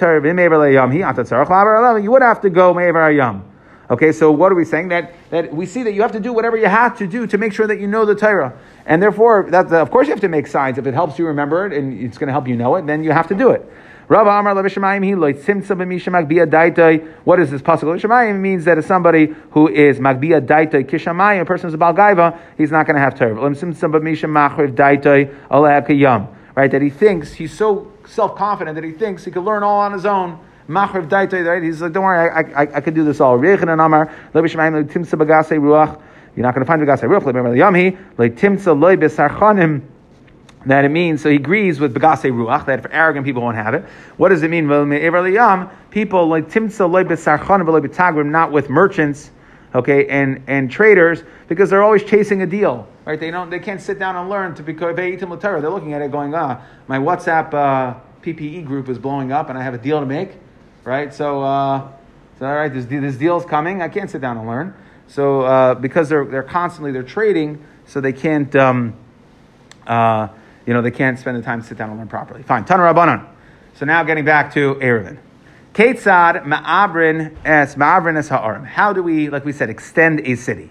Torah 1.29 2.01
You 2.01 2.11
would 2.11 2.21
have 2.23 2.41
to 2.41 2.49
go 2.49 2.73
mever 2.73 3.11
yam. 3.11 3.43
Okay, 3.91 4.11
so 4.11 4.31
what 4.31 4.51
are 4.51 4.55
we 4.55 4.65
saying? 4.65 4.87
That 4.87 5.13
that 5.29 5.53
we 5.53 5.67
see 5.67 5.83
that 5.83 5.93
you 5.93 6.01
have 6.01 6.13
to 6.13 6.19
do 6.19 6.33
whatever 6.33 6.57
you 6.57 6.67
have 6.67 6.97
to 6.97 7.05
do 7.05 7.27
to 7.27 7.37
make 7.37 7.53
sure 7.53 7.67
that 7.67 7.79
you 7.79 7.87
know 7.87 8.05
the 8.05 8.15
Torah, 8.15 8.53
and 8.87 9.03
therefore 9.03 9.47
that 9.49 9.71
of 9.71 9.91
course 9.91 10.07
you 10.07 10.13
have 10.13 10.21
to 10.21 10.29
make 10.29 10.47
signs. 10.47 10.79
If 10.79 10.87
it 10.87 10.95
helps 10.95 11.19
you 11.19 11.27
remember 11.27 11.67
it 11.67 11.73
and 11.73 12.01
it's 12.01 12.17
going 12.17 12.27
to 12.27 12.33
help 12.33 12.47
you 12.47 12.55
know 12.55 12.75
it, 12.75 12.87
then 12.87 13.03
you 13.03 13.11
have 13.11 13.27
to 13.27 13.35
do 13.35 13.51
it. 13.51 13.69
Rav 14.11 14.27
Amar 14.27 14.53
Levishamayim 14.55 15.05
he 15.05 15.15
loy 15.15 15.31
tzimtza 15.31 15.67
b'misha 15.67 16.09
magbia 16.09 16.45
daitai. 16.45 17.07
What 17.23 17.39
is 17.39 17.49
this 17.49 17.61
possible? 17.61 17.93
Levishamayim 17.93 18.41
means 18.41 18.65
that 18.65 18.77
it's 18.77 18.85
somebody 18.85 19.33
who 19.51 19.69
is 19.69 19.99
magbia 19.99 20.45
daitai 20.45 20.83
kishamayim. 20.83 21.39
A 21.39 21.45
person 21.45 21.67
who's 21.67 21.75
a 21.75 21.77
balgaiva, 21.77 22.37
he's 22.57 22.71
not 22.71 22.85
going 22.85 22.97
to 22.97 23.01
have 23.01 23.17
Torah. 23.17 23.41
Lim 23.41 23.55
tzimtza 23.55 23.89
b'misha 23.89 24.27
machriv 24.27 24.75
daitai 24.75 25.33
aleh 25.49 26.27
Right, 26.55 26.69
that 26.69 26.81
he 26.81 26.89
thinks 26.89 27.31
he's 27.31 27.53
so 27.53 27.89
self 28.05 28.35
confident 28.35 28.75
that 28.75 28.83
he 28.83 28.91
thinks 28.91 29.23
he 29.23 29.31
could 29.31 29.45
learn 29.45 29.63
all 29.63 29.79
on 29.79 29.93
his 29.93 30.05
own. 30.05 30.37
Machriv 30.67 31.07
daitai. 31.07 31.47
Right, 31.47 31.63
he's 31.63 31.81
like, 31.81 31.93
don't 31.93 32.03
worry, 32.03 32.29
I, 32.29 32.63
I, 32.63 32.75
I 32.75 32.81
could 32.81 32.93
do 32.93 33.05
this 33.05 33.21
all. 33.21 33.37
Rechin 33.37 33.71
and 33.71 33.79
Amar 33.79 34.13
Levishamayim 34.33 34.89
tzimtza 34.89 35.17
b'gasei 35.17 35.57
ruach. 35.57 36.01
You're 36.35 36.43
not 36.43 36.53
going 36.53 36.65
to 36.65 36.67
find 36.67 36.81
the 36.81 36.85
gasei 36.85 37.07
ruach. 37.07 37.23
The 37.23 37.31
yamhi 37.31 37.97
loy 38.17 38.95
b'sarchanim 38.97 39.83
that 40.65 40.85
it 40.85 40.89
means, 40.89 41.21
so 41.21 41.29
he 41.29 41.37
agrees 41.37 41.79
with 41.79 41.93
Begase 41.93 42.31
Ruach, 42.31 42.65
that 42.67 42.83
for 42.83 42.91
arrogant 42.91 43.25
people 43.25 43.41
won't 43.41 43.57
have 43.57 43.73
it. 43.73 43.83
What 44.17 44.29
does 44.29 44.43
it 44.43 44.49
mean? 44.49 44.67
People 45.89 46.27
like 46.27 46.47
betagrim, 46.47 48.29
not 48.29 48.51
with 48.51 48.69
merchants, 48.69 49.31
okay, 49.73 50.07
and, 50.07 50.43
and 50.47 50.69
traders, 50.69 51.23
because 51.47 51.69
they're 51.69 51.83
always 51.83 52.03
chasing 52.03 52.43
a 52.43 52.45
deal, 52.45 52.87
right? 53.05 53.19
They 53.19 53.31
don't, 53.31 53.49
they 53.49 53.59
can't 53.59 53.81
sit 53.81 53.97
down 53.97 54.15
and 54.15 54.29
learn 54.29 54.53
to 54.55 54.63
become 54.63 54.95
They're 54.95 55.69
looking 55.69 55.93
at 55.93 56.01
it 56.01 56.11
going, 56.11 56.35
ah, 56.35 56.61
my 56.87 56.99
WhatsApp 56.99 57.53
uh, 57.53 57.99
PPE 58.21 58.65
group 58.65 58.87
is 58.87 58.99
blowing 58.99 59.31
up 59.31 59.49
and 59.49 59.57
I 59.57 59.63
have 59.63 59.73
a 59.73 59.79
deal 59.79 59.99
to 59.99 60.05
make, 60.05 60.31
right? 60.83 61.11
So, 61.13 61.41
uh, 61.41 61.91
so 62.37 62.45
all 62.45 62.55
right, 62.55 62.71
this, 62.71 62.85
this 62.85 63.15
deal's 63.15 63.45
coming, 63.45 63.81
I 63.81 63.89
can't 63.89 64.09
sit 64.09 64.21
down 64.21 64.37
and 64.37 64.47
learn. 64.47 64.75
So, 65.07 65.41
uh, 65.41 65.73
because 65.73 66.07
they're, 66.07 66.25
they're 66.25 66.43
constantly, 66.43 66.91
they're 66.91 67.03
trading, 67.03 67.65
so 67.87 67.99
they 67.99 68.13
can't, 68.13 68.55
um, 68.55 68.93
uh, 69.87 70.27
you 70.65 70.73
know, 70.73 70.81
they 70.81 70.91
can't 70.91 71.17
spend 71.17 71.37
the 71.37 71.41
time 71.41 71.61
to 71.61 71.67
sit 71.67 71.77
down 71.77 71.89
and 71.89 71.97
learn 71.97 72.07
properly. 72.07 72.43
Fine. 72.43 72.65
Tana 72.65 72.83
Rabbanon. 72.83 73.27
So 73.75 73.85
now 73.85 74.03
getting 74.03 74.25
back 74.25 74.53
to 74.53 74.75
Eruvin. 74.75 75.17
Ketzad 75.73 76.43
ma'abrin 76.43 77.35
es 77.45 77.75
ma'abrin 77.75 78.17
es 78.17 78.27
ha'arim. 78.27 78.65
How 78.65 78.93
do 78.93 79.01
we, 79.01 79.29
like 79.29 79.45
we 79.45 79.53
said, 79.53 79.69
extend 79.69 80.21
a 80.21 80.35
city? 80.35 80.69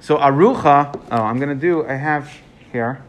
So 0.00 0.16
Arucha, 0.16 0.98
oh, 1.10 1.16
I'm 1.16 1.38
going 1.38 1.50
to 1.50 1.54
do, 1.54 1.86
I 1.86 1.94
have 1.94 2.32
here 2.72 3.02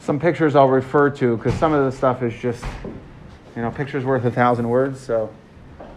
some 0.00 0.18
pictures 0.18 0.56
I'll 0.56 0.68
refer 0.68 1.10
to 1.10 1.36
because 1.36 1.54
some 1.54 1.72
of 1.72 1.84
the 1.84 1.96
stuff 1.96 2.22
is 2.22 2.34
just, 2.34 2.64
you 3.54 3.62
know, 3.62 3.70
pictures 3.70 4.04
worth 4.04 4.24
a 4.24 4.30
thousand 4.30 4.68
words. 4.68 5.00
So 5.00 5.32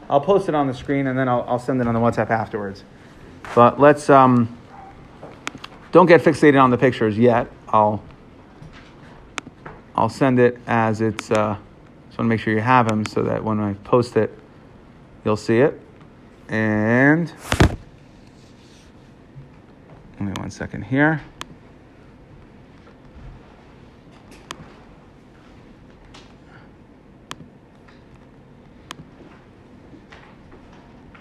I'll 0.10 0.22
post 0.22 0.50
it 0.50 0.56
on 0.56 0.68
the 0.68 0.74
screen 0.74 1.08
and 1.08 1.18
then 1.18 1.30
I'll, 1.30 1.46
I'll 1.48 1.60
send 1.60 1.82
it 1.82 1.88
on 1.88 1.94
the 1.94 2.00
WhatsApp 2.00 2.30
afterwards. 2.30 2.84
But 3.56 3.80
let's, 3.80 4.10
um, 4.10 4.58
don't 5.92 6.08
get 6.08 6.22
fixated 6.22 6.62
on 6.62 6.72
the 6.72 6.78
pictures 6.78 7.18
yet. 7.18 7.50
I'll 7.70 8.04
I'll 9.96 10.10
send 10.10 10.40
it 10.40 10.60
as 10.68 11.02
it's. 11.02 11.32
Uh, 11.32 11.58
just 12.08 12.20
want 12.20 12.28
to 12.28 12.30
make 12.30 12.40
sure 12.40 12.54
you 12.54 12.62
have 12.62 12.88
them 12.88 13.06
so 13.06 13.24
that 13.24 13.44
when 13.44 13.60
I 13.60 13.74
post 13.74 14.16
it, 14.18 14.38
you'll 15.24 15.38
see 15.38 15.60
it. 15.60 15.80
And 16.50 17.28
give 20.18 20.28
me 20.28 20.34
one 20.38 20.52
second 20.52 20.84
here. 20.84 21.22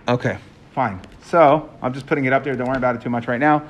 Okay, 0.07 0.39
fine. 0.75 1.01
So 1.25 1.71
I'm 1.81 1.95
just 1.95 2.07
putting 2.07 2.27
it 2.27 2.33
up 2.33 2.45
there. 2.45 2.55
Don't 2.55 2.69
worry 2.69 2.77
about 2.77 2.95
it 2.95 3.03
too 3.03 3.09
much 3.09 3.27
right 3.27 3.41
now. 3.41 3.67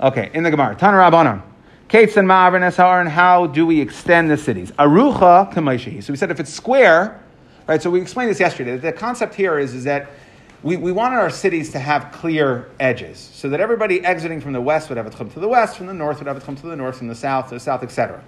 Okay, 0.00 0.30
in 0.34 0.42
the 0.42 0.50
Gemara. 0.50 0.76
Tanarabanan. 0.76 1.42
Kates 1.88 2.18
and 2.18 2.28
Ma'av 2.28 3.00
and 3.00 3.08
how 3.08 3.46
do 3.46 3.64
we 3.64 3.80
extend 3.80 4.30
the 4.30 4.36
cities? 4.36 4.70
Arucha 4.72 5.50
Kamaishi. 5.50 6.02
So 6.02 6.12
we 6.12 6.18
said 6.18 6.30
if 6.30 6.38
it's 6.38 6.52
square, 6.52 7.22
right? 7.66 7.80
So 7.80 7.88
we 7.88 7.98
explained 8.02 8.30
this 8.30 8.40
yesterday. 8.40 8.76
The 8.76 8.92
concept 8.92 9.34
here 9.34 9.58
is, 9.58 9.72
is 9.72 9.84
that 9.84 10.10
we, 10.62 10.76
we 10.76 10.92
wanted 10.92 11.16
our 11.16 11.30
cities 11.30 11.72
to 11.72 11.78
have 11.78 12.12
clear 12.12 12.68
edges 12.78 13.16
so 13.18 13.48
that 13.48 13.60
everybody 13.60 14.04
exiting 14.04 14.38
from 14.38 14.52
the 14.52 14.60
west 14.60 14.90
would 14.90 14.98
have 14.98 15.06
it 15.06 15.14
come 15.14 15.30
to 15.30 15.40
the 15.40 15.48
west, 15.48 15.78
from 15.78 15.86
the 15.86 15.94
north 15.94 16.18
would 16.18 16.26
have 16.26 16.36
it 16.36 16.42
come 16.42 16.56
to 16.56 16.66
the 16.66 16.76
north, 16.76 16.98
from 16.98 17.08
the 17.08 17.14
south 17.14 17.48
to 17.48 17.54
the 17.54 17.60
south, 17.60 17.82
etc. 17.82 18.22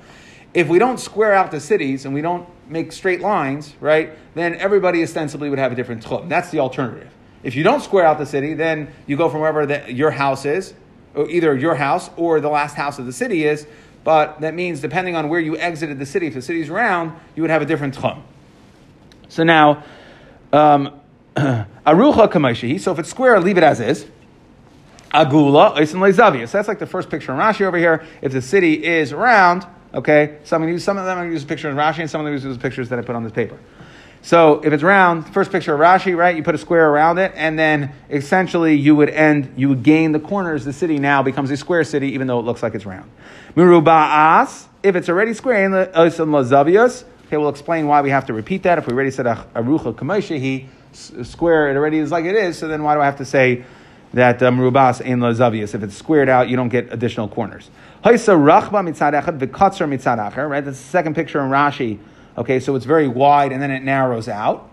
If 0.55 0.69
we 0.69 0.79
don't 0.79 0.99
square 0.99 1.35
out 1.35 1.51
the 1.51 1.61
cities 1.61 2.07
and 2.07 2.15
we 2.15 2.23
don't 2.23 2.49
make 2.67 2.93
straight 2.93 3.21
lines, 3.21 3.75
right, 3.79 4.13
then 4.35 4.55
everybody 4.55 5.03
ostensibly 5.03 5.51
would 5.51 5.59
have 5.59 5.71
a 5.73 5.75
different 5.75 6.03
tchum. 6.03 6.31
That's 6.31 6.51
the 6.51 6.61
alternative. 6.61 7.13
If 7.43 7.55
you 7.55 7.63
don't 7.63 7.83
square 7.83 8.07
out 8.07 8.17
the 8.17 8.27
city, 8.27 8.55
then 8.55 8.91
you 9.07 9.19
go 9.19 9.29
from 9.29 9.41
wherever 9.41 9.67
the, 9.67 9.93
your 9.93 10.11
house 10.11 10.47
is, 10.47 10.73
either 11.17 11.57
your 11.57 11.75
house 11.75 12.11
or 12.17 12.41
the 12.41 12.49
last 12.49 12.77
house 12.77 12.99
of 12.99 13.07
the 13.07 13.13
city 13.13 13.45
is, 13.45 13.67
but 14.05 14.41
that 14.41 14.55
means 14.55 14.81
depending 14.81 15.17
on 15.17 15.29
where 15.29 15.41
you 15.41 15.57
exited 15.57 15.99
the 15.99 16.07
city, 16.07 16.27
if 16.27 16.35
the 16.35 16.43
city's 16.43 16.71
round, 16.71 17.13
you 17.37 17.43
would 17.43 17.51
have 17.51 17.63
a 17.63 17.67
different 17.67 17.97
tchum. 17.97 18.23
So 19.29 19.45
now, 19.45 19.85
um, 20.53 21.01
Arucha. 21.37 22.81
So 22.81 22.93
if 22.93 22.99
it's 22.99 23.11
square, 23.11 23.41
leave 23.41 23.59
it 23.59 23.65
as 23.65 23.81
is. 23.81 24.07
Agula, 25.13 25.77
Oisin 25.77 26.01
Lezavius. 26.01 26.49
So 26.49 26.59
that's 26.59 26.69
like 26.69 26.79
the 26.79 26.87
first 26.87 27.11
picture 27.11 27.33
in 27.33 27.39
Rashi 27.39 27.63
over 27.63 27.77
here. 27.77 28.05
If 28.23 28.33
the 28.33 28.43
city 28.43 28.85
is 28.85 29.13
round, 29.13 29.67
okay, 29.93 30.39
so 30.45 30.57
I'm 30.57 30.63
going 30.63 30.69
to 30.69 30.75
use 30.75 30.85
some 30.85 30.99
of 30.99 31.05
them. 31.05 31.19
I'm 31.19 31.25
going 31.25 31.31
to 31.31 31.35
use 31.35 31.45
pictures 31.45 31.73
in 31.73 31.77
Rashi, 31.77 32.01
and 32.01 32.11
some 32.11 32.21
of 32.21 32.25
them 32.27 32.35
use 32.35 32.43
the 32.45 32.61
pictures 32.61 32.89
that 32.91 32.99
I 32.99 33.03
put 33.03 33.17
on 33.17 33.25
this 33.25 33.33
paper. 33.33 33.59
So 34.23 34.61
if 34.63 34.73
it's 34.73 34.83
round, 34.83 35.33
first 35.33 35.51
picture 35.51 35.75
of 35.75 35.81
Rashi, 35.81 36.15
right? 36.17 36.37
You 36.37 36.43
put 36.43 36.55
a 36.55 36.59
square 36.59 36.91
around 36.91 37.19
it, 37.19 37.33
and 37.35 37.59
then 37.59 37.93
essentially 38.11 38.75
you 38.75 38.95
would 38.95 39.09
end, 39.09 39.55
you 39.57 39.71
would 39.71 39.83
gain 39.83 40.13
the 40.13 40.21
corners. 40.21 40.65
The 40.65 40.73
city 40.73 40.99
now 40.99 41.23
becomes 41.23 41.51
a 41.51 41.57
square 41.57 41.85
city, 41.85 42.13
even 42.13 42.27
though 42.27 42.39
it 42.39 42.45
looks 42.45 42.63
like 42.63 42.75
it's 42.75 42.85
round. 42.85 43.11
Muruba'as, 43.57 44.67
if 44.83 44.95
it's 44.95 45.09
already 45.09 45.33
square. 45.33 45.67
Okay, 47.31 47.37
we'll 47.37 47.49
explain 47.49 47.87
why 47.87 48.03
we 48.03 48.11
have 48.11 48.27
to 48.27 48.33
repeat 48.33 48.65
that. 48.65 48.79
If 48.79 48.87
we 48.87 48.93
already 48.93 49.11
said 49.11 49.27
Arucha 49.27 49.95
Kamaishi, 49.95 50.67
square, 50.93 51.71
it 51.71 51.77
already 51.77 51.99
is 51.99 52.11
like 52.11 52.25
it 52.25 52.35
is, 52.35 52.59
so 52.59 52.69
then 52.69 52.83
why 52.83 52.95
do 52.95 53.01
I 53.01 53.05
have 53.05 53.19
to 53.19 53.25
say 53.25 53.65
that 54.13 54.43
um, 54.43 54.59
Rubas 54.59 55.01
in 55.01 55.21
Lazavius? 55.21 55.75
If 55.75 55.83
it's 55.83 55.97
squared 55.97 56.29
out, 56.29 56.49
you 56.49 56.57
don't 56.57 56.69
get 56.69 56.93
additional 56.93 57.29
corners. 57.29 57.71
Haisa 58.05 58.37
Rachba 58.37 58.83
mitzad 58.83 59.21
echad 59.21 59.39
v'katzer 59.39 59.89
mitzad 59.89 60.19
acher, 60.19 60.49
right? 60.49 60.65
That's 60.65 60.79
the 60.79 60.85
second 60.85 61.15
picture 61.15 61.41
in 61.41 61.51
Rashi. 61.51 61.99
Okay, 62.39 62.61
so 62.61 62.77
it's 62.77 62.87
very 62.87 63.09
wide 63.09 63.53
and 63.53 63.63
then 63.63 63.71
it 63.71 63.83
narrows 63.83 64.29
out. 64.29 64.71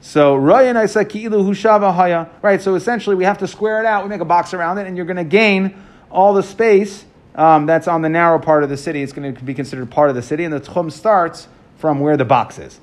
So 0.00 0.36
Hushava 0.36 1.94
Haya, 1.94 2.30
right? 2.42 2.60
So 2.60 2.74
essentially 2.74 3.16
we 3.16 3.24
have 3.24 3.38
to 3.38 3.46
square 3.46 3.80
it 3.80 3.86
out. 3.86 4.02
We 4.02 4.08
make 4.08 4.20
a 4.20 4.24
box 4.24 4.54
around 4.54 4.78
it, 4.78 4.86
and 4.86 4.96
you're 4.96 5.06
going 5.06 5.16
to 5.16 5.24
gain 5.24 5.74
all 6.10 6.32
the 6.32 6.42
space 6.42 7.04
um, 7.34 7.66
that's 7.66 7.86
on 7.86 8.02
the 8.02 8.08
narrow 8.08 8.38
part 8.38 8.64
of 8.64 8.70
the 8.70 8.76
city. 8.76 9.02
It's 9.02 9.12
going 9.12 9.34
to 9.34 9.44
be 9.44 9.54
considered 9.54 9.90
part 9.90 10.08
of 10.08 10.16
the 10.16 10.22
city, 10.22 10.44
and 10.44 10.52
the 10.52 10.60
tchum 10.60 10.90
starts 10.90 11.48
from 11.76 12.00
where 12.00 12.16
the 12.16 12.24
box 12.24 12.58
is. 12.58 12.80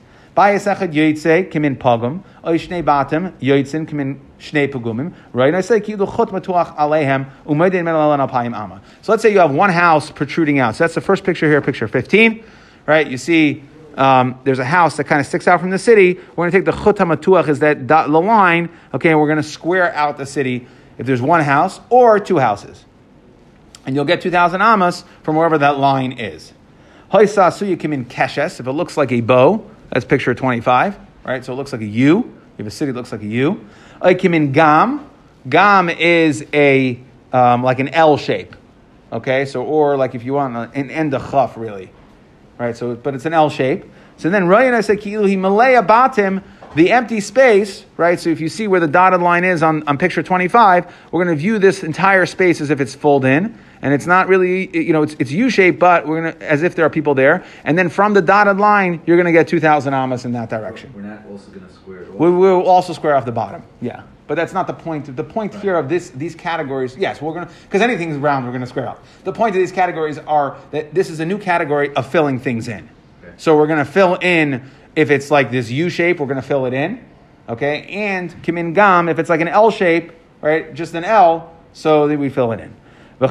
So 9.02 9.12
let's 9.12 9.24
say 9.24 9.32
you 9.32 9.40
have 9.40 9.52
one 9.52 9.72
house 9.72 10.12
protruding 10.12 10.60
out. 10.60 10.76
So 10.76 10.84
that's 10.84 10.94
the 10.94 11.02
first 11.02 11.24
picture 11.24 11.48
here, 11.48 11.60
picture 11.60 11.88
15. 11.88 12.44
Right? 12.86 13.08
You 13.08 13.18
see 13.18 13.64
um, 13.98 14.40
there's 14.44 14.60
a 14.60 14.66
house 14.66 14.98
that 14.98 15.06
kind 15.06 15.20
of 15.20 15.28
sticks 15.28 15.48
out 15.48 15.60
from 15.60 15.72
the 15.72 15.80
city. 15.80 16.14
We're 16.14 16.50
going 16.50 16.52
to 16.52 16.58
take 16.58 16.66
the 16.66 16.72
chut 16.72 16.98
matuach 16.98 17.50
is 17.50 17.60
that 17.60 17.88
dot, 17.88 18.10
the 18.10 18.22
line, 18.22 18.70
okay, 18.94 19.10
and 19.10 19.20
we're 19.20 19.28
going 19.28 19.38
to 19.38 19.44
square 19.44 19.94
out 19.94 20.18
the 20.18 20.26
city 20.26 20.68
if 20.98 21.06
there's 21.06 21.22
one 21.22 21.42
house 21.42 21.80
or 21.90 22.20
two 22.20 22.38
houses. 22.38 22.86
And 23.86 23.96
you'll 23.96 24.06
get 24.06 24.22
2,000 24.22 24.62
amas 24.62 25.04
from 25.24 25.36
wherever 25.36 25.58
that 25.58 25.80
line 25.80 26.14
is. 26.14 26.54
Hoysasuya 27.12 27.78
kimin 27.78 28.06
keshes, 28.06 28.60
if 28.60 28.68
it 28.68 28.72
looks 28.72 28.98
like 28.98 29.12
a 29.12 29.22
bow, 29.22 29.70
that's 29.92 30.06
picture 30.06 30.36
25, 30.36 31.00
right? 31.24 31.44
So 31.44 31.54
it 31.54 31.56
looks 31.56 31.72
like 31.72 31.82
a 31.82 31.86
U. 31.86 32.34
If 32.58 32.68
a 32.68 32.72
city 32.72 32.92
looks 32.92 33.12
like 33.12 33.22
a 33.22 33.28
U. 33.28 33.66
Aikim 34.02 34.52
Gam. 34.52 35.10
Gam 35.48 35.90
is 35.90 36.46
a 36.54 37.00
um, 37.32 37.64
like 37.64 37.80
an 37.80 37.90
L 37.90 38.18
shape. 38.18 38.56
Okay, 39.12 39.46
so 39.46 39.64
or 39.64 39.96
like 39.96 40.16
if 40.16 40.24
you 40.24 40.34
want 40.34 40.76
an 40.76 40.92
end 40.92 41.14
of 41.14 41.32
chaf 41.32 41.56
really, 41.56 41.90
right? 42.58 42.76
So 42.76 42.96
but 42.96 43.16
it's 43.16 43.26
an 43.26 43.34
L 43.34 43.50
shape. 43.50 43.86
So 44.18 44.30
then 44.30 44.48
Ryan 44.48 44.74
I 44.74 44.82
said 44.82 45.00
Ki'ilu 45.00 45.38
Malaya 45.38 45.84
Batim, 45.84 46.42
the 46.76 46.92
empty 46.92 47.20
space, 47.20 47.86
right? 47.98 48.20
So 48.20 48.30
if 48.30 48.40
you 48.40 48.50
see 48.50 48.68
where 48.68 48.80
the 48.80 48.88
dotted 48.88 49.22
line 49.22 49.44
is 49.44 49.64
on, 49.64 49.88
on 49.88 49.98
picture 49.98 50.22
25, 50.22 50.86
we're 51.12 51.24
going 51.24 51.36
to 51.36 51.40
view 51.40 51.60
this 51.60 51.84
entire 51.84 52.26
space 52.26 52.62
as 52.62 52.70
if 52.70 52.82
it's 52.82 52.94
filled 52.94 53.26
in 53.26 53.58
and 53.82 53.94
it's 53.94 54.06
not 54.06 54.28
really, 54.28 54.76
you 54.78 54.94
know, 54.94 55.04
it's, 55.04 55.16
it's 55.20 55.32
U-shaped, 55.32 55.80
but 55.80 56.08
we're 56.08 56.32
gonna, 56.32 56.46
as 56.46 56.64
if 56.64 56.76
there 56.76 56.86
are 56.86 56.90
people 56.90 57.14
there. 57.14 57.44
And 57.64 57.78
then 57.78 57.90
from 57.90 58.14
the 58.14 58.22
dotted 58.22 58.58
line, 58.58 59.02
you're 59.06 59.18
gonna 59.18 59.32
get 59.32 59.48
2,000 59.48 59.94
amas 59.94 60.26
in 60.26 60.32
that 60.34 60.50
direction. 60.50 60.92
We're 60.96 61.02
not 61.02 61.26
also 61.30 61.52
gonna 61.52 61.72
square 61.72 62.04
it 62.04 62.10
off. 62.10 62.16
We 62.16 62.32
will 62.32 62.68
also 62.68 62.94
square 62.94 63.16
off 63.16 63.26
the 63.26 63.32
bottom, 63.32 63.64
yeah. 63.82 64.04
But 64.28 64.36
that's 64.36 64.54
not 64.54 64.68
the 64.68 64.74
point. 64.74 65.16
The 65.16 65.24
point 65.24 65.54
right. 65.54 65.64
here 65.64 65.76
of 65.78 65.88
this, 65.90 66.10
these 66.10 66.36
categories, 66.36 66.96
yes, 66.98 67.22
we're 67.22 67.34
gonna, 67.34 67.50
because 67.64 67.82
anything's 67.82 68.18
round, 68.18 68.46
we're 68.46 68.52
gonna 68.52 68.68
square 68.68 68.88
out. 68.88 69.04
The 69.24 69.34
point 69.34 69.56
of 69.56 69.60
these 69.60 69.72
categories 69.72 70.18
are 70.20 70.58
that 70.72 70.94
this 70.94 71.10
is 71.10 71.20
a 71.20 71.26
new 71.26 71.38
category 71.38 71.96
of 71.96 72.06
filling 72.08 72.40
things 72.40 72.68
in. 72.68 72.90
Okay. 73.24 73.34
So 73.38 73.56
we're 73.58 73.68
gonna 73.68 73.86
fill 73.86 74.16
in, 74.16 74.70
if 74.96 75.10
it's 75.12 75.32
like 75.32 75.50
this 75.50 75.72
U 75.72 75.90
shape, 75.90 76.20
we're 76.20 76.28
gonna 76.28 76.42
fill 76.42 76.66
it 76.66 76.74
in, 76.74 77.06
okay? 77.48 77.84
And 77.84 78.32
kimin 78.44 78.74
gam, 78.74 79.08
if 79.08 79.18
it's 79.18 79.30
like 79.30 79.42
an 79.42 79.48
L 79.48 79.72
shape, 79.72 80.12
right, 80.42 80.74
just 80.74 80.94
an 80.94 81.06
L, 81.06 81.54
so 81.72 82.08
that 82.08 82.20
we 82.20 82.30
fill 82.30 82.52
it 82.52 82.60
in. 82.60 82.76
And 83.20 83.30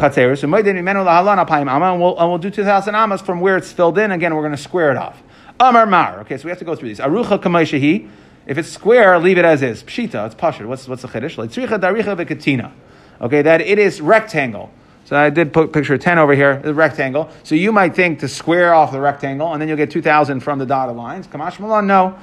we'll, 2.01 2.19
and 2.19 2.29
we'll 2.29 2.39
do 2.39 2.51
2,000 2.51 2.95
amas 2.95 3.21
from 3.21 3.41
where 3.41 3.57
it's 3.57 3.71
filled 3.71 3.99
in. 3.99 4.11
Again, 4.11 4.35
we're 4.35 4.43
going 4.43 4.51
to 4.57 4.57
square 4.61 4.91
it 4.91 4.97
off. 4.97 5.23
Amar 5.61 5.87
Mar. 5.87 6.21
Okay, 6.21 6.37
so 6.37 6.45
we 6.45 6.51
have 6.51 6.59
to 6.59 6.65
go 6.65 6.75
through 6.75 6.89
these. 6.89 6.99
Arucha 6.99 7.41
Kamaishahi. 7.41 8.09
If 8.47 8.59
it's 8.59 8.69
square, 8.69 9.19
leave 9.19 9.39
it 9.39 9.45
as 9.45 9.63
is. 9.63 9.83
Pshita, 9.83 10.27
it's 10.27 10.35
pashut. 10.35 10.67
What's, 10.67 10.87
what's 10.87 11.03
the 11.03 11.09
chiddush? 11.09 11.37
Like 11.37 11.51
daricha 11.51 12.17
v'katina. 12.17 12.73
Okay, 13.21 13.43
that 13.43 13.61
it 13.61 13.79
is 13.79 14.01
rectangle. 14.01 14.71
So 15.07 15.17
I 15.17 15.31
did 15.31 15.53
put 15.53 15.73
picture 15.73 15.97
10 15.97 16.19
over 16.19 16.35
here, 16.35 16.59
the 16.59 16.75
rectangle. 16.75 17.31
So 17.45 17.55
you 17.55 17.71
might 17.71 17.95
think 17.95 18.19
to 18.21 18.29
square 18.29 18.75
off 18.75 18.91
the 18.91 19.01
rectangle, 19.01 19.53
and 19.53 19.63
then 19.63 19.69
you'll 19.69 19.77
get 19.77 19.91
2,000 19.91 20.41
from 20.41 20.59
the 20.59 20.67
dotted 20.67 20.97
lines. 20.97 21.29
Kamash 21.29 21.61
Malon, 21.61 21.87
no. 21.87 22.19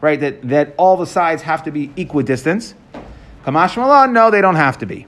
Right, 0.00 0.20
that, 0.20 0.48
that 0.48 0.74
all 0.78 0.96
the 0.96 1.06
sides 1.06 1.42
have 1.42 1.62
to 1.64 1.70
be 1.70 1.92
equidistant. 1.96 2.74
Kamash 3.44 3.76
Malon, 3.76 4.14
no, 4.14 4.30
they 4.30 4.40
don't 4.40 4.56
have 4.56 4.78
to 4.78 4.86
be. 4.86 5.06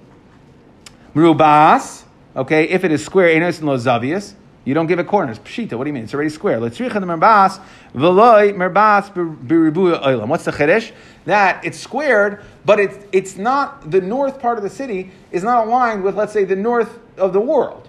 Rubas, 1.15 2.05
okay, 2.37 2.65
if 2.65 2.85
it 2.85 2.93
is 2.93 3.03
square, 3.05 3.31
enos 3.31 3.61
and 3.61 3.69
lozavius, 3.69 4.35
you 4.65 4.75
don't 4.75 4.87
give 4.87 4.99
it 4.99 5.07
corners. 5.07 5.39
Pshita, 5.39 5.75
what 5.75 5.85
do 5.85 5.91
you 5.91 5.95
mean? 5.95 6.05
It's 6.05 6.15
already 6.15 6.31
square. 6.31 6.59
Let's 6.61 6.79
merbas, 6.79 7.61
veloy 7.95 8.55
merbas 8.55 9.13
oilam. 9.13 10.29
What's 10.29 10.45
the 10.45 10.53
chiddush? 10.53 10.93
That 11.27 11.65
it's 11.65 11.79
squared, 11.79 12.43
but 12.65 12.81
it's, 12.81 12.99
it's 13.13 13.37
not, 13.37 13.91
the 13.91 14.01
north 14.01 14.41
part 14.41 14.57
of 14.57 14.65
the 14.65 14.71
city 14.71 15.11
is 15.31 15.43
not 15.43 15.67
aligned 15.67 16.03
with, 16.03 16.17
let's 16.17 16.33
say, 16.33 16.45
the 16.45 16.57
north 16.57 16.99
of 17.17 17.33
the 17.33 17.41
world. 17.41 17.89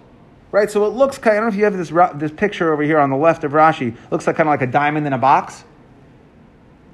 Right? 0.51 0.71
So 0.71 0.85
it 0.85 0.89
looks 0.89 1.17
kind 1.17 1.37
of, 1.37 1.37
I 1.37 1.41
don't 1.41 1.43
know 1.45 1.53
if 1.53 1.57
you 1.57 1.63
have 1.65 1.77
this, 1.77 2.19
this 2.19 2.31
picture 2.31 2.71
over 2.71 2.83
here 2.83 2.99
on 2.99 3.09
the 3.09 3.17
left 3.17 3.43
of 3.43 3.51
Rashi. 3.51 3.93
It 3.93 4.11
looks 4.11 4.27
like 4.27 4.37
kind 4.37 4.47
of 4.47 4.51
like 4.51 4.61
a 4.61 4.71
diamond 4.71 5.05
in 5.05 5.13
a 5.13 5.17
box. 5.17 5.63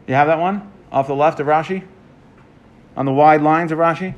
You 0.08 0.16
have 0.16 0.28
that 0.28 0.40
one? 0.40 0.72
Off 0.92 1.08
the 1.08 1.16
left 1.16 1.40
of 1.40 1.48
Rashi? 1.48 1.84
on 2.96 3.06
the 3.06 3.14
wide 3.14 3.42
lines 3.42 3.72
of 3.72 3.80
Rashi? 3.80 4.14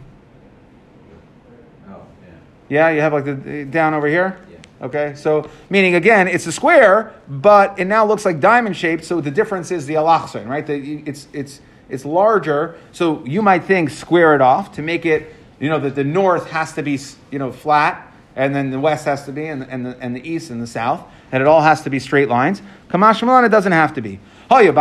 Oh, 1.89 2.01
yeah. 2.69 2.89
Yeah, 2.89 2.89
you 2.89 3.01
have 3.01 3.13
like 3.13 3.25
the 3.25 3.65
down 3.65 3.93
over 3.93 4.07
here? 4.07 4.39
Okay, 4.83 5.15
so 5.15 5.49
meaning 5.69 5.95
again, 5.95 6.27
it's 6.27 6.45
a 6.45 6.51
square, 6.51 7.13
but 7.29 7.79
it 7.79 7.85
now 7.85 8.05
looks 8.05 8.25
like 8.25 8.41
diamond 8.41 8.75
shaped, 8.75 9.05
so 9.05 9.21
the 9.21 9.31
difference 9.31 9.71
is 9.71 9.85
the 9.85 9.93
alachson, 9.93 10.45
right? 10.45 10.67
The, 10.67 11.01
it's, 11.05 11.25
it's, 11.31 11.61
it's 11.87 12.03
larger, 12.03 12.77
so 12.91 13.25
you 13.25 13.41
might 13.41 13.63
think 13.63 13.89
square 13.89 14.35
it 14.35 14.41
off 14.41 14.73
to 14.73 14.81
make 14.81 15.05
it, 15.05 15.33
you 15.57 15.69
know, 15.69 15.79
that 15.79 15.95
the 15.95 16.03
north 16.03 16.49
has 16.49 16.73
to 16.73 16.83
be, 16.83 16.99
you 17.31 17.39
know, 17.39 17.53
flat, 17.53 18.13
and 18.35 18.53
then 18.53 18.71
the 18.71 18.79
west 18.79 19.05
has 19.05 19.23
to 19.23 19.31
be, 19.31 19.45
and, 19.45 19.63
and, 19.63 19.85
the, 19.85 19.97
and 20.01 20.13
the 20.13 20.29
east 20.29 20.49
and 20.49 20.61
the 20.61 20.67
south, 20.67 21.01
and 21.31 21.39
it 21.39 21.47
all 21.47 21.61
has 21.61 21.83
to 21.83 21.89
be 21.89 21.99
straight 21.99 22.27
lines. 22.27 22.61
Kamash 22.89 23.23
Malan, 23.23 23.45
it 23.45 23.49
doesn't 23.49 23.71
have 23.71 23.93
to 23.93 24.01
be. 24.01 24.19
One 24.49 24.73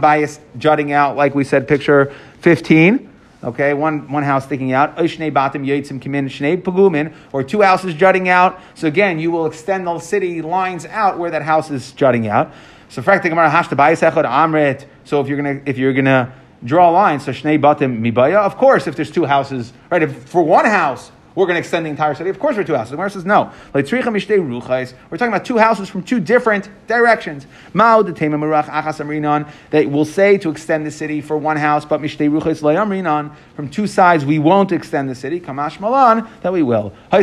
bias 0.00 0.40
jutting 0.56 0.92
out, 0.92 1.16
like 1.16 1.34
we 1.34 1.42
said, 1.42 1.66
picture 1.66 2.14
fifteen. 2.38 3.11
Okay, 3.44 3.74
one, 3.74 4.10
one 4.10 4.22
house 4.22 4.44
sticking 4.44 4.72
out. 4.72 4.96
Oishnei 4.98 5.32
batim 5.32 5.66
yoitzim 5.66 6.00
kimin 6.00 6.26
shnei 6.26 6.62
pagumin, 6.62 7.12
or 7.32 7.42
two 7.42 7.60
houses 7.60 7.94
jutting 7.94 8.28
out. 8.28 8.60
So 8.74 8.86
again, 8.86 9.18
you 9.18 9.32
will 9.32 9.46
extend 9.46 9.86
the 9.86 9.98
city 9.98 10.42
lines 10.42 10.86
out 10.86 11.18
where 11.18 11.30
that 11.32 11.42
house 11.42 11.70
is 11.70 11.90
jutting 11.92 12.28
out. 12.28 12.52
So 12.88 13.02
frakta 13.02 13.24
gemara 13.24 13.50
hashta 13.50 13.76
bias 13.76 14.00
echad 14.00 14.24
amrit. 14.24 14.86
So 15.04 15.20
if 15.20 15.26
you're 15.26 15.36
gonna 15.36 15.60
if 15.66 15.76
you're 15.76 15.92
gonna 15.92 16.32
draw 16.64 16.90
a 16.90 16.92
line, 16.92 17.18
so 17.18 17.32
shnei 17.32 17.60
batim 17.60 18.00
mibaya. 18.00 18.36
Of 18.36 18.56
course, 18.56 18.86
if 18.86 18.94
there's 18.94 19.10
two 19.10 19.24
houses, 19.24 19.72
right? 19.90 20.02
If 20.02 20.28
for 20.28 20.42
one 20.42 20.66
house 20.66 21.10
we're 21.34 21.46
going 21.46 21.54
to 21.54 21.60
extend 21.60 21.86
the 21.86 21.90
entire 21.90 22.14
city. 22.14 22.30
Of 22.30 22.38
course, 22.38 22.56
we're 22.56 22.64
two 22.64 22.74
houses. 22.74 22.90
The 22.90 22.96
Gemara 22.96 23.10
says 23.10 23.24
no. 23.24 23.52
We're 23.72 23.82
talking 23.82 25.28
about 25.28 25.44
two 25.44 25.58
houses 25.58 25.88
from 25.88 26.02
two 26.02 26.20
different 26.20 26.68
directions. 26.86 27.46
That 27.74 29.88
will 29.90 30.04
say 30.04 30.38
to 30.38 30.50
extend 30.50 30.86
the 30.86 30.90
city 30.90 31.20
for 31.20 31.36
one 31.36 31.56
house, 31.56 31.84
but. 31.84 32.00
From 32.00 33.70
two 33.70 33.86
sides, 33.86 34.24
we 34.24 34.38
won't 34.38 34.72
extend 34.72 35.08
the 35.08 35.14
city. 35.14 35.40
Kamash 35.40 35.80
malan 35.80 36.28
that 36.42 36.52
we 36.52 36.62
will. 36.62 36.92
So 37.10 37.18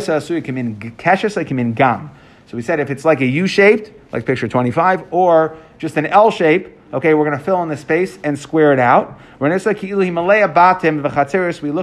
we 2.53 2.61
said 2.63 2.79
if 2.79 2.89
it's 2.89 3.05
like 3.05 3.21
a 3.21 3.25
U 3.25 3.45
shaped, 3.45 3.91
like 4.11 4.25
picture 4.25 4.47
twenty 4.47 4.71
five, 4.71 5.03
or 5.11 5.57
just 5.77 5.97
an 5.97 6.07
L 6.07 6.31
shape 6.31 6.79
Okay, 6.91 7.13
we're 7.13 7.25
going 7.25 7.37
to 7.37 7.43
fill 7.43 7.61
in 7.61 7.69
the 7.69 7.77
space 7.77 8.17
and 8.23 8.37
square 8.37 8.73
it 8.73 8.79
out. 8.79 9.19
We 9.39 9.47
look 9.47 9.67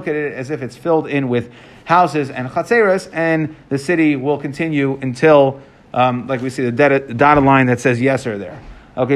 at 0.07 0.15
it 0.15 0.33
as 0.33 0.49
if 0.49 0.61
it's 0.61 0.75
filled 0.75 1.07
in 1.07 1.29
with 1.29 1.49
houses 1.87 2.29
and 2.29 2.49
chatzeres, 2.49 3.09
and 3.13 3.55
the 3.69 3.77
city 3.77 4.17
will 4.17 4.37
continue 4.37 4.99
until, 5.01 5.61
um, 5.93 6.27
like 6.27 6.41
we 6.41 6.49
see 6.49 6.69
the 6.69 6.71
dotted 6.71 7.43
line 7.45 7.67
that 7.67 7.79
says 7.79 8.01
yeser 8.01 8.37
there. 8.37 8.61
Okay, 8.97 9.15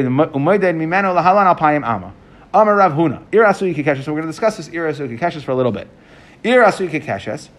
Amar 2.54 2.76
Rav 2.76 2.94
Huna. 2.94 3.26
Irasu 3.32 3.76
Kikeshes. 3.76 4.04
So 4.04 4.14
we're 4.14 4.22
going 4.22 4.32
to 4.32 4.32
discuss 4.32 4.56
this 4.56 4.70
Irasu 4.70 5.18
Kikeshes 5.18 5.42
for 5.42 5.52
a 5.52 5.56
little 5.56 5.74
bit. 5.74 5.90
Irasu 6.46 6.90
Kikeshes, 6.90 7.50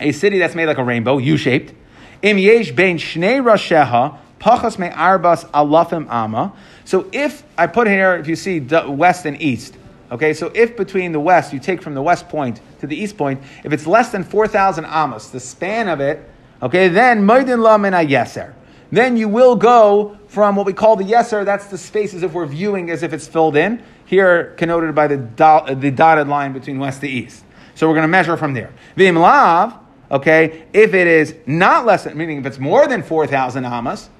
a 0.00 0.12
city 0.12 0.38
that's 0.38 0.54
made 0.54 0.64
like 0.64 0.78
a 0.78 0.84
rainbow, 0.84 1.18
U-shaped. 1.18 1.74
Im 2.22 2.38
yesh 2.38 2.72
bein 2.72 2.96
shnei 2.96 3.42
rasheha 3.42 4.16
pachas 4.40 4.78
me 4.78 4.88
arbas 4.88 5.44
alafim 5.50 6.08
ama. 6.08 6.54
So 6.86 7.06
if 7.12 7.42
I 7.58 7.66
put 7.66 7.86
here, 7.86 8.14
if 8.14 8.28
you 8.28 8.36
see 8.36 8.60
west 8.60 9.26
and 9.26 9.40
east, 9.42 9.76
okay, 10.12 10.32
so 10.34 10.52
if 10.54 10.76
between 10.76 11.10
the 11.10 11.20
west, 11.20 11.52
you 11.52 11.58
take 11.58 11.82
from 11.82 11.94
the 11.94 12.02
west 12.02 12.28
point 12.28 12.60
to 12.80 12.86
the 12.86 12.96
east 12.96 13.16
point, 13.16 13.42
if 13.64 13.72
it's 13.72 13.86
less 13.86 14.12
than 14.12 14.22
4,000 14.22 14.84
amos, 14.84 15.30
the 15.30 15.40
span 15.40 15.88
of 15.88 16.00
it, 16.00 16.28
okay, 16.62 16.88
then 16.88 17.22
moidin 17.26 17.60
la 17.60 17.78
min 17.78 17.92
yeser. 17.92 18.54
Then 18.92 19.16
you 19.16 19.26
will 19.26 19.56
go 19.56 20.18
from 20.28 20.54
what 20.54 20.66
we 20.66 20.74
call 20.74 20.96
the 20.96 21.04
yeser, 21.04 21.44
that's 21.44 21.66
the 21.66 21.78
space 21.78 22.12
as 22.14 22.22
if 22.22 22.32
we're 22.34 22.46
viewing 22.46 22.90
as 22.90 23.02
if 23.02 23.12
it's 23.12 23.26
filled 23.26 23.56
in, 23.56 23.82
here 24.04 24.54
connoted 24.58 24.94
by 24.94 25.06
the, 25.06 25.16
do, 25.16 25.74
the 25.74 25.90
dotted 25.90 26.28
line 26.28 26.52
between 26.52 26.78
west 26.78 27.00
to 27.00 27.08
east. 27.08 27.42
So 27.74 27.88
we're 27.88 27.94
going 27.94 28.04
to 28.04 28.08
measure 28.08 28.36
from 28.36 28.52
there. 28.52 28.70
Vim 28.96 29.16
lav, 29.16 29.74
okay, 30.10 30.66
if 30.74 30.92
it 30.92 31.06
is 31.06 31.34
not 31.46 31.86
less 31.86 32.04
than, 32.04 32.18
meaning 32.18 32.38
if 32.38 32.46
it's 32.46 32.58
more 32.58 32.86
than 32.86 33.02
4,000 33.02 33.64
amos, 33.64 34.10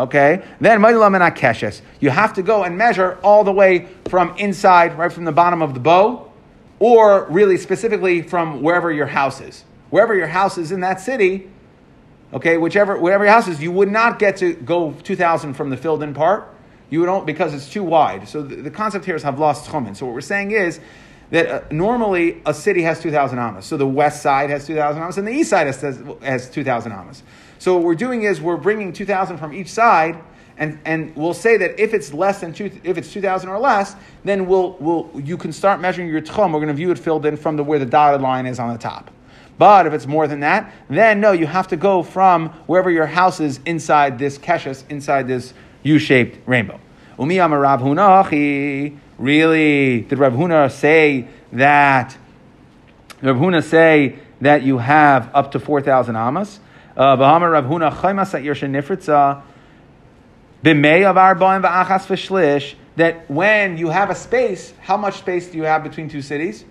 okay, 0.00 0.42
then 0.60 0.80
keshes. 0.80 1.82
You 2.00 2.10
have 2.10 2.32
to 2.34 2.42
go 2.42 2.64
and 2.64 2.76
measure 2.76 3.18
all 3.22 3.44
the 3.44 3.52
way 3.52 3.88
from 4.08 4.36
inside, 4.38 4.96
right 4.98 5.12
from 5.12 5.24
the 5.24 5.32
bottom 5.32 5.62
of 5.62 5.74
the 5.74 5.80
bow, 5.80 6.30
or 6.78 7.26
really 7.26 7.56
specifically 7.56 8.22
from 8.22 8.62
wherever 8.62 8.90
your 8.90 9.06
house 9.06 9.40
is. 9.40 9.64
Wherever 9.90 10.14
your 10.14 10.26
house 10.26 10.56
is 10.56 10.72
in 10.72 10.80
that 10.80 11.00
city, 11.00 11.50
okay, 12.32 12.56
whichever 12.56 12.98
wherever 12.98 13.24
your 13.24 13.32
house 13.32 13.48
is, 13.48 13.62
you 13.62 13.72
would 13.72 13.90
not 13.90 14.18
get 14.18 14.38
to 14.38 14.54
go 14.54 14.92
2,000 14.92 15.54
from 15.54 15.70
the 15.70 15.76
filled 15.76 16.02
in 16.02 16.14
part. 16.14 16.48
You 16.88 17.04
don't 17.04 17.26
because 17.26 17.54
it's 17.54 17.70
too 17.70 17.84
wide. 17.84 18.28
So 18.28 18.42
the, 18.42 18.56
the 18.56 18.70
concept 18.70 19.04
here 19.04 19.16
is 19.16 19.22
have 19.22 19.38
lost 19.38 19.70
chomin. 19.70 19.96
So 19.96 20.06
what 20.06 20.14
we're 20.14 20.20
saying 20.20 20.52
is 20.52 20.80
that 21.30 21.46
uh, 21.48 21.62
normally 21.70 22.42
a 22.46 22.54
city 22.54 22.82
has 22.82 23.00
2,000 23.00 23.38
amas. 23.38 23.66
So 23.66 23.76
the 23.76 23.86
west 23.86 24.22
side 24.22 24.50
has 24.50 24.66
2,000 24.66 25.00
amas 25.00 25.18
and 25.18 25.26
the 25.26 25.32
east 25.32 25.50
side 25.50 25.66
has, 25.66 25.80
has 26.22 26.50
2,000 26.50 26.92
amas. 26.92 27.22
So 27.60 27.74
what 27.74 27.84
we're 27.84 27.94
doing 27.94 28.22
is 28.22 28.40
we're 28.40 28.56
bringing 28.56 28.90
2,000 28.90 29.36
from 29.36 29.52
each 29.52 29.68
side, 29.68 30.18
and, 30.56 30.80
and 30.86 31.14
we'll 31.14 31.34
say 31.34 31.58
that 31.58 31.78
if 31.78 31.92
it's 31.92 32.14
less 32.14 32.40
than 32.40 32.54
two, 32.54 32.70
if 32.84 32.96
it's 32.96 33.12
2,000 33.12 33.50
or 33.50 33.58
less, 33.58 33.96
then 34.24 34.46
we'll, 34.46 34.78
we'll, 34.80 35.10
you 35.22 35.36
can 35.36 35.52
start 35.52 35.78
measuring 35.78 36.08
your 36.08 36.22
tchum. 36.22 36.54
We're 36.54 36.60
going 36.60 36.68
to 36.68 36.74
view 36.74 36.90
it 36.90 36.98
filled 36.98 37.26
in 37.26 37.36
from 37.36 37.56
the, 37.56 37.62
where 37.62 37.78
the 37.78 37.84
dotted 37.84 38.22
line 38.22 38.46
is 38.46 38.58
on 38.58 38.72
the 38.72 38.78
top. 38.78 39.10
But 39.58 39.86
if 39.86 39.92
it's 39.92 40.06
more 40.06 40.26
than 40.26 40.40
that, 40.40 40.72
then 40.88 41.20
no, 41.20 41.32
you 41.32 41.46
have 41.46 41.68
to 41.68 41.76
go 41.76 42.02
from 42.02 42.48
wherever 42.66 42.90
your 42.90 43.04
house 43.04 43.40
is 43.40 43.60
inside 43.66 44.18
this 44.18 44.38
keshes, 44.38 44.84
inside 44.88 45.28
this 45.28 45.52
U-shaped 45.82 46.38
rainbow. 46.48 46.80
Umi 47.18 47.38
Rav 47.40 47.80
Huna, 47.80 48.98
really, 49.18 50.00
did 50.00 50.18
Rav 50.18 50.32
Huna 50.32 50.70
say 50.70 51.28
that, 51.52 52.16
Rav 53.20 53.36
Huna 53.36 53.62
say 53.62 54.18
that 54.40 54.62
you 54.62 54.78
have 54.78 55.30
up 55.34 55.52
to 55.52 55.60
4,000 55.60 56.16
amas? 56.16 56.58
V'hamar 57.00 57.52
Rav 57.52 57.64
Huna 57.64 57.92
chaymas 57.92 58.34
at 58.34 58.42
Yersha 58.42 58.68
Nifritza 58.68 59.42
b'mei 60.62 61.08
of 61.08 61.16
arba'im 61.16 61.62
v'achas 61.62 62.06
v'shlish 62.06 62.74
that 62.96 63.30
when 63.30 63.78
you 63.78 63.88
have 63.88 64.10
a 64.10 64.14
space, 64.14 64.74
how 64.80 64.98
much 64.98 65.18
space 65.18 65.48
do 65.48 65.56
you 65.56 65.64
have 65.64 65.82
between 65.82 66.10
two 66.10 66.20
cities? 66.20 66.66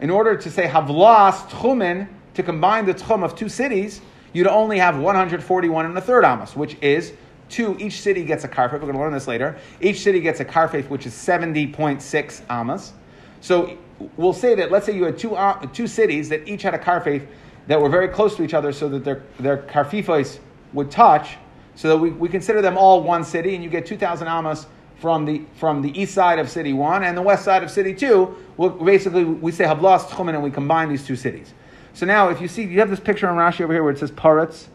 In 0.00 0.10
order 0.10 0.36
to 0.36 0.48
say 0.48 0.68
havlas 0.68 1.48
tchumen, 1.48 2.06
to 2.34 2.42
combine 2.44 2.86
the 2.86 2.94
tchum 2.94 3.24
of 3.24 3.34
two 3.34 3.48
cities, 3.48 4.00
you'd 4.32 4.46
only 4.46 4.78
have 4.78 4.96
141 4.96 5.86
and 5.86 5.98
a 5.98 6.00
third 6.00 6.24
amos, 6.24 6.54
which 6.54 6.76
is 6.80 7.12
two, 7.48 7.76
each 7.80 8.00
city 8.00 8.24
gets 8.24 8.44
a 8.44 8.48
karfef. 8.48 8.74
We're 8.74 8.80
going 8.80 8.92
to 8.92 9.00
learn 9.00 9.12
this 9.12 9.26
later. 9.26 9.58
Each 9.80 9.98
city 10.02 10.20
gets 10.20 10.38
a 10.38 10.44
karfef, 10.44 10.88
which 10.88 11.04
is 11.04 11.14
70.6 11.14 12.42
amos. 12.48 12.92
So 13.40 13.76
we'll 14.16 14.32
say 14.32 14.54
that, 14.54 14.70
let's 14.70 14.86
say 14.86 14.94
you 14.94 15.04
had 15.04 15.18
two, 15.18 15.34
uh, 15.34 15.66
two 15.72 15.88
cities 15.88 16.28
that 16.28 16.46
each 16.46 16.62
had 16.62 16.74
a 16.74 16.78
karfef 16.78 17.26
that 17.68 17.80
were 17.80 17.88
very 17.88 18.08
close 18.08 18.34
to 18.36 18.42
each 18.42 18.54
other 18.54 18.72
so 18.72 18.88
that 18.88 19.04
their, 19.04 19.22
their 19.38 19.58
karfifos 19.58 20.38
would 20.72 20.90
touch, 20.90 21.36
so 21.74 21.88
that 21.88 21.96
we, 21.96 22.10
we 22.10 22.28
consider 22.28 22.60
them 22.60 22.76
all 22.76 23.02
one 23.02 23.22
city, 23.22 23.54
and 23.54 23.62
you 23.62 23.70
get 23.70 23.86
2,000 23.86 24.26
amas 24.26 24.66
from 24.98 25.24
the, 25.24 25.42
from 25.54 25.80
the 25.80 25.96
east 25.98 26.12
side 26.12 26.38
of 26.38 26.50
city 26.50 26.72
one 26.72 27.04
and 27.04 27.16
the 27.16 27.22
west 27.22 27.44
side 27.44 27.62
of 27.62 27.70
city 27.70 27.94
two. 27.94 28.34
We'll, 28.56 28.70
basically, 28.70 29.22
we 29.22 29.52
say 29.52 29.64
Havlas 29.64 30.06
Tchumen 30.08 30.34
and 30.34 30.42
we 30.42 30.50
combine 30.50 30.88
these 30.88 31.06
two 31.06 31.14
cities. 31.14 31.54
So 31.94 32.04
now, 32.04 32.30
if 32.30 32.40
you 32.40 32.48
see, 32.48 32.62
you 32.62 32.80
have 32.80 32.90
this 32.90 33.00
picture 33.00 33.28
on 33.28 33.36
Rashi 33.36 33.60
over 33.60 33.72
here 33.72 33.84
where 33.84 33.92
it 33.92 33.98
says 33.98 34.10
Paratz. 34.10 34.66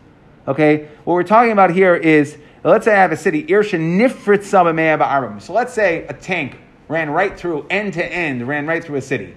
Okay, 0.47 0.89
what 1.03 1.13
we're 1.13 1.23
talking 1.23 1.51
about 1.51 1.71
here 1.71 1.95
is 1.95 2.37
let's 2.63 2.85
say 2.85 2.93
I 2.93 3.01
have 3.01 3.11
a 3.11 3.17
city, 3.17 3.43
Irshan 3.43 3.97
Nifritzabameabah. 3.99 5.41
So 5.41 5.53
let's 5.53 5.73
say 5.73 6.05
a 6.07 6.13
tank 6.13 6.57
ran 6.87 7.09
right 7.09 7.37
through, 7.37 7.65
end 7.69 7.93
to 7.93 8.05
end, 8.05 8.47
ran 8.47 8.65
right 8.65 8.83
through 8.83 8.97
a 8.97 9.01
city. 9.01 9.35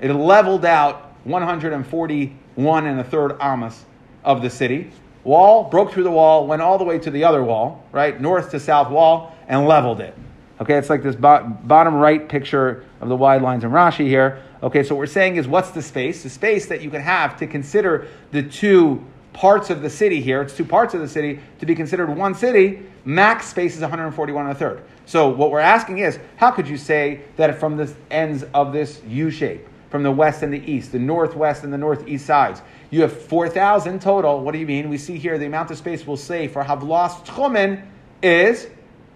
It 0.00 0.12
leveled 0.12 0.64
out 0.64 1.12
140 1.24 2.36
one 2.56 2.86
and 2.86 2.98
a 2.98 3.04
third 3.04 3.36
amas 3.40 3.84
of 4.24 4.42
the 4.42 4.50
city. 4.50 4.90
Wall, 5.22 5.64
broke 5.64 5.92
through 5.92 6.04
the 6.04 6.10
wall, 6.10 6.46
went 6.46 6.62
all 6.62 6.78
the 6.78 6.84
way 6.84 6.98
to 6.98 7.10
the 7.10 7.24
other 7.24 7.42
wall, 7.42 7.84
right, 7.92 8.20
north 8.20 8.50
to 8.50 8.60
south 8.60 8.90
wall, 8.90 9.36
and 9.48 9.66
leveled 9.66 10.00
it. 10.00 10.14
Okay, 10.60 10.74
it's 10.74 10.88
like 10.88 11.02
this 11.02 11.16
bo- 11.16 11.44
bottom 11.64 11.94
right 11.94 12.28
picture 12.28 12.84
of 13.00 13.08
the 13.08 13.16
wide 13.16 13.42
lines 13.42 13.62
in 13.62 13.70
Rashi 13.70 14.06
here. 14.06 14.42
Okay, 14.62 14.82
so 14.82 14.94
what 14.94 15.00
we're 15.00 15.06
saying 15.06 15.36
is 15.36 15.46
what's 15.46 15.70
the 15.70 15.82
space? 15.82 16.22
The 16.22 16.30
space 16.30 16.66
that 16.66 16.80
you 16.80 16.90
can 16.90 17.02
have 17.02 17.36
to 17.38 17.46
consider 17.46 18.08
the 18.32 18.42
two 18.42 19.04
parts 19.34 19.68
of 19.68 19.82
the 19.82 19.90
city 19.90 20.22
here, 20.22 20.40
it's 20.40 20.56
two 20.56 20.64
parts 20.64 20.94
of 20.94 21.00
the 21.00 21.08
city, 21.08 21.40
to 21.58 21.66
be 21.66 21.74
considered 21.74 22.08
one 22.08 22.34
city, 22.34 22.82
max 23.04 23.46
space 23.46 23.74
is 23.74 23.82
141 23.82 24.46
and 24.46 24.56
a 24.56 24.58
third. 24.58 24.82
So 25.04 25.28
what 25.28 25.50
we're 25.50 25.60
asking 25.60 25.98
is, 25.98 26.18
how 26.36 26.50
could 26.50 26.66
you 26.66 26.78
say 26.78 27.20
that 27.36 27.60
from 27.60 27.76
the 27.76 27.92
ends 28.10 28.44
of 28.54 28.72
this 28.72 29.02
U 29.06 29.30
shape, 29.30 29.68
from 29.90 30.02
the 30.02 30.10
west 30.10 30.42
and 30.42 30.52
the 30.52 30.70
east, 30.70 30.92
the 30.92 30.98
northwest 30.98 31.64
and 31.64 31.72
the 31.72 31.78
northeast 31.78 32.26
sides. 32.26 32.62
You 32.90 33.02
have 33.02 33.12
4,000 33.12 34.00
total. 34.00 34.40
What 34.40 34.52
do 34.52 34.58
you 34.58 34.66
mean? 34.66 34.88
We 34.88 34.98
see 34.98 35.18
here 35.18 35.38
the 35.38 35.46
amount 35.46 35.70
of 35.70 35.78
space 35.78 36.06
we'll 36.06 36.16
say 36.16 36.48
for 36.48 36.62
Havlas 36.62 37.24
Tchumen 37.24 37.84
is 38.22 38.68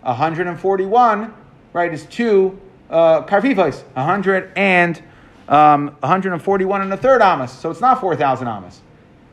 141, 0.03 1.35
right? 1.73 1.93
Is 1.93 2.07
two 2.07 2.59
uh, 2.89 3.23
Karfifos, 3.23 3.83
100 3.95 4.53
and 4.57 5.01
um, 5.49 5.97
141 6.01 6.83
and 6.83 6.93
a 6.93 6.97
third 6.97 7.23
Amos. 7.23 7.53
So 7.53 7.71
it's 7.71 7.81
not 7.81 8.01
4,000 8.01 8.47
Amos. 8.47 8.81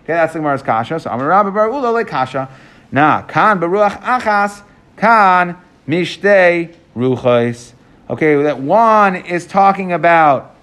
Okay, 0.04 0.14
that's 0.14 0.34
the 0.34 0.40
Gemara's 0.40 0.64
Kasha. 0.64 1.00
So 1.00 1.10
Amar 1.10 1.28
Rabbi 1.28 1.50
Bar 1.50 1.70
Ula 1.70 2.06
Kasha. 2.06 2.50
Nah, 2.92 3.24
Kan 3.24 3.60
Baruch 3.60 3.94
Achas, 4.02 4.64
Kan 4.96 5.58
Mishtei 5.88 6.74
Ruchos. 6.96 7.74
Okay, 8.10 8.42
that 8.44 8.62
one 8.62 9.18
is 9.18 9.46
talking 9.46 9.92
about 9.92 10.57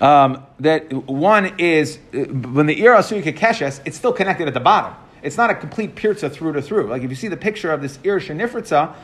um, 0.00 0.44
that 0.60 0.92
one 0.92 1.58
is 1.58 1.98
uh, 2.14 2.18
when 2.18 2.66
the 2.66 2.80
ir 2.82 2.94
asuyika 2.94 3.36
keshes, 3.36 3.80
it's 3.84 3.96
still 3.96 4.12
connected 4.12 4.48
at 4.48 4.54
the 4.54 4.60
bottom. 4.60 4.94
It's 5.22 5.36
not 5.36 5.50
a 5.50 5.54
complete 5.54 5.96
pirza 5.96 6.30
through 6.30 6.52
to 6.52 6.62
through. 6.62 6.86
Like 6.88 7.02
if 7.02 7.10
you 7.10 7.16
see 7.16 7.28
the 7.28 7.36
picture 7.36 7.72
of 7.72 7.82
this 7.82 7.98
ir 8.04 8.20
shenifritza, 8.20 8.94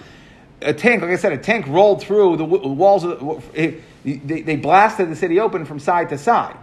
a 0.63 0.73
tank, 0.73 1.03
like 1.03 1.11
I 1.11 1.17
said, 1.17 1.33
a 1.33 1.39
tank 1.39 1.67
rolled 1.67 2.01
through 2.01 2.37
the 2.37 2.45
walls 2.45 3.05
of 3.05 3.21
the, 3.55 3.81
they, 4.05 4.43
they 4.43 4.57
blasted 4.57 5.11
the 5.11 5.17
city 5.17 5.41
open 5.41 5.65
from 5.65 5.79
side 5.79 6.09
to 6.11 6.19
side. 6.19 6.57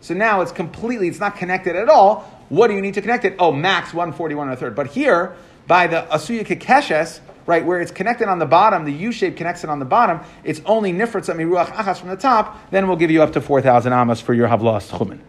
So 0.00 0.14
now 0.14 0.40
it's 0.40 0.52
completely, 0.52 1.08
it's 1.08 1.20
not 1.20 1.36
connected 1.36 1.76
at 1.76 1.88
all. 1.88 2.20
What 2.48 2.68
do 2.68 2.74
you 2.74 2.80
need 2.80 2.94
to 2.94 3.00
connect 3.00 3.24
it? 3.24 3.36
Oh, 3.38 3.52
max 3.52 3.94
141 3.94 4.48
and 4.48 4.56
a 4.56 4.60
third. 4.60 4.74
But 4.74 4.88
here, 4.88 5.36
by 5.66 5.86
the 5.86 6.06
Asuya 6.10 6.44
Kekeshes, 6.44 7.20
right, 7.46 7.64
where 7.64 7.80
it's 7.80 7.90
connected 7.90 8.28
on 8.28 8.38
the 8.38 8.46
bottom, 8.46 8.84
the 8.84 8.92
U 8.92 9.12
shape 9.12 9.36
connects 9.36 9.64
it 9.64 9.70
on 9.70 9.78
the 9.78 9.84
bottom, 9.84 10.20
it's 10.44 10.60
only 10.64 10.92
nifritza 10.92 11.34
miruach 11.34 11.66
achas 11.66 11.98
from 11.98 12.08
the 12.08 12.16
top, 12.16 12.70
then 12.70 12.88
we'll 12.88 12.96
give 12.96 13.10
you 13.10 13.22
up 13.22 13.32
to 13.32 13.40
4,000 13.40 13.92
amas 13.92 14.20
for 14.20 14.34
your 14.34 14.48
havlas 14.48 14.90
chumin. 14.90 15.20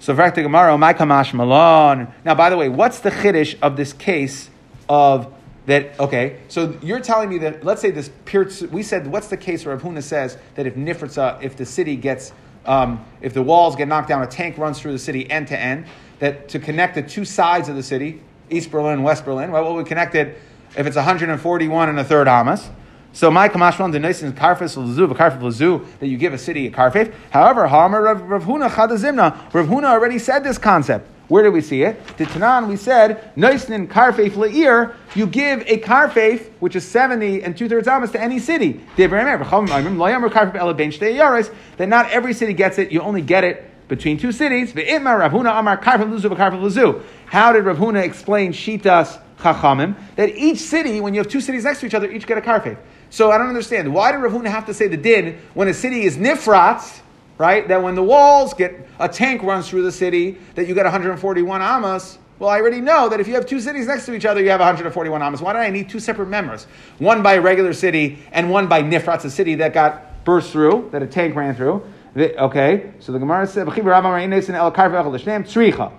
So, 0.00 0.14
Vrakta 0.14 0.42
Gemara, 0.42 0.78
my 0.78 0.94
kamash 0.94 1.34
malon. 1.34 2.08
Now, 2.24 2.34
by 2.34 2.48
the 2.48 2.56
way, 2.56 2.70
what's 2.70 3.00
the 3.00 3.10
chiddush 3.10 3.58
of 3.60 3.76
this 3.76 3.92
case 3.92 4.48
of 4.88 5.30
that? 5.66 6.00
Okay, 6.00 6.38
so 6.48 6.78
you're 6.82 7.00
telling 7.00 7.28
me 7.28 7.36
that 7.38 7.64
let's 7.64 7.82
say 7.82 7.90
this. 7.90 8.10
We 8.72 8.82
said 8.82 9.06
what's 9.06 9.28
the 9.28 9.36
case 9.36 9.66
where 9.66 9.76
Rav 9.76 9.84
Huna 9.84 10.02
says 10.02 10.38
that 10.54 10.66
if 10.66 10.74
nifritza, 10.74 11.42
if 11.42 11.54
the 11.54 11.66
city 11.66 11.96
gets 11.96 12.32
um, 12.66 13.04
if 13.20 13.34
the 13.34 13.42
walls 13.42 13.76
get 13.76 13.88
knocked 13.88 14.08
down, 14.08 14.22
a 14.22 14.26
tank 14.26 14.58
runs 14.58 14.80
through 14.80 14.92
the 14.92 14.98
city 14.98 15.30
end 15.30 15.48
to 15.48 15.58
end. 15.58 15.86
That 16.18 16.48
to 16.50 16.58
connect 16.58 16.94
the 16.94 17.02
two 17.02 17.24
sides 17.24 17.68
of 17.68 17.76
the 17.76 17.82
city, 17.82 18.22
East 18.50 18.70
Berlin, 18.70 18.94
and 18.94 19.04
West 19.04 19.24
Berlin, 19.24 19.50
right? 19.50 19.62
What 19.62 19.74
we 19.74 19.84
connected 19.84 20.36
if 20.76 20.86
it's 20.86 20.96
141 20.96 21.88
and 21.88 21.98
a 21.98 22.04
third 22.04 22.28
amas. 22.28 22.70
So 23.12 23.30
my 23.30 23.48
kamashwan 23.48 23.92
denoisin 23.92 24.32
karfis 24.32 24.76
lazu 24.76 25.08
v'karfif 25.08 25.42
lazu 25.42 25.84
that 25.98 26.06
you 26.06 26.16
give 26.16 26.32
a 26.32 26.38
city 26.38 26.68
a 26.68 26.70
karfif. 26.70 27.12
However, 27.30 27.66
Hamer 27.66 28.02
Rav 28.02 28.44
Huna 28.44 28.70
chadazimna. 28.70 29.52
Rav 29.52 29.66
Huna 29.66 29.86
already 29.86 30.20
said 30.20 30.44
this 30.44 30.58
concept. 30.58 31.08
Where 31.26 31.42
did 31.42 31.50
we 31.50 31.60
see 31.60 31.82
it? 31.82 32.04
To 32.18 32.24
Tanan, 32.24 32.68
we 32.68 32.76
said 32.76 33.34
noisin 33.36 33.88
karfif 33.88 34.36
leir. 34.36 34.94
You 35.14 35.26
give 35.26 35.62
a 35.66 35.78
karfif, 35.78 36.50
which 36.60 36.76
is 36.76 36.86
70 36.86 37.42
and 37.42 37.56
two 37.56 37.68
thirds 37.68 37.88
amas, 37.88 38.12
to 38.12 38.20
any 38.20 38.38
city. 38.38 38.80
That 38.96 39.10
not 41.88 42.10
every 42.10 42.32
city 42.32 42.52
gets 42.52 42.78
it. 42.78 42.92
You 42.92 43.00
only 43.00 43.22
get 43.22 43.42
it 43.44 43.88
between 43.88 44.18
two 44.18 44.30
cities. 44.30 44.72
How 44.72 44.78
did 44.78 44.94
Rav 47.64 47.76
Huna 47.76 48.02
explain 48.04 48.52
shitas 48.52 49.20
chachamim 49.40 49.96
that 50.16 50.30
each 50.30 50.58
city, 50.58 51.00
when 51.00 51.14
you 51.14 51.20
have 51.20 51.28
two 51.28 51.40
cities 51.40 51.64
next 51.64 51.80
to 51.80 51.86
each 51.86 51.94
other, 51.94 52.10
each 52.10 52.26
get 52.26 52.38
a 52.38 52.40
karfif? 52.40 52.78
So 53.10 53.30
I 53.30 53.38
don't 53.38 53.48
understand. 53.48 53.92
Why 53.92 54.12
did 54.12 54.18
Rav 54.18 54.32
Huna 54.32 54.48
have 54.48 54.66
to 54.66 54.74
say 54.74 54.86
the 54.86 54.96
din 54.96 55.38
when 55.54 55.68
a 55.68 55.74
city 55.74 56.02
is 56.02 56.16
nifratz, 56.16 57.00
right? 57.38 57.66
That 57.66 57.82
when 57.82 57.96
the 57.96 58.02
walls 58.02 58.54
get, 58.54 58.88
a 58.98 59.08
tank 59.08 59.42
runs 59.42 59.68
through 59.68 59.82
the 59.82 59.92
city, 59.92 60.38
that 60.54 60.68
you 60.68 60.74
get 60.74 60.84
141 60.84 61.62
amas. 61.62 62.18
Well, 62.38 62.48
I 62.48 62.60
already 62.60 62.80
know 62.80 63.08
that 63.08 63.20
if 63.20 63.28
you 63.28 63.34
have 63.34 63.46
two 63.46 63.60
cities 63.60 63.86
next 63.86 64.06
to 64.06 64.14
each 64.14 64.24
other, 64.24 64.40
you 64.40 64.50
have 64.50 64.60
141 64.60 65.20
amas. 65.20 65.40
Why 65.42 65.52
do 65.52 65.58
I 65.58 65.70
need 65.70 65.90
two 65.90 66.00
separate 66.00 66.28
members? 66.28 66.66
One 66.98 67.22
by 67.22 67.34
a 67.34 67.40
regular 67.40 67.72
city 67.72 68.18
and 68.32 68.50
one 68.50 68.66
by 68.68 68.82
nifratz, 68.82 69.24
a 69.24 69.30
city 69.30 69.56
that 69.56 69.74
got 69.74 70.24
burst 70.24 70.52
through, 70.52 70.88
that 70.92 71.02
a 71.02 71.06
tank 71.06 71.34
ran 71.34 71.54
through. 71.54 71.82
The- 72.14 72.40
okay, 72.44 72.92
so 72.98 73.12
the 73.12 73.18
Gemara 73.18 73.46
says, 73.46 73.66
the 73.66 73.72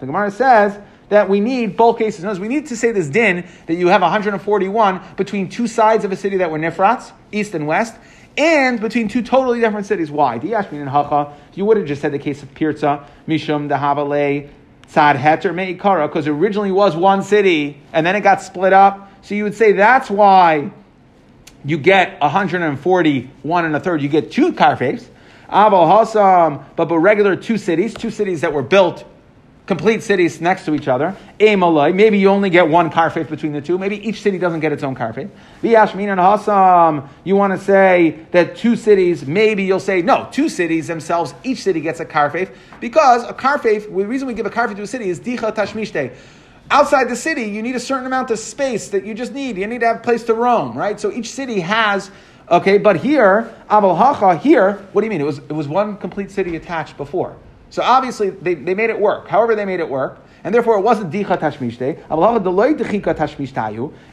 Gemara 0.06 0.32
says 0.32 0.80
that 1.12 1.28
we 1.28 1.42
need 1.42 1.76
both 1.76 1.98
cases. 1.98 2.24
Notice 2.24 2.40
we 2.40 2.48
need 2.48 2.68
to 2.68 2.78
say 2.78 2.94
this 2.94 3.10
din 3.10 3.46
that 3.66 3.76
you 3.76 3.88
have 3.88 4.02
141 4.02 5.02
between 5.18 5.50
two 5.50 5.68
sides 5.68 6.06
of 6.06 6.12
a 6.14 6.16
city 6.16 6.38
that 6.38 6.50
were 6.50 6.58
nifrats, 6.58 7.12
east 7.34 7.54
and 7.54 7.68
west, 7.68 7.98
and 8.38 8.80
between 8.80 9.10
two 9.10 9.22
totally 9.22 9.60
different 9.60 9.86
cities. 9.86 10.10
Why? 10.10 10.40
Diyashmin 10.40 10.80
and 10.80 10.88
Hacha, 10.88 11.36
you 11.54 11.66
would 11.66 11.76
have 11.76 11.86
just 11.86 12.02
said 12.02 12.14
the 12.14 12.20
case 12.20 12.42
of 12.44 12.54
Pirza, 12.54 13.06
Mishum, 13.28 13.70
Dahavale, 13.70 14.50
Tzad 14.88 15.18
Heter, 15.18 15.54
Meikara, 15.54 16.08
because 16.08 16.30
originally 16.30 16.72
was 16.72 16.96
one 16.96 17.24
city 17.24 17.82
and 17.92 18.06
then 18.06 18.16
it 18.16 18.22
got 18.22 18.42
split 18.42 18.72
up. 18.72 19.12
So 19.22 19.36
you 19.36 19.44
would 19.44 19.56
say 19.56 19.74
that's 19.74 20.10
why 20.10 20.72
you 21.66 21.78
get 21.78 22.22
141 22.22 23.66
and 23.66 23.76
a 23.76 23.80
third, 23.82 24.02
you 24.02 24.08
get 24.08 24.32
two 24.32 24.54
karfes. 24.54 25.06
Aval 25.50 26.06
Hasam, 26.06 26.64
but 26.78 26.86
but 26.86 27.00
regular 27.00 27.36
two 27.36 27.58
cities, 27.58 27.94
two 27.94 28.12
cities 28.12 28.40
that 28.40 28.54
were 28.54 28.64
built, 28.64 29.04
complete 29.66 30.04
cities 30.04 30.42
next 30.42 30.66
to 30.66 30.74
each 30.74 30.88
other. 30.88 31.16
Maybe 31.40 32.18
you 32.18 32.30
only 32.30 32.50
get 32.50 32.68
one 32.68 32.90
karfet 32.90 33.30
between 33.30 33.54
the 33.54 33.62
two. 33.62 33.78
Maybe 33.78 34.06
each 34.08 34.22
city 34.22 34.38
doesn't 34.38 34.60
get 34.60 34.72
its 34.72 34.84
own 34.84 34.96
karfet. 34.96 35.30
V'yashmin 35.62 36.10
and 36.12 36.20
Hasam, 36.20 37.08
you 37.24 37.36
want 37.36 37.54
to 37.54 37.60
say 37.60 38.20
that 38.32 38.56
two 38.56 38.76
cities, 38.76 39.26
maybe 39.26 39.64
you'll 39.64 39.80
say, 39.80 40.02
no, 40.02 40.28
two 40.32 40.50
cities 40.50 40.88
themselves, 40.88 41.34
each 41.44 41.64
city 41.64 41.80
gets 41.80 42.00
a 42.00 42.06
karfet, 42.06 42.54
because 42.80 43.24
a 43.24 43.34
karfet, 43.34 43.84
the 43.86 44.06
reason 44.06 44.28
we 44.28 44.34
give 44.34 44.46
a 44.46 44.50
karfet 44.50 44.76
to 44.76 44.82
a 44.82 44.88
city 44.88 45.10
is 45.10 45.20
dicha 45.20 45.54
tashmishte. 45.54 46.14
Outside 46.70 47.10
the 47.10 47.16
city, 47.16 47.44
you 47.44 47.62
need 47.62 47.76
a 47.76 47.80
certain 47.80 48.06
amount 48.06 48.32
of 48.32 48.40
space 48.40 48.90
that 48.90 49.06
you 49.06 49.14
just 49.14 49.34
need. 49.34 49.58
You 49.58 49.68
need 49.68 49.82
to 49.82 49.88
have 49.88 49.98
a 49.98 50.00
place 50.00 50.24
to 50.24 50.34
roam, 50.34 50.78
right? 50.78 51.00
So 51.00 51.12
each 51.12 51.32
city 51.32 51.60
has 51.60 52.12
Okay, 52.50 52.78
but 52.80 52.98
here, 52.98 53.54
Abel 53.72 53.96
Hacha, 53.96 54.36
here, 54.36 54.74
what 54.92 55.02
do 55.02 55.06
you 55.06 55.10
mean? 55.10 55.22
It 55.22 55.26
was, 55.26 55.38
it 55.38 55.54
was 55.54 55.70
one 55.70 55.96
complete 55.96 56.32
city 56.32 56.58
attached 56.58 56.98
before. 56.98 57.38
So 57.72 57.82
obviously, 57.82 58.30
they, 58.30 58.54
they 58.54 58.76
made 58.76 58.92
it 58.92 59.00
work. 59.00 59.28
However, 59.28 59.56
they 59.56 59.66
made 59.66 59.80
it 59.80 59.90
work. 59.90 60.20
And 60.44 60.54
therefore, 60.54 60.78
it 60.78 60.82
wasn't 60.82 61.12
dicha 61.12 61.38
tashmishte. 61.38 61.98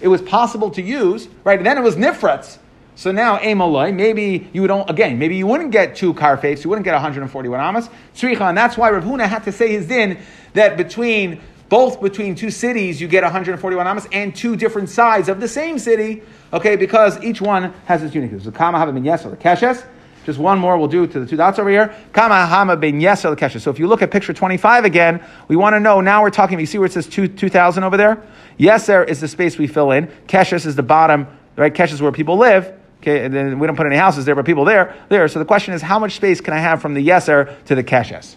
It 0.00 0.08
was 0.08 0.22
possible 0.22 0.70
to 0.70 0.82
use, 0.82 1.28
right? 1.44 1.58
And 1.58 1.66
then 1.66 1.76
it 1.78 1.82
was 1.82 1.96
nifrats. 1.96 2.58
So 2.98 3.12
now, 3.12 3.38
Amaloi, 3.38 3.94
maybe 3.94 4.50
you 4.52 4.66
don't 4.66 4.90
again, 4.90 5.20
maybe 5.20 5.36
you 5.36 5.46
wouldn't 5.46 5.70
get 5.70 5.94
two 5.94 6.12
karfes, 6.14 6.64
you 6.64 6.70
wouldn't 6.70 6.84
get 6.84 6.94
141 6.94 7.60
amas. 7.60 7.88
Tzricha, 8.16 8.40
and 8.40 8.58
that's 8.58 8.76
why 8.76 8.90
Rav 8.90 9.04
Huna 9.04 9.28
had 9.28 9.44
to 9.44 9.52
say 9.52 9.70
his 9.70 9.86
din 9.86 10.18
that 10.54 10.76
between 10.76 11.40
both 11.68 12.00
between 12.00 12.34
two 12.34 12.50
cities 12.50 13.00
you 13.00 13.06
get 13.06 13.22
141 13.22 13.86
amas 13.86 14.08
and 14.10 14.34
two 14.34 14.56
different 14.56 14.88
sides 14.88 15.28
of 15.28 15.40
the 15.40 15.46
same 15.46 15.78
city, 15.78 16.22
okay, 16.52 16.74
because 16.74 17.22
each 17.22 17.40
one 17.40 17.72
has 17.84 18.02
its 18.02 18.16
uniqueness. 18.16 18.42
So 18.42 18.50
kama 18.50 18.78
hava 18.78 18.92
ben 18.92 19.04
yeser 19.04 19.36
keshes. 19.36 19.86
Just 20.28 20.38
one 20.38 20.58
more 20.58 20.76
we'll 20.76 20.88
do 20.88 21.06
to 21.06 21.20
the 21.20 21.24
two 21.24 21.38
dots 21.38 21.58
over 21.58 21.70
here. 21.70 21.94
Kama 22.12 22.44
hama 22.44 22.76
ben 22.76 23.00
yeser 23.00 23.34
keshes. 23.34 23.62
So 23.62 23.70
if 23.70 23.78
you 23.78 23.86
look 23.86 24.02
at 24.02 24.10
picture 24.10 24.34
25 24.34 24.84
again, 24.84 25.24
we 25.48 25.56
want 25.56 25.72
to 25.72 25.80
know, 25.80 26.02
now 26.02 26.20
we're 26.20 26.28
talking, 26.28 26.60
you 26.60 26.66
see 26.66 26.76
where 26.76 26.84
it 26.84 26.92
says 26.92 27.06
two, 27.06 27.28
2,000 27.28 27.82
over 27.82 27.96
there? 27.96 28.22
Yeser 28.58 29.08
is 29.08 29.22
the 29.22 29.28
space 29.28 29.56
we 29.56 29.66
fill 29.66 29.90
in. 29.90 30.08
Keshes 30.26 30.66
is 30.66 30.76
the 30.76 30.82
bottom, 30.82 31.26
right? 31.56 31.72
Keshes 31.72 31.94
is 31.94 32.02
where 32.02 32.12
people 32.12 32.36
live. 32.36 32.78
Okay, 33.00 33.24
and 33.24 33.32
then 33.32 33.58
we 33.58 33.66
don't 33.66 33.74
put 33.74 33.86
any 33.86 33.96
houses 33.96 34.26
there, 34.26 34.34
but 34.34 34.44
people 34.44 34.66
there, 34.66 34.94
there. 35.08 35.26
So 35.28 35.38
the 35.38 35.46
question 35.46 35.72
is, 35.72 35.80
how 35.80 35.98
much 35.98 36.16
space 36.16 36.42
can 36.42 36.52
I 36.52 36.58
have 36.58 36.82
from 36.82 36.92
the 36.92 37.08
yeser 37.08 37.64
to 37.64 37.74
the 37.74 37.82
keshes? 37.82 38.36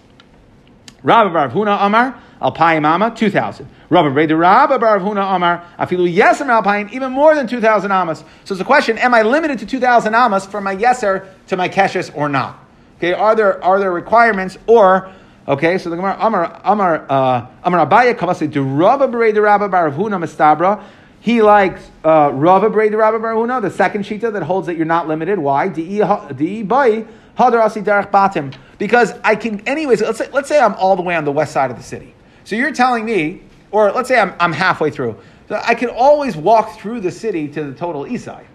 Rabbi 1.04 1.34
Bar 1.34 1.50
Huna 1.50 1.86
Amar, 1.86 2.20
Alpayim 2.42 2.86
Amma, 2.86 3.12
2,000. 3.16 3.68
Rabbi 3.90 4.08
Reda 4.08 4.36
Rabbi 4.36 4.78
Bar 4.78 5.00
Huna 5.00 5.36
Amar, 5.36 5.66
Afilu 5.80 6.14
Yeser 6.14 6.46
Alpayim, 6.46 6.92
even 6.92 7.12
more 7.12 7.36
than 7.36 7.48
2,000 7.48 7.92
Amas. 7.92 8.24
So 8.46 8.54
it's 8.54 8.62
a 8.62 8.66
question, 8.66 8.98
am 8.98 9.14
I 9.14 9.22
limited 9.24 9.60
to 9.60 9.66
2,000 9.66 10.14
Amas 10.14 10.46
from 10.46 10.64
my 10.64 10.76
Yeser 10.76 11.28
to 11.48 11.58
my 11.58 11.70
Keshes 11.70 12.16
or 12.16 12.30
not? 12.30 12.60
Okay, 12.98 13.14
are 13.14 13.36
there, 13.36 13.64
are 13.64 13.80
there 13.80 13.92
requirements 13.92 14.58
or, 14.68 15.12
okay, 15.48 15.78
so 15.78 15.90
the 15.90 15.96
Gemara, 15.96 16.18
Amar, 16.20 16.62
Amar, 16.64 17.06
uh, 17.10 17.48
Amar 17.64 17.86
Abaya 17.88 18.14
Kavase, 18.14 18.52
to 18.54 18.62
Rabbi 18.62 19.06
Reda 19.06 19.42
Rabbi 19.42 19.68
Bar 19.68 19.92
Huna 19.92 20.24
Mestabra, 20.24 20.84
he 21.22 21.44
likes 21.44 21.88
uh, 22.04 22.32
Rava 22.34 22.70
Breda 22.70 22.98
Rabbi 22.98 23.20
Bar 23.20 23.36
Huna, 23.36 23.62
the 23.62 23.70
second 23.70 24.04
shita 24.04 24.34
that 24.34 24.42
holds 24.42 24.66
that 24.66 24.76
you're 24.76 24.88
not 24.88 25.08
limited. 25.08 25.38
Why? 25.38 25.68
Di 25.68 26.64
bai 26.64 27.06
hadar 27.38 27.64
asi 27.64 27.82
derech 27.82 28.10
batim. 28.10 28.54
Because 28.82 29.14
I 29.24 29.36
can, 29.36 29.60
anyways. 29.68 30.02
Let's 30.02 30.18
say, 30.18 30.28
let's 30.34 30.50
say 30.50 30.60
I'm 30.60 30.74
all 30.74 30.96
the 30.96 31.04
way 31.04 31.16
on 31.16 31.24
the 31.24 31.32
west 31.32 31.54
side 31.54 31.70
of 31.70 31.78
the 31.78 31.84
city. 31.84 32.16
So 32.46 32.56
you're 32.56 32.72
telling 32.72 33.06
me, 33.06 33.44
or 33.70 33.92
let's 33.92 34.08
say 34.08 34.20
I'm, 34.20 34.34
I'm 34.40 34.52
halfway 34.52 34.90
through. 34.90 35.20
So 35.50 35.62
I 35.64 35.76
can 35.76 35.90
always 35.90 36.36
walk 36.36 36.80
through 36.80 37.02
the 37.02 37.12
city 37.12 37.48
to 37.50 37.64
the 37.64 37.74
total 37.74 38.08
east 38.08 38.26
side 38.26 38.48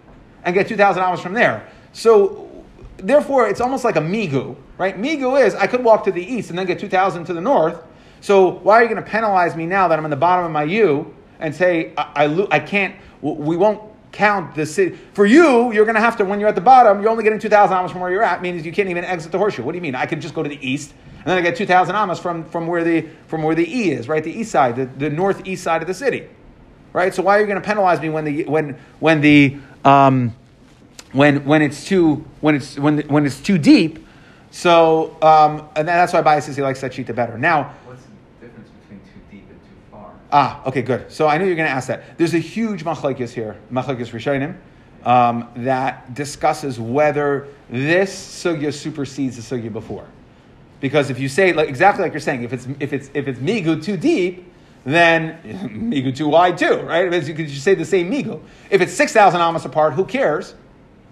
and 0.42 0.52
get 0.52 0.66
two 0.66 0.76
thousand 0.76 1.04
dollars 1.04 1.20
from 1.20 1.32
there. 1.32 1.68
So 1.92 2.64
therefore, 2.96 3.46
it's 3.46 3.60
almost 3.60 3.84
like 3.84 3.94
a 3.94 4.00
migu, 4.00 4.56
right? 4.78 5.00
Migu 5.00 5.40
is 5.40 5.54
I 5.54 5.68
could 5.68 5.84
walk 5.84 6.02
to 6.06 6.10
the 6.10 6.24
east 6.24 6.50
and 6.50 6.58
then 6.58 6.66
get 6.66 6.80
two 6.80 6.88
thousand 6.88 7.26
to 7.26 7.32
the 7.32 7.40
north. 7.40 7.80
So 8.20 8.50
why 8.50 8.80
are 8.80 8.82
you 8.82 8.88
going 8.88 9.04
to 9.04 9.08
penalize 9.08 9.54
me 9.54 9.64
now 9.64 9.86
that 9.86 9.96
I'm 9.96 10.04
in 10.04 10.10
the 10.10 10.16
bottom 10.16 10.44
of 10.44 10.50
my 10.50 10.64
U? 10.64 11.14
and 11.38 11.54
say, 11.54 11.92
I, 11.96 12.26
I, 12.26 12.56
I 12.56 12.58
can't, 12.60 12.94
we 13.20 13.56
won't 13.56 13.82
count 14.16 14.54
the 14.54 14.64
city. 14.64 14.96
For 15.12 15.26
you, 15.26 15.72
you're 15.72 15.84
going 15.84 15.94
to 15.94 16.00
have 16.00 16.16
to, 16.16 16.24
when 16.24 16.40
you're 16.40 16.48
at 16.48 16.54
the 16.54 16.62
bottom, 16.62 17.02
you're 17.02 17.10
only 17.10 17.22
getting 17.22 17.38
2,000 17.38 17.76
amas 17.76 17.92
from 17.92 18.00
where 18.00 18.10
you're 18.10 18.22
at, 18.22 18.40
means 18.40 18.64
you 18.64 18.72
can't 18.72 18.88
even 18.88 19.04
exit 19.04 19.30
the 19.30 19.38
horseshoe. 19.38 19.62
What 19.62 19.72
do 19.72 19.76
you 19.76 19.82
mean? 19.82 19.94
I 19.94 20.06
could 20.06 20.22
just 20.22 20.34
go 20.34 20.42
to 20.42 20.48
the 20.48 20.66
east, 20.66 20.94
and 21.18 21.26
then 21.26 21.36
I 21.36 21.42
get 21.42 21.56
2,000 21.56 21.94
amas 21.94 22.18
from, 22.18 22.44
from, 22.44 22.66
where 22.66 22.82
the, 22.82 23.06
from 23.28 23.42
where 23.42 23.54
the 23.54 23.68
E 23.68 23.90
is, 23.90 24.08
right? 24.08 24.24
The 24.24 24.32
east 24.32 24.50
side, 24.50 24.76
the, 24.76 24.86
the 24.86 25.10
northeast 25.10 25.62
side 25.62 25.82
of 25.82 25.88
the 25.88 25.94
city. 25.94 26.28
Right? 26.94 27.14
So 27.14 27.22
why 27.22 27.36
are 27.36 27.40
you 27.40 27.46
going 27.46 27.60
to 27.60 27.66
penalize 27.66 28.00
me 28.00 28.08
when 28.08 28.24
the, 28.24 28.44
when, 28.44 28.78
when 29.00 29.20
the, 29.20 29.58
um, 29.84 30.34
when, 31.12 31.44
when 31.44 31.60
it's 31.60 31.84
too, 31.84 32.24
when 32.40 32.54
it's, 32.54 32.78
when, 32.78 33.00
when 33.08 33.26
it's 33.26 33.38
too 33.38 33.58
deep? 33.58 34.06
So, 34.50 35.18
um, 35.20 35.68
and 35.76 35.86
that's 35.86 36.14
why 36.14 36.22
Bias 36.22 36.46
says 36.46 36.56
he 36.56 36.62
likes 36.62 36.80
that 36.80 36.94
sheet 36.94 37.14
better. 37.14 37.36
Now, 37.36 37.74
What's 37.84 38.02
the 38.40 38.46
difference 38.46 38.70
between 38.80 39.00
too 39.00 39.20
deep 39.30 39.44
and 39.50 39.60
too 39.60 39.76
far? 39.90 40.12
Ah, 40.38 40.60
okay, 40.66 40.82
good. 40.82 41.10
So 41.10 41.26
I 41.28 41.38
know 41.38 41.46
you're 41.46 41.56
going 41.56 41.66
to 41.66 41.74
ask 41.74 41.88
that. 41.88 42.18
There's 42.18 42.34
a 42.34 42.38
huge 42.38 42.84
machlekes 42.84 43.30
here, 43.30 43.56
machlekes 43.72 44.08
rishonim, 44.08 44.54
um, 45.02 45.48
that 45.64 46.12
discusses 46.12 46.78
whether 46.78 47.48
this 47.70 48.14
sugya 48.44 48.70
supersedes 48.70 49.36
the 49.36 49.56
sugya 49.56 49.72
before. 49.72 50.06
Because 50.78 51.08
if 51.08 51.18
you 51.18 51.30
say 51.30 51.54
like 51.54 51.70
exactly 51.70 52.02
like 52.02 52.12
you're 52.12 52.20
saying, 52.20 52.42
if 52.42 52.52
it's 52.52 52.68
if 52.80 52.92
it's 52.92 53.10
if 53.14 53.28
it's 53.28 53.38
migu 53.38 53.82
too 53.82 53.96
deep, 53.96 54.52
then 54.84 55.40
migu 55.90 56.14
too 56.14 56.28
wide 56.28 56.58
too, 56.58 56.80
right? 56.82 57.10
Because 57.10 57.26
you 57.26 57.34
could 57.34 57.48
just 57.48 57.64
say 57.64 57.74
the 57.74 57.86
same 57.86 58.12
migu. 58.12 58.38
If 58.68 58.82
it's 58.82 58.92
six 58.92 59.14
thousand 59.14 59.40
amas 59.40 59.64
apart, 59.64 59.94
who 59.94 60.04
cares? 60.04 60.54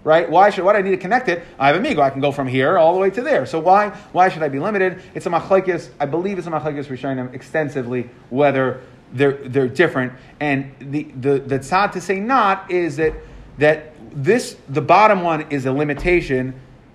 Right? 0.02 0.28
Why 0.28 0.50
should 0.50 0.64
why 0.64 0.74
do 0.74 0.80
I 0.80 0.82
need 0.82 0.90
to 0.90 0.98
connect 0.98 1.30
it? 1.30 1.46
I 1.58 1.68
have 1.68 1.76
a 1.76 1.78
migo. 1.78 2.00
I 2.00 2.10
can 2.10 2.20
go 2.20 2.30
from 2.30 2.46
here 2.46 2.76
all 2.76 2.92
the 2.92 3.00
way 3.00 3.08
to 3.08 3.22
there. 3.22 3.46
So 3.46 3.58
why 3.58 3.88
why 4.12 4.28
should 4.28 4.42
I 4.42 4.50
be 4.50 4.58
limited? 4.58 5.00
It's 5.14 5.24
a 5.24 5.30
machlekes. 5.30 5.88
I 5.98 6.04
believe 6.04 6.36
it's 6.36 6.46
a 6.46 6.50
machlekes 6.50 6.88
rishonim 6.88 7.32
extensively 7.32 8.10
whether 8.28 8.82
they're 9.12 9.32
they're 9.48 9.68
different. 9.68 10.12
And 10.40 10.74
the 10.80 11.04
the 11.20 11.38
the 11.38 11.58
tzad 11.58 11.92
to 11.92 12.00
say 12.00 12.20
not 12.20 12.70
is 12.70 12.96
that 12.96 13.14
that 13.58 13.94
this 14.12 14.56
the 14.68 14.80
bottom 14.80 15.22
one 15.22 15.42
is 15.50 15.66
a 15.66 15.72
limitation. 15.72 16.54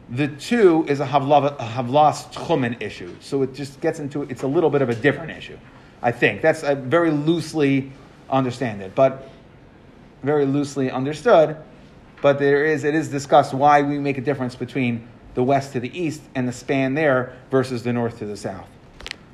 The 0.10 0.28
two 0.28 0.86
is 0.88 0.99
a 0.99 1.05
havla- 1.05 1.55
a 1.60 1.64
havlas 1.64 2.32
tchumen 2.34 2.82
issue. 2.82 3.16
So 3.20 3.43
it 3.43 3.53
just 3.53 3.80
gets 3.80 3.99
into 3.99 4.24
it's 4.24 4.43
a 4.43 4.47
little 4.47 4.70
bit 4.70 4.82
of 4.82 4.89
a 4.89 4.95
different 4.95 5.32
issue. 5.32 5.57
I 6.01 6.12
think 6.12 6.41
that's 6.41 6.64
I 6.64 6.74
very 6.74 7.12
loosely 7.12 7.91
understand 8.30 8.82
it, 8.82 8.95
but 8.95 9.30
very 10.24 10.45
loosely 10.45 10.89
understood. 10.91 11.57
But 12.22 12.39
there 12.39 12.66
is 12.66 12.84
it 12.84 12.95
is 12.95 13.10
discussed 13.10 13.53
why 13.53 13.82
we 13.82 13.99
make 13.99 14.18
a 14.18 14.22
difference 14.22 14.55
between 14.55 14.99
the 14.99 15.20
the 15.39 15.43
west 15.43 15.72
to 15.72 15.80
the 15.80 15.97
east 15.97 16.22
and 16.36 16.47
the 16.47 16.51
span 16.51 16.93
there 16.93 17.34
versus 17.49 17.84
the 17.84 17.93
north 17.93 18.20
to 18.20 18.26
the 18.26 18.36
south. 18.36 18.68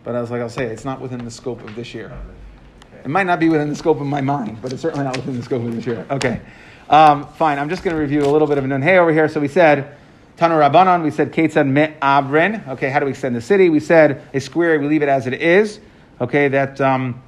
But 0.04 0.16
as 0.16 0.30
like 0.30 0.40
I'll 0.40 0.50
say, 0.50 0.66
it's 0.66 0.86
not 0.86 1.02
within 1.02 1.26
the 1.26 1.32
scope 1.32 1.64
of 1.64 1.76
this 1.76 1.96
year. 1.96 2.16
It 3.06 3.12
might 3.12 3.28
not 3.28 3.40
be 3.40 3.50
within 3.50 3.70
the 3.70 3.76
scope 3.76 4.02
of 4.02 4.08
my 4.08 4.22
mind, 4.22 4.58
but 4.64 4.74
it's 4.74 4.82
certainly 4.82 5.06
not 5.06 5.16
within 5.16 5.38
the 5.38 5.44
scope 5.44 5.64
of 5.64 5.76
this 5.76 5.86
year. 5.86 6.08
Okay, 6.10 6.42
um, 6.90 7.28
fine. 7.34 7.60
I'm 7.60 7.70
just 7.70 7.84
going 7.84 7.96
to 7.96 8.02
review 8.02 8.26
a 8.26 8.32
little 8.32 8.48
bit 8.48 8.58
of 8.58 8.66
hey 8.82 8.98
over 8.98 9.14
here. 9.14 9.30
So 9.30 9.40
we 9.40 9.48
said 9.48 9.96
Tanu 10.38 10.58
Rabbanon. 10.58 11.04
We 11.04 11.12
said 11.12 11.32
Ketzad 11.32 11.68
Me 11.68 11.94
Abrin. 12.02 12.68
Okay, 12.70 12.90
how 12.90 12.98
do 12.98 13.06
we 13.06 13.12
extend 13.12 13.36
the 13.36 13.42
city? 13.42 13.70
We 13.70 13.80
said 13.80 14.24
a 14.34 14.42
square. 14.42 14.80
We 14.80 14.88
leave 14.88 15.04
it 15.04 15.10
as 15.10 15.28
it 15.28 15.36
is. 15.36 15.80
Okay, 16.20 16.48
that 16.48 16.82
um, 16.82 17.22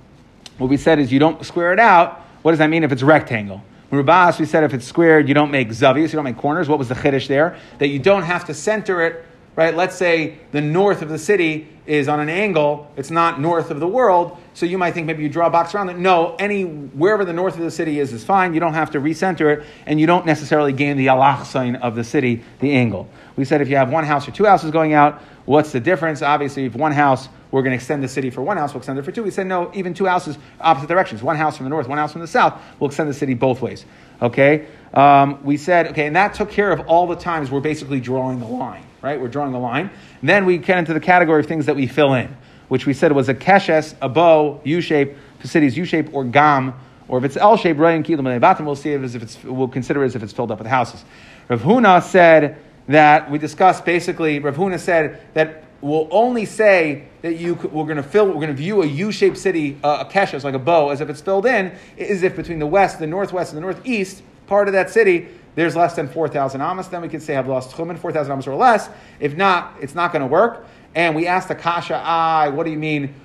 what 0.57 0.67
we 0.67 0.78
said 0.78 0.97
is 0.97 1.11
you 1.11 1.19
don't 1.19 1.45
square 1.45 1.73
it 1.73 1.80
out. 1.80 2.21
What 2.41 2.53
does 2.53 2.59
that 2.59 2.71
mean 2.71 2.84
if 2.84 2.91
it's 2.91 3.03
rectangle? 3.03 3.61
Rubas, 3.91 4.39
we 4.39 4.47
said 4.47 4.63
if 4.63 4.73
it's 4.73 4.86
squared, 4.86 5.28
you 5.28 5.36
don't 5.36 5.51
make 5.51 5.69
zavias, 5.69 6.05
you 6.05 6.15
don't 6.15 6.23
make 6.23 6.38
corners. 6.38 6.67
What 6.67 6.80
was 6.80 6.89
the 6.89 6.95
chiddush 6.95 7.28
there? 7.28 7.55
That 7.78 7.89
you 7.89 7.99
don't 7.99 8.23
have 8.23 8.45
to 8.45 8.55
center 8.55 9.05
it, 9.05 9.23
right? 9.58 9.76
Let's 9.76 9.97
say 9.97 10.38
the 10.51 10.62
north 10.62 11.01
of 11.01 11.10
the 11.10 11.18
city 11.18 11.68
is 11.86 12.08
on 12.08 12.22
an 12.22 12.30
angle, 12.30 12.89
it's 12.95 13.12
not 13.12 13.41
north 13.41 13.72
of 13.72 13.80
the 13.80 13.88
world, 13.88 14.38
so 14.53 14.66
you 14.66 14.78
might 14.78 14.93
think 14.93 15.08
maybe 15.08 15.24
you 15.24 15.30
draw 15.30 15.47
a 15.47 15.49
box 15.49 15.74
around 15.74 15.89
it. 15.89 15.97
No, 15.97 16.36
any 16.38 16.64
wherever 16.64 17.26
the 17.26 17.34
north 17.34 17.55
of 17.55 17.62
the 17.62 17.72
city 17.72 17.99
is 17.99 18.14
is 18.14 18.24
fine. 18.24 18.53
You 18.53 18.60
don't 18.60 18.76
have 18.76 18.91
to 18.91 18.99
recenter 18.99 19.58
it, 19.58 19.66
and 19.86 19.99
you 19.99 20.08
don't 20.08 20.26
necessarily 20.26 20.72
gain 20.72 20.95
the 20.95 21.08
alachson 21.08 21.76
of 21.78 21.95
the 21.95 22.03
city, 22.03 22.43
the 22.60 22.72
angle. 22.72 23.10
We 23.36 23.43
said 23.43 23.62
if 23.62 23.68
you 23.68 23.76
have 23.76 23.89
one 23.89 24.05
house 24.05 24.28
or 24.28 24.32
two 24.32 24.45
houses 24.45 24.72
going 24.72 24.93
out, 24.93 25.22
what's 25.45 25.72
the 25.72 25.80
difference? 25.80 26.22
Obviously, 26.22 26.66
if 26.66 26.76
one 26.76 26.91
house 26.91 27.28
we're 27.49 27.62
going 27.62 27.72
to 27.72 27.78
extend 27.78 28.03
the 28.03 28.08
city 28.08 28.30
for 28.30 28.41
one 28.41 28.58
house, 28.58 28.74
we'll 28.74 28.80
extend 28.80 28.99
it 28.99 29.03
for 29.03 29.12
two. 29.12 29.24
We 29.24 29.32
said 29.32 29.47
no, 29.47 29.72
even 29.74 29.93
two 29.93 30.05
houses, 30.05 30.38
opposite 30.60 30.88
directions. 30.88 31.24
One 31.24 31.38
house 31.38 31.58
from 31.58 31.64
the 31.64 31.70
north, 31.70 31.88
one 31.88 31.97
house 31.97 32.12
from 32.12 32.22
the 32.22 32.28
south. 32.28 32.62
We'll 32.80 32.89
extend 32.89 33.10
the 33.10 33.14
city 33.14 33.34
both 33.34 33.62
ways. 33.62 33.86
Okay? 34.22 34.68
Um, 34.93 35.43
we 35.43 35.58
said, 35.58 35.88
okay, 35.88 36.08
and 36.08 36.16
that 36.16 36.34
took 36.34 36.51
care 36.51 36.72
of 36.72 36.82
all 36.88 37.08
the 37.08 37.16
times 37.16 37.49
we're 37.49 37.62
basically 37.62 37.99
drawing 37.99 38.39
the 38.39 38.47
line, 38.47 38.84
right? 39.02 39.20
We're 39.20 39.28
drawing 39.28 39.54
a 39.54 39.60
line. 39.60 39.89
And 40.22 40.30
then 40.30 40.45
we 40.45 40.58
get 40.58 40.78
into 40.78 40.93
the 40.93 41.00
category 41.00 41.39
of 41.39 41.45
things 41.45 41.66
that 41.66 41.76
we 41.76 41.88
fill 41.88 42.14
in, 42.14 42.36
which 42.68 42.86
we 42.86 42.93
said 42.93 43.12
was 43.12 43.30
a 43.30 43.36
keshes, 43.36 43.95
a 44.02 44.10
bow, 44.10 44.62
U 44.64 44.82
shape, 44.82 45.16
if 45.43 45.78
U 45.78 45.86
shape, 45.86 46.14
or 46.14 46.24
gam, 46.24 46.74
or 47.08 47.18
if 47.18 47.24
it's 47.24 47.38
L 47.38 47.58
shape, 47.58 47.78
Ryan 47.78 48.04
Kilam 48.04 48.41
bottom, 48.41 48.66
we'll 48.66 48.76
see 48.76 48.91
it 48.91 49.02
as 49.02 49.16
if 49.16 49.24
it's, 49.24 49.41
we'll 49.43 49.68
consider 49.68 50.04
it 50.04 50.08
as 50.08 50.16
if 50.16 50.24
it's 50.24 50.34
filled 50.34 50.52
up 50.52 50.60
with 50.60 50.68
houses. 50.68 51.06
Rav 51.48 51.62
Huna 51.62 52.04
said 52.04 52.58
that 52.88 53.30
we 53.32 53.38
discussed 53.38 53.86
basically, 53.86 54.39
Rav 54.39 54.56
Huna 54.56 54.80
said 54.80 55.22
that 55.34 55.64
we'll 55.82 56.08
only 56.12 56.45
say 56.45 57.08
that 57.22 57.38
you 57.38 57.54
we're 57.56 57.84
going 57.84 57.98
to 57.98 58.04
fill 58.04 58.26
we're 58.26 58.34
going 58.34 58.48
to 58.48 58.54
view 58.54 58.82
a 58.82 58.86
U-shaped 58.86 59.38
city 59.38 59.78
uh, 59.84 60.04
a 60.08 60.12
keshes 60.12 60.43
like 60.43 60.56
a 60.56 60.60
bow 60.60 60.89
as 60.89 61.02
if 61.02 61.10
it's 61.10 61.22
filled 61.22 61.45
in 61.45 61.72
is 61.98 62.24
if 62.24 62.36
between 62.36 62.60
the 62.60 62.66
west, 62.66 63.00
the 63.00 63.06
northwest, 63.06 63.54
and 63.54 63.58
the 63.58 63.62
northeast 63.62 64.24
part 64.48 64.68
of 64.68 64.74
that 64.74 64.89
city 64.89 65.28
there's 65.58 65.76
less 65.76 65.95
than 65.95 66.08
four 66.08 66.30
thousand 66.30 66.62
amos. 66.62 66.88
Then 66.88 67.01
we 67.01 67.10
could 67.10 67.24
say 67.24 67.36
I've 67.36 67.47
lost 67.47 67.74
four 67.74 68.12
thousand 68.12 68.32
amos 68.32 68.45
or 68.45 68.53
less. 68.53 68.89
If 69.20 69.36
not, 69.36 69.74
it's 69.82 69.95
not 69.95 70.14
going 70.14 70.22
to 70.22 70.28
work. 70.28 70.68
And 70.93 71.16
we 71.16 71.26
asked 71.26 71.47
the 71.47 71.55
kasha, 71.55 71.95
I 71.95 72.49
what 72.49 72.64
do 72.64 72.70
you 72.70 72.78
mean? 72.78 73.16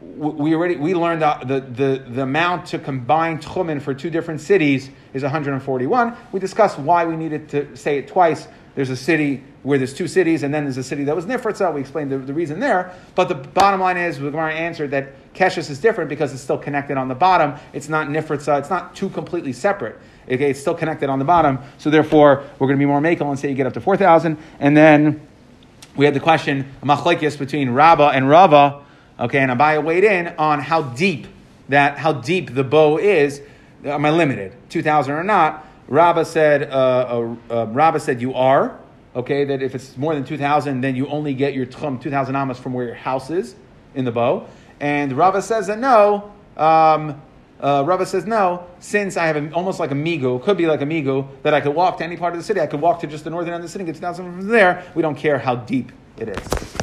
We 0.00 0.54
already 0.54 0.76
we 0.76 0.94
learned 0.94 1.20
the, 1.20 1.38
the, 1.44 1.60
the, 1.60 2.04
the 2.08 2.22
amount 2.22 2.64
to 2.68 2.78
combine 2.78 3.38
tchumen 3.38 3.82
for 3.82 3.92
two 3.92 4.08
different 4.08 4.40
cities 4.40 4.88
is 5.12 5.24
141. 5.24 6.16
We 6.32 6.40
discussed 6.40 6.78
why 6.78 7.04
we 7.04 7.16
needed 7.16 7.50
to 7.50 7.76
say 7.76 7.98
it 7.98 8.08
twice 8.08 8.48
there's 8.74 8.90
a 8.90 8.96
city 8.96 9.44
where 9.62 9.78
there's 9.78 9.94
two 9.94 10.08
cities, 10.08 10.42
and 10.42 10.52
then 10.52 10.64
there's 10.64 10.76
a 10.76 10.82
city 10.82 11.04
that 11.04 11.14
was 11.14 11.26
Nifritza. 11.26 11.72
We 11.72 11.80
explained 11.80 12.10
the, 12.10 12.18
the 12.18 12.34
reason 12.34 12.58
there. 12.60 12.92
But 13.14 13.28
the 13.28 13.36
bottom 13.36 13.80
line 13.80 13.96
is, 13.96 14.18
the 14.18 14.30
Gemara 14.30 14.52
answered 14.52 14.90
that 14.90 15.32
Keshes 15.32 15.70
is 15.70 15.78
different 15.78 16.10
because 16.10 16.32
it's 16.32 16.42
still 16.42 16.58
connected 16.58 16.96
on 16.96 17.08
the 17.08 17.14
bottom. 17.14 17.54
It's 17.72 17.88
not 17.88 18.08
Nifritza. 18.08 18.58
It's 18.58 18.70
not 18.70 18.94
two 18.96 19.08
completely 19.10 19.52
separate. 19.52 19.98
Okay, 20.30 20.50
it's 20.50 20.60
still 20.60 20.74
connected 20.74 21.10
on 21.10 21.18
the 21.18 21.24
bottom. 21.24 21.58
So 21.78 21.90
therefore, 21.90 22.44
we're 22.58 22.66
going 22.66 22.78
to 22.78 22.82
be 22.82 22.86
more 22.86 23.00
makel 23.00 23.28
and 23.28 23.38
say 23.38 23.48
you 23.48 23.54
get 23.54 23.66
up 23.66 23.74
to 23.74 23.80
4,000. 23.80 24.38
And 24.58 24.76
then 24.76 25.20
we 25.96 26.04
had 26.04 26.14
the 26.14 26.20
question, 26.20 26.70
machlekes 26.82 27.38
between 27.38 27.70
Rabba 27.70 28.08
and 28.08 28.28
Rava. 28.28 28.82
Okay, 29.18 29.38
and 29.38 29.50
Abaya 29.50 29.82
weighed 29.84 30.04
in 30.04 30.28
on 30.38 30.60
how 30.60 30.82
deep 30.82 31.28
that, 31.68 31.98
how 31.98 32.12
deep 32.12 32.54
the 32.54 32.64
bow 32.64 32.98
is. 32.98 33.40
Am 33.84 34.04
I 34.04 34.10
limited? 34.10 34.52
2,000 34.70 35.14
or 35.14 35.22
not? 35.22 35.66
Rabba 35.86 36.24
said, 36.24 36.70
uh, 36.70 37.36
uh, 37.50 37.66
uh, 37.68 37.98
said 37.98 38.20
you 38.20 38.34
are, 38.34 38.78
okay, 39.14 39.44
that 39.44 39.62
if 39.62 39.74
it's 39.74 39.96
more 39.96 40.14
than 40.14 40.24
2,000, 40.24 40.80
then 40.80 40.96
you 40.96 41.06
only 41.08 41.34
get 41.34 41.54
your 41.54 41.66
tchum, 41.66 42.00
2,000 42.00 42.34
amas 42.34 42.58
from 42.58 42.72
where 42.72 42.86
your 42.86 42.94
house 42.94 43.30
is 43.30 43.54
in 43.94 44.04
the 44.04 44.10
bow. 44.10 44.46
And 44.80 45.12
Rabba 45.12 45.42
says 45.42 45.66
that 45.66 45.78
no, 45.78 46.32
um, 46.56 47.20
uh, 47.60 47.84
Rabba 47.86 48.06
says 48.06 48.26
no, 48.26 48.66
since 48.80 49.16
I 49.16 49.26
have 49.26 49.36
a, 49.36 49.50
almost 49.52 49.80
like 49.80 49.90
a 49.90 49.94
migu, 49.94 50.42
could 50.42 50.56
be 50.56 50.66
like 50.66 50.82
a 50.82 50.86
migu, 50.86 51.28
that 51.42 51.54
I 51.54 51.60
could 51.60 51.74
walk 51.74 51.98
to 51.98 52.04
any 52.04 52.16
part 52.16 52.34
of 52.34 52.38
the 52.38 52.44
city. 52.44 52.60
I 52.60 52.66
could 52.66 52.80
walk 52.80 53.00
to 53.00 53.06
just 53.06 53.24
the 53.24 53.30
northern 53.30 53.54
end 53.54 53.62
of 53.62 53.68
the 53.68 53.72
city, 53.72 53.84
get 53.84 53.94
2,000 53.94 54.24
from 54.24 54.48
there. 54.48 54.84
We 54.94 55.02
don't 55.02 55.16
care 55.16 55.38
how 55.38 55.56
deep 55.56 55.92
it 56.18 56.28
is. 56.28 56.74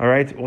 All 0.00 0.06
right, 0.06 0.34
we'll 0.36 0.46